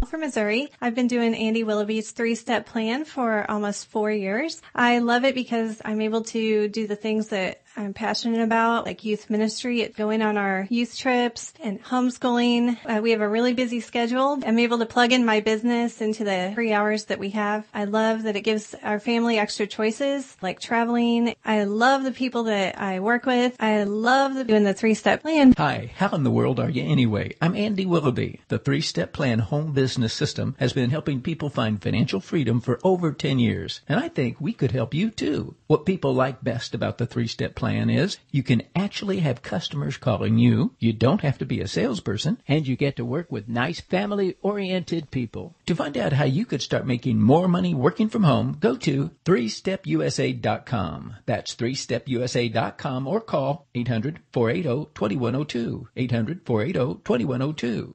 [0.07, 4.61] From Missouri, I've been doing Andy Willoughby's three-step plan for almost four years.
[4.75, 9.05] I love it because I'm able to do the things that I'm passionate about, like
[9.05, 12.77] youth ministry, going on our youth trips and homeschooling.
[12.85, 14.39] Uh, we have a really busy schedule.
[14.45, 17.67] I'm able to plug in my business into the three hours that we have.
[17.73, 21.35] I love that it gives our family extra choices, like traveling.
[21.45, 23.57] I love the people that I work with.
[23.59, 25.55] I love doing the three-step plan.
[25.57, 27.35] Hi, how in the world are you anyway?
[27.41, 28.41] I'm Andy Willoughby.
[28.49, 33.13] The three-step plan home business system has been helping people find financial freedom for over
[33.13, 35.55] 10 years, and I think we could help you too.
[35.69, 40.39] What people like best about the three-step plan is you can actually have customers calling
[40.39, 43.81] you, you don't have to be a salesperson, and you get to work with nice
[43.81, 45.55] family-oriented people.
[45.67, 49.11] To find out how you could start making more money working from home, go to
[49.25, 51.15] 3stepusa.com.
[51.27, 55.87] That's 3stepusa.com or call 800-480-2102.
[55.97, 57.93] 800-480-2102.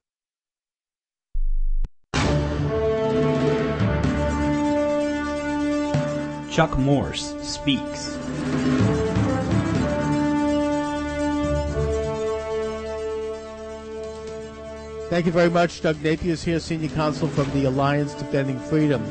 [6.57, 8.18] Chuck Morse speaks.
[15.09, 15.79] Thank you very much.
[15.79, 19.01] Doug Napier is here, Senior Counsel from the Alliance Defending Freedom.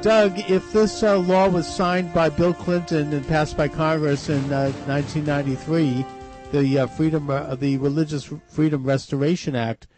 [0.00, 4.38] Doug, if this uh, law was signed by Bill Clinton and passed by Congress in
[4.52, 6.06] uh, 1993,
[6.52, 9.88] the uh, Freedom, uh, the Religious Freedom Restoration Act,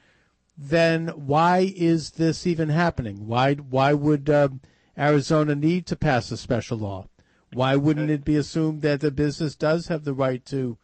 [0.56, 3.26] then why is this even happening?
[3.26, 4.62] Why why would um,
[4.96, 7.08] Arizona need to pass a special law?
[7.52, 10.78] Why wouldn't it be assumed that the business does have the right to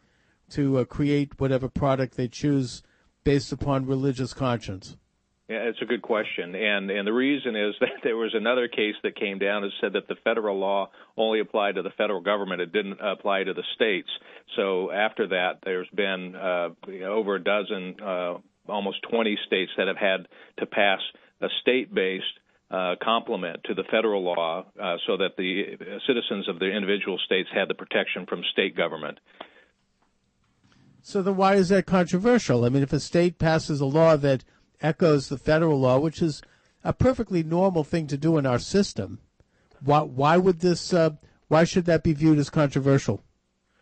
[0.51, 2.83] to uh, create whatever product they choose
[3.23, 4.97] based upon religious conscience?
[5.49, 8.95] Yeah, it's a good question, and and the reason is that there was another case
[9.03, 12.61] that came down and said that the federal law only applied to the federal government;
[12.61, 14.09] it didn't apply to the states.
[14.55, 16.69] So after that, there's been uh,
[17.05, 18.35] over a dozen, uh,
[18.67, 20.27] almost 20 states that have had
[20.59, 20.99] to pass
[21.41, 22.39] a state-based
[22.71, 25.77] uh, complement to the federal law uh, so that the
[26.07, 29.19] citizens of the individual states had the protection from state government.
[31.05, 32.63] So then why is that controversial?
[32.63, 34.45] I mean, if a state passes a law that
[34.81, 36.41] echoes the federal law, which is
[36.81, 39.19] a perfectly normal thing to do in our system,
[39.83, 41.11] why, why would this, uh,
[41.49, 43.21] why should that be viewed as controversial?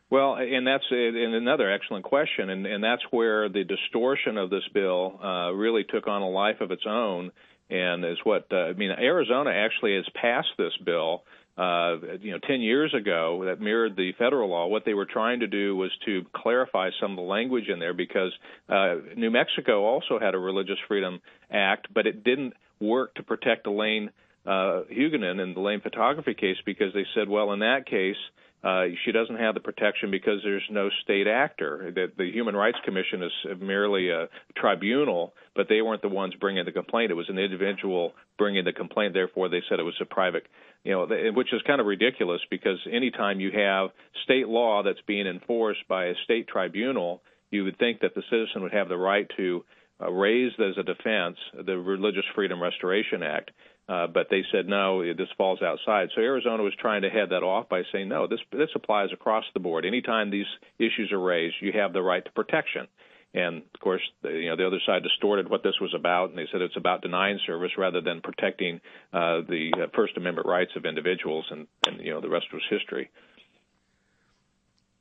[0.09, 4.67] Well, and that's and another excellent question, and, and that's where the distortion of this
[4.73, 7.31] bill uh, really took on a life of its own,
[7.69, 8.91] and is what uh, I mean.
[8.91, 11.23] Arizona actually has passed this bill,
[11.61, 14.65] uh, you know, 10 years ago that mirrored the federal law.
[14.65, 17.93] What they were trying to do was to clarify some of the language in there
[17.93, 18.31] because
[18.67, 21.21] uh, New Mexico also had a Religious Freedom
[21.51, 24.09] Act, but it didn't work to protect Elaine
[24.43, 28.17] uh, Huguenin in the Elane photography case because they said, well, in that case
[28.63, 31.91] uh, she doesn't have the protection because there's no state actor.
[31.95, 36.63] That the Human Rights Commission is merely a tribunal, but they weren't the ones bringing
[36.65, 37.11] the complaint.
[37.11, 39.13] It was an individual bringing the complaint.
[39.13, 40.45] Therefore, they said it was a private,
[40.83, 43.89] you know, which is kind of ridiculous because anytime you have
[44.23, 47.21] state law that's being enforced by a state tribunal,
[47.51, 49.63] you would think that the citizen would have the right to
[50.01, 53.51] uh, raise as a defense the Religious Freedom Restoration Act.
[53.89, 56.09] Uh, but they said no, this falls outside.
[56.15, 59.43] So Arizona was trying to head that off by saying no, this this applies across
[59.53, 59.85] the board.
[59.85, 60.45] Anytime these
[60.79, 62.87] issues are raised, you have the right to protection.
[63.33, 66.37] And of course, the, you know the other side distorted what this was about, and
[66.37, 68.81] they said it's about denying service rather than protecting
[69.13, 72.61] uh, the uh, First Amendment rights of individuals, and, and you know the rest was
[72.69, 73.09] history.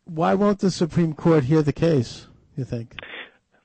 [0.04, 2.28] Why won't the Supreme Court hear the case?
[2.56, 2.94] You think?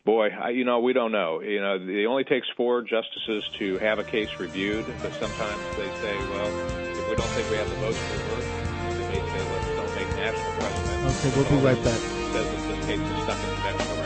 [0.04, 1.42] Boy, I, you know, we don't know.
[1.42, 5.90] You know, it only takes four justices to have a case reviewed, but sometimes they
[5.98, 8.46] say, well, if we don't think we have the votes to work,
[8.94, 11.06] they may say, let's don't make national precedent.
[11.06, 11.98] Okay, we'll be right back.
[11.98, 14.05] Says that this case is stuck in New Mexico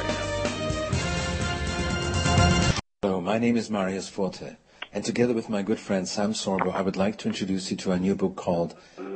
[3.10, 4.58] Hello, my name is Marius Forte,
[4.94, 7.92] and together with my good friend Sam Sorbo, I would like to introduce you to
[7.92, 8.76] our new book called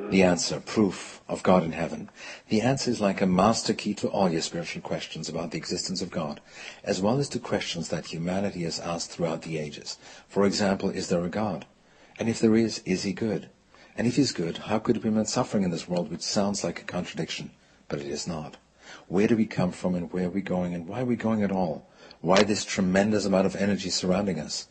[0.09, 2.09] The Answer, Proof of God in Heaven.
[2.49, 6.01] The answer is like a master key to all your spiritual questions about the existence
[6.01, 6.41] of God,
[6.83, 9.99] as well as to questions that humanity has asked throughout the ages.
[10.27, 11.67] For example, is there a God?
[12.17, 13.51] And if there is, is he good?
[13.95, 16.81] And if he's good, how could he prevent suffering in this world, which sounds like
[16.81, 17.51] a contradiction,
[17.89, 18.57] but it is not?
[19.07, 21.43] Where do we come from and where are we going and why are we going
[21.43, 21.87] at all?
[22.23, 24.69] Why this tremendous amount of energy surrounding us?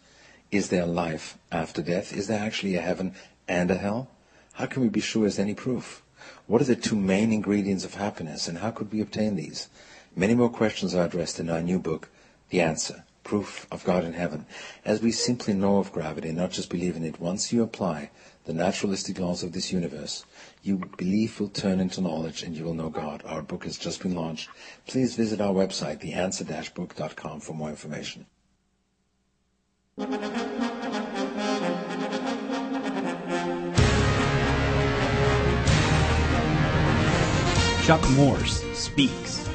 [0.51, 2.16] Is there life after death?
[2.16, 3.15] Is there actually a heaven
[3.47, 4.09] and a hell?
[4.55, 6.03] How can we be sure as any proof?
[6.47, 9.69] What are the two main ingredients of happiness and how could we obtain these?
[10.16, 12.09] Many more questions are addressed in our new book,
[12.49, 14.47] The Answer, Proof of God in Heaven.
[14.83, 18.09] As we simply know of gravity and not just believe in it, once you apply
[18.47, 20.24] the naturalistic laws of this universe,
[20.62, 23.22] you belief will turn into knowledge and you will know God.
[23.26, 24.48] Our book has just been launched.
[24.86, 28.26] Please visit our website, theanswer-book.com for more information.
[37.84, 39.48] Chuck Morse speaks.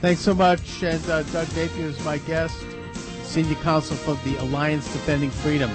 [0.00, 0.82] Thanks so much.
[0.82, 2.56] And uh, Doug Napier is my guest,
[3.22, 5.70] Senior Counsel for the Alliance Defending Freedom.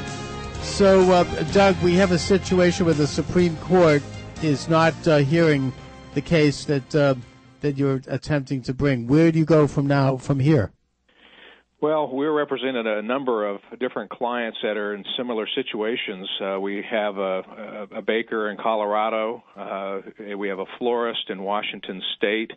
[0.64, 4.02] So, uh, Doug, we have a situation where the Supreme Court
[4.42, 5.72] is not uh, hearing
[6.16, 7.16] the case that uh,
[7.62, 9.08] that you're attempting to bring.
[9.08, 10.72] Where do you go from now from here?
[11.84, 16.30] Well, we're representing a number of different clients that are in similar situations.
[16.42, 20.00] Uh, we have a, a, baker in Colorado, uh,
[20.38, 22.52] we have a florist in Washington State,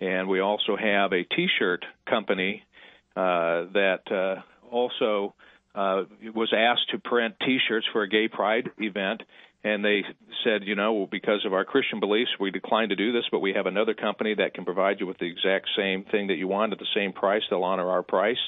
[0.00, 2.64] and we also have a T-shirt company
[3.14, 4.42] uh, that uh,
[4.74, 5.34] also
[5.74, 9.22] uh, was asked to print T-shirts for a gay pride event,
[9.64, 10.02] and they
[10.44, 13.54] said, you know, because of our Christian beliefs, we declined to do this, but we
[13.54, 16.72] have another company that can provide you with the exact same thing that you want
[16.72, 17.42] at the same price.
[17.48, 18.38] They'll honor our price.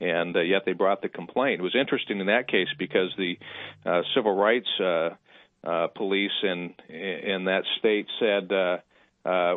[0.00, 1.60] And uh, yet they brought the complaint.
[1.60, 3.38] It was interesting in that case because the
[3.86, 5.10] uh, civil rights uh,
[5.62, 8.78] uh, police in in that state said uh,
[9.24, 9.56] uh,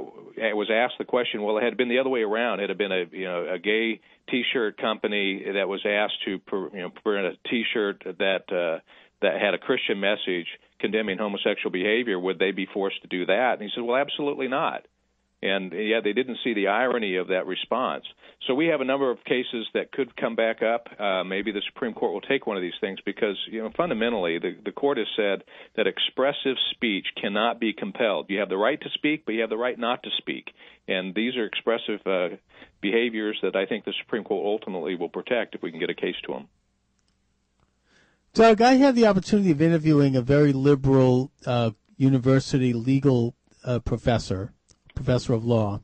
[0.56, 1.42] was asked the question.
[1.42, 2.62] Well, it had been the other way around.
[2.62, 4.00] It had been a you know a gay
[4.30, 6.40] T-shirt company that was asked to
[6.74, 8.80] you know print a T-shirt that uh,
[9.22, 10.48] that had a Christian message
[10.80, 13.54] condemning homosexual behavior, would they be forced to do that?
[13.54, 14.86] And he said, well, absolutely not.
[15.42, 18.06] And yeah, they didn't see the irony of that response.
[18.48, 20.88] So we have a number of cases that could come back up.
[21.00, 24.40] Uh, maybe the Supreme Court will take one of these things because, you know, fundamentally,
[24.40, 25.44] the, the court has said
[25.76, 28.28] that expressive speech cannot be compelled.
[28.30, 30.50] You have the right to speak, but you have the right not to speak.
[30.88, 32.38] And these are expressive uh,
[32.82, 35.96] behaviors that I think the Supreme Court ultimately will protect if we can get a
[35.96, 36.48] case to them.
[38.34, 44.54] Doug, I had the opportunity of interviewing a very liberal uh, university legal uh, professor,
[44.98, 45.80] professor of law,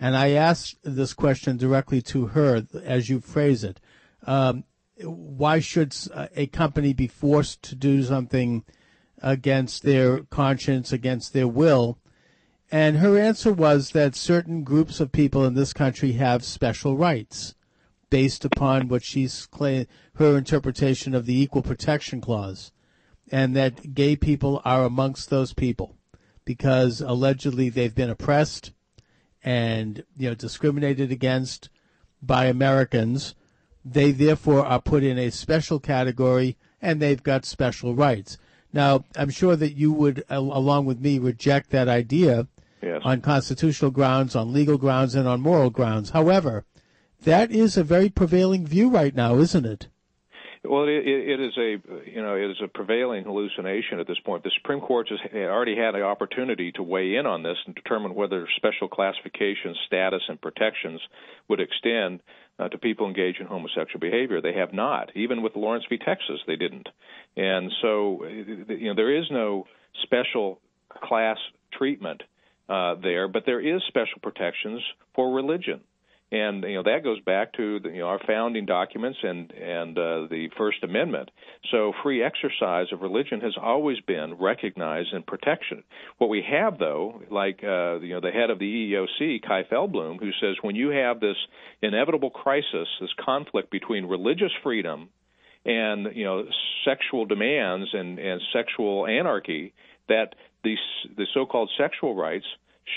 [0.00, 3.80] and I asked this question directly to her, as you phrase it.
[4.26, 4.64] Um,
[5.00, 5.94] why should
[6.36, 8.64] a company be forced to do something
[9.22, 11.98] against their conscience, against their will?
[12.70, 17.54] And her answer was that certain groups of people in this country have special rights
[18.10, 22.72] based upon what she's claimed her interpretation of the Equal Protection Clause,
[23.30, 25.97] and that gay people are amongst those people
[26.48, 28.72] because allegedly they've been oppressed
[29.44, 31.68] and you know discriminated against
[32.22, 33.34] by Americans.
[33.84, 38.38] They therefore are put in a special category and they've got special rights.
[38.72, 42.46] Now, I'm sure that you would, along with me, reject that idea
[42.82, 43.02] yes.
[43.04, 46.10] on constitutional grounds, on legal grounds, and on moral grounds.
[46.10, 46.64] However,
[47.24, 49.88] that is a very prevailing view right now, isn't it?
[50.64, 54.42] Well, it, it is a you know it is a prevailing hallucination at this point.
[54.42, 58.14] The Supreme Court has already had the opportunity to weigh in on this and determine
[58.14, 61.00] whether special classification, status, and protections
[61.48, 62.20] would extend
[62.58, 64.40] uh, to people engaged in homosexual behavior.
[64.40, 65.10] They have not.
[65.14, 65.98] Even with Lawrence v.
[65.98, 66.88] Texas, they didn't.
[67.36, 69.66] And so, you know, there is no
[70.02, 70.60] special
[70.90, 71.38] class
[71.72, 72.22] treatment
[72.68, 74.82] uh, there, but there is special protections
[75.14, 75.80] for religion
[76.30, 79.98] and you know that goes back to the, you know our founding documents and and
[79.98, 81.30] uh, the First Amendment.
[81.70, 85.84] So free exercise of religion has always been recognized and protection.
[86.18, 90.20] What we have though, like uh, you know the head of the EEOC, Chai Feldblum,
[90.20, 91.36] who says when you have this
[91.82, 95.08] inevitable crisis, this conflict between religious freedom
[95.64, 96.44] and you know
[96.84, 99.72] sexual demands and and sexual anarchy,
[100.08, 100.78] that these
[101.16, 102.46] the so-called sexual rights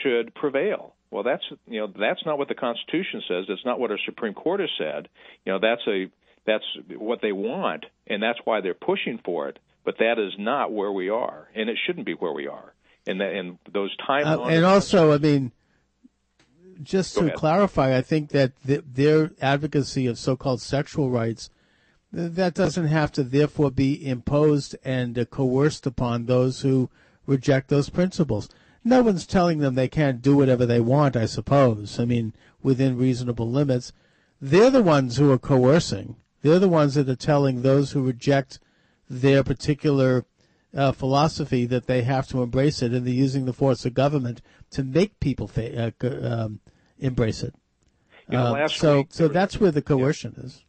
[0.04, 3.46] should prevail well, that's you know that's not what the Constitution says.
[3.48, 5.10] That's not what our Supreme Court has said.
[5.46, 6.10] You know that's a
[6.48, 6.64] that's
[6.98, 9.60] what they want, and that's why they're pushing for it.
[9.84, 12.74] But that is not where we are, and it shouldn't be where we are.
[13.06, 15.52] And that, and those time uh, and also, I mean,
[16.82, 21.50] just to clarify, I think that the, their advocacy of so-called sexual rights
[22.14, 26.90] that doesn't have to therefore be imposed and uh, coerced upon those who
[27.26, 28.50] reject those principles
[28.84, 32.00] no one's telling them they can't do whatever they want, I suppose.
[32.00, 32.34] I mean,
[32.64, 33.94] within reasonable limits.
[34.40, 36.16] They're the ones who are coercing.
[36.42, 38.60] They're the ones that are telling those who reject
[39.10, 40.26] their particular
[40.76, 44.42] uh, philosophy that they have to embrace it, and they're using the force of government
[44.72, 46.60] to make people fa- uh, um,
[46.98, 47.54] embrace it.
[48.30, 50.46] You know, uh, so, week, so that's where the coercion yeah.
[50.46, 50.64] is.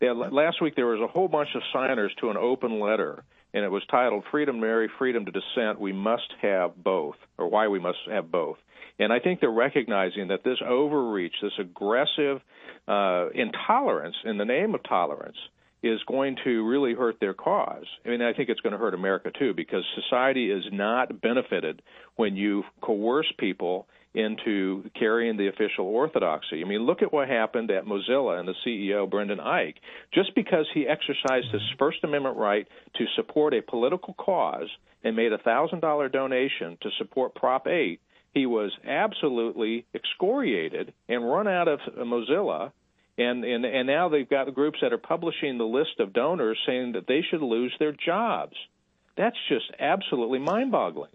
[0.00, 3.24] Yeah, last week there was a whole bunch of signers to an open letter
[3.56, 5.80] and it was titled Freedom to Marry, Freedom to Dissent.
[5.80, 8.58] We must have both, or why we must have both.
[8.98, 12.42] And I think they're recognizing that this overreach, this aggressive
[12.86, 15.38] uh, intolerance in the name of tolerance,
[15.82, 17.86] is going to really hurt their cause.
[18.04, 21.80] I mean, I think it's going to hurt America too, because society is not benefited
[22.16, 23.86] when you coerce people
[24.16, 26.62] into carrying the official orthodoxy.
[26.62, 29.74] I mean, look at what happened at Mozilla and the CEO, Brendan Eich.
[30.12, 31.78] Just because he exercised his mm-hmm.
[31.78, 34.70] First Amendment right to support a political cause
[35.04, 38.00] and made a $1,000 donation to support Prop 8,
[38.32, 42.72] he was absolutely excoriated and run out of Mozilla.
[43.18, 46.92] And, and and now they've got groups that are publishing the list of donors saying
[46.92, 48.56] that they should lose their jobs.
[49.16, 51.12] That's just absolutely mind-boggling.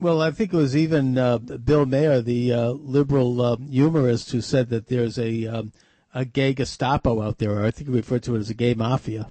[0.00, 4.40] Well, I think it was even uh, Bill Maher, the uh, liberal uh, humorist, who
[4.40, 5.72] said that there's a um,
[6.14, 8.74] a gay Gestapo out there, or I think he referred to it as a gay
[8.74, 9.30] mafia.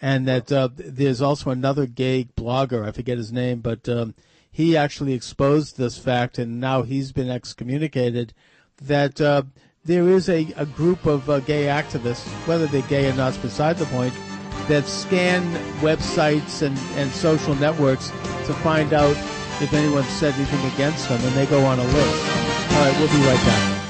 [0.00, 4.14] And that uh, there's also another gay blogger, I forget his name, but um,
[4.50, 8.32] he actually exposed this fact, and now he's been excommunicated.
[8.80, 9.42] That uh,
[9.84, 13.38] there is a, a group of uh, gay activists, whether they're gay or not, is
[13.38, 14.14] beside the point,
[14.68, 15.42] that scan
[15.80, 18.10] websites and, and social networks
[18.46, 19.16] to find out
[19.60, 22.24] if anyone said anything against them, and they go on a list.
[22.72, 23.82] All right, we'll be right back.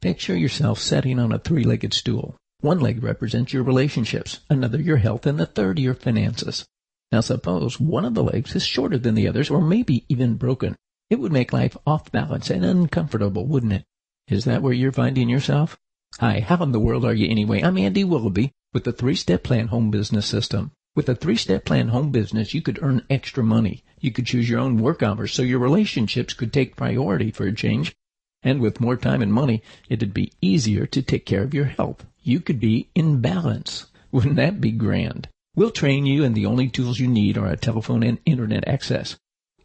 [0.00, 2.36] Picture yourself sitting on a three-legged stool.
[2.60, 6.64] One leg represents your relationships, another your health, and the third your finances.
[7.12, 10.74] Now suppose one of the legs is shorter than the others, or maybe even broken.
[11.10, 13.84] It would make life off balance and uncomfortable, wouldn't it?
[14.28, 15.78] Is that where you're finding yourself?
[16.18, 17.62] Hi, how in the world are you anyway?
[17.62, 20.72] I'm Andy Willoughby with the three-step plan home business system.
[20.94, 23.84] With a three-step plan home business, you could earn extra money.
[24.00, 27.54] You could choose your own work hours so your relationships could take priority for a
[27.54, 27.94] change.
[28.42, 32.06] And with more time and money, it'd be easier to take care of your health.
[32.22, 33.86] You could be in balance.
[34.12, 35.28] Wouldn't that be grand?
[35.54, 39.16] We'll train you and the only tools you need are a telephone and internet access.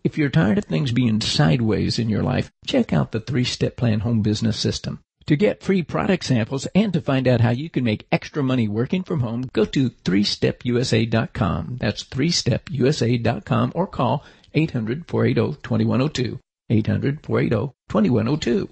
[0.04, 4.00] If you're tired of things being sideways in your life, check out the three-step plan
[4.00, 5.00] home business system.
[5.28, 8.68] To get free product samples and to find out how you can make extra money
[8.68, 11.78] working from home, go to 3stepusa.com.
[11.80, 14.26] That's 3stepusa.com or call
[14.56, 16.40] 800-480-2102.
[16.70, 18.70] 800-480-2102.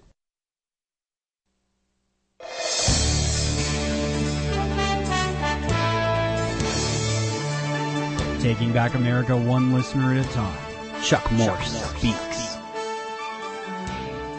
[8.41, 10.57] Taking back America one listener at a time.
[11.03, 12.48] Chuck Morse speaks.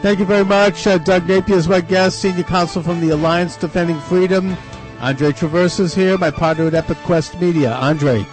[0.02, 0.86] Thank you very much.
[0.86, 4.56] Uh, Doug Napier is my guest, senior counsel from the Alliance Defending Freedom.
[4.98, 7.72] Andre Traverse is here, my partner at Epic Quest Media.
[7.74, 8.24] Andre.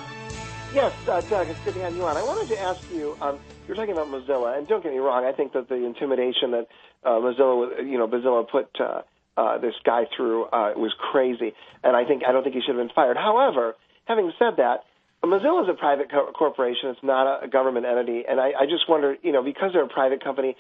[0.73, 2.15] Yes, uh, Doug, it's good to have you on.
[2.15, 3.38] I wanted to ask you, um,
[3.68, 6.68] you're talking about Mozilla, and don't get me wrong, I think that the intimidation that
[7.03, 9.02] uh, Mozilla, you know, Mozilla put uh,
[9.35, 11.52] uh, this guy through uh, was crazy,
[11.84, 13.18] and I think I don't think he should have been fired.
[13.18, 13.76] However,
[14.06, 14.85] having said that,
[15.22, 18.88] Mozilla is a private co- corporation; it's not a, government entity, and I, I just
[18.88, 20.56] wonder, you know, because they're a private company,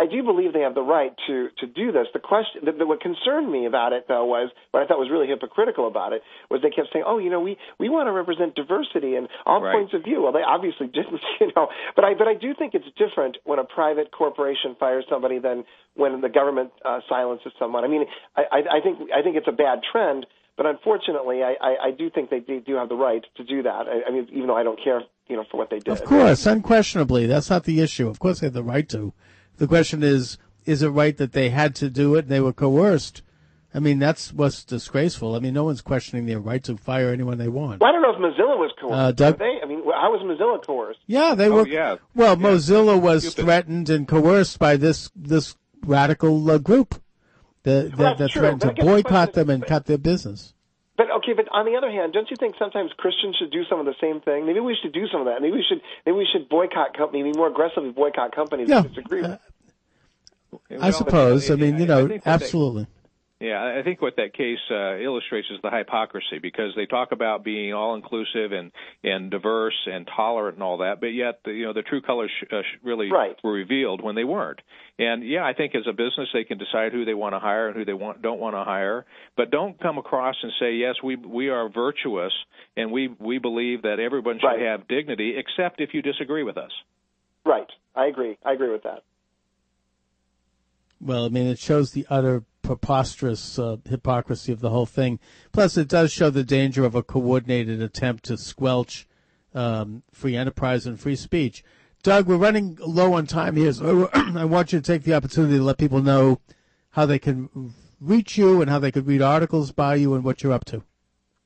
[0.00, 2.06] I do believe they have the right to to do this.
[2.14, 5.10] The question, the, the, what concerned me about it though was what I thought was
[5.12, 8.12] really hypocritical about it was they kept saying, "Oh, you know, we we want to
[8.12, 9.74] represent diversity and all Right.
[9.74, 11.68] points of view." Well, they obviously didn't, you know.
[11.94, 15.64] But I but I do think it's different when a private corporation fires somebody than
[15.96, 17.84] when the government uh, silences someone.
[17.84, 18.06] I mean,
[18.36, 20.24] I, I I think I think it's a bad trend.
[20.56, 23.62] But unfortunately, I, I, I do think they do do have the right to do
[23.62, 23.86] that.
[23.88, 25.88] I, I mean, even though I don't care, you know, for what they did.
[25.88, 28.08] Of course, unquestionably, that's not the issue.
[28.08, 29.14] Of course, they have the right to.
[29.60, 32.54] The question is, is it right that they had to do it and they were
[32.54, 33.20] coerced?
[33.74, 35.34] I mean, that's what's disgraceful.
[35.36, 37.80] I mean, no one's questioning their right to fire anyone they want.
[37.82, 38.94] Well, I don't know if Mozilla was coerced.
[38.98, 39.38] Uh, Doug?
[39.38, 39.60] They?
[39.62, 41.00] I mean, how was Mozilla coerced?
[41.06, 41.68] Yeah, they Oh, were.
[41.68, 41.96] yeah.
[42.14, 46.94] Well, Mozilla was threatened and coerced by this this radical uh, group
[47.64, 50.54] that, that, that threatened but to I the boycott them and cut their business.
[50.96, 53.80] But okay, but on the other hand, don't you think sometimes Christians should do some
[53.80, 54.44] of the same thing?
[54.46, 55.40] Maybe we should do some of that.
[55.40, 58.82] Maybe we should maybe we should boycott companies, maybe more aggressively boycott companies Yeah.
[58.82, 59.22] that disagree.
[59.22, 59.38] with
[60.80, 61.50] I suppose.
[61.50, 62.86] I mean, you know, think that absolutely.
[63.40, 67.10] Yeah, I I think what that case uh, illustrates is the hypocrisy because they talk
[67.12, 68.70] about being all inclusive and
[69.02, 72.30] and diverse and tolerant and all that, but yet the, you know the true colors
[72.38, 73.10] sh- uh, sh- really
[73.42, 74.60] were revealed when they weren't.
[74.98, 77.68] And yeah, I think as a business they can decide who they want to hire
[77.68, 79.06] and who they want don't want to hire,
[79.38, 82.34] but don't come across and say yes we we are virtuous
[82.76, 86.72] and we we believe that everyone should have dignity except if you disagree with us.
[87.46, 87.68] Right.
[87.96, 88.36] I agree.
[88.44, 89.02] I agree with that.
[91.00, 95.18] Well, I mean, it shows the utter preposterous uh, hypocrisy of the whole thing.
[95.52, 99.08] Plus, it does show the danger of a coordinated attempt to squelch
[99.54, 101.64] um, free enterprise and free speech.
[102.02, 105.56] Doug, we're running low on time here, so I want you to take the opportunity
[105.56, 106.40] to let people know
[106.90, 110.42] how they can reach you and how they could read articles by you and what
[110.42, 110.82] you're up to.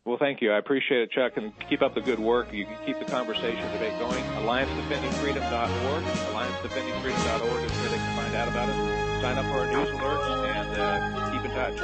[0.05, 0.53] Well, thank you.
[0.53, 2.53] I appreciate it, Chuck, and keep up the good work.
[2.53, 4.23] You can keep the conversation debate going.
[4.23, 6.05] AllianceDefendingFreedom.org.
[6.05, 9.14] AllianceDefendingFreedom.org is where they can find out about it.
[9.25, 11.79] Sign up for our news alerts and uh, keep in touch.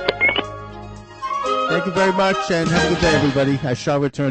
[1.71, 3.59] Thank you very much, and have a good day, everybody.
[3.67, 4.31] I shall return.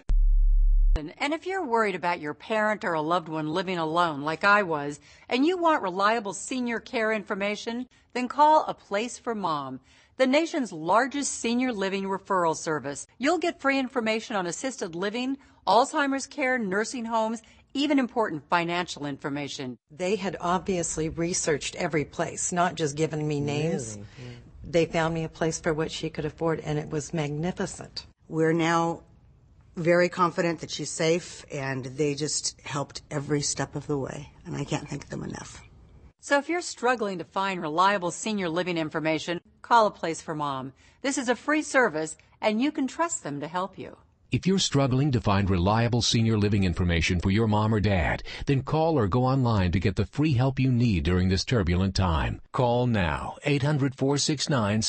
[0.95, 4.61] And if you're worried about your parent or a loved one living alone, like I
[4.61, 9.79] was, and you want reliable senior care information, then call A Place for Mom,
[10.17, 13.07] the nation's largest senior living referral service.
[13.17, 17.41] You'll get free information on assisted living, Alzheimer's care, nursing homes,
[17.73, 19.77] even important financial information.
[19.91, 23.97] They had obviously researched every place, not just given me names.
[24.63, 28.05] They found me a place for what she could afford, and it was magnificent.
[28.27, 29.03] We're now
[29.75, 34.55] very confident that she's safe, and they just helped every step of the way, and
[34.55, 35.63] I can't thank them enough.
[36.19, 40.73] So if you're struggling to find reliable senior living information, call a place for mom.
[41.01, 43.97] This is a free service, and you can trust them to help you.
[44.31, 48.61] If you're struggling to find reliable senior living information for your mom or dad, then
[48.61, 52.39] call or go online to get the free help you need during this turbulent time.
[52.51, 54.83] Call now 800 469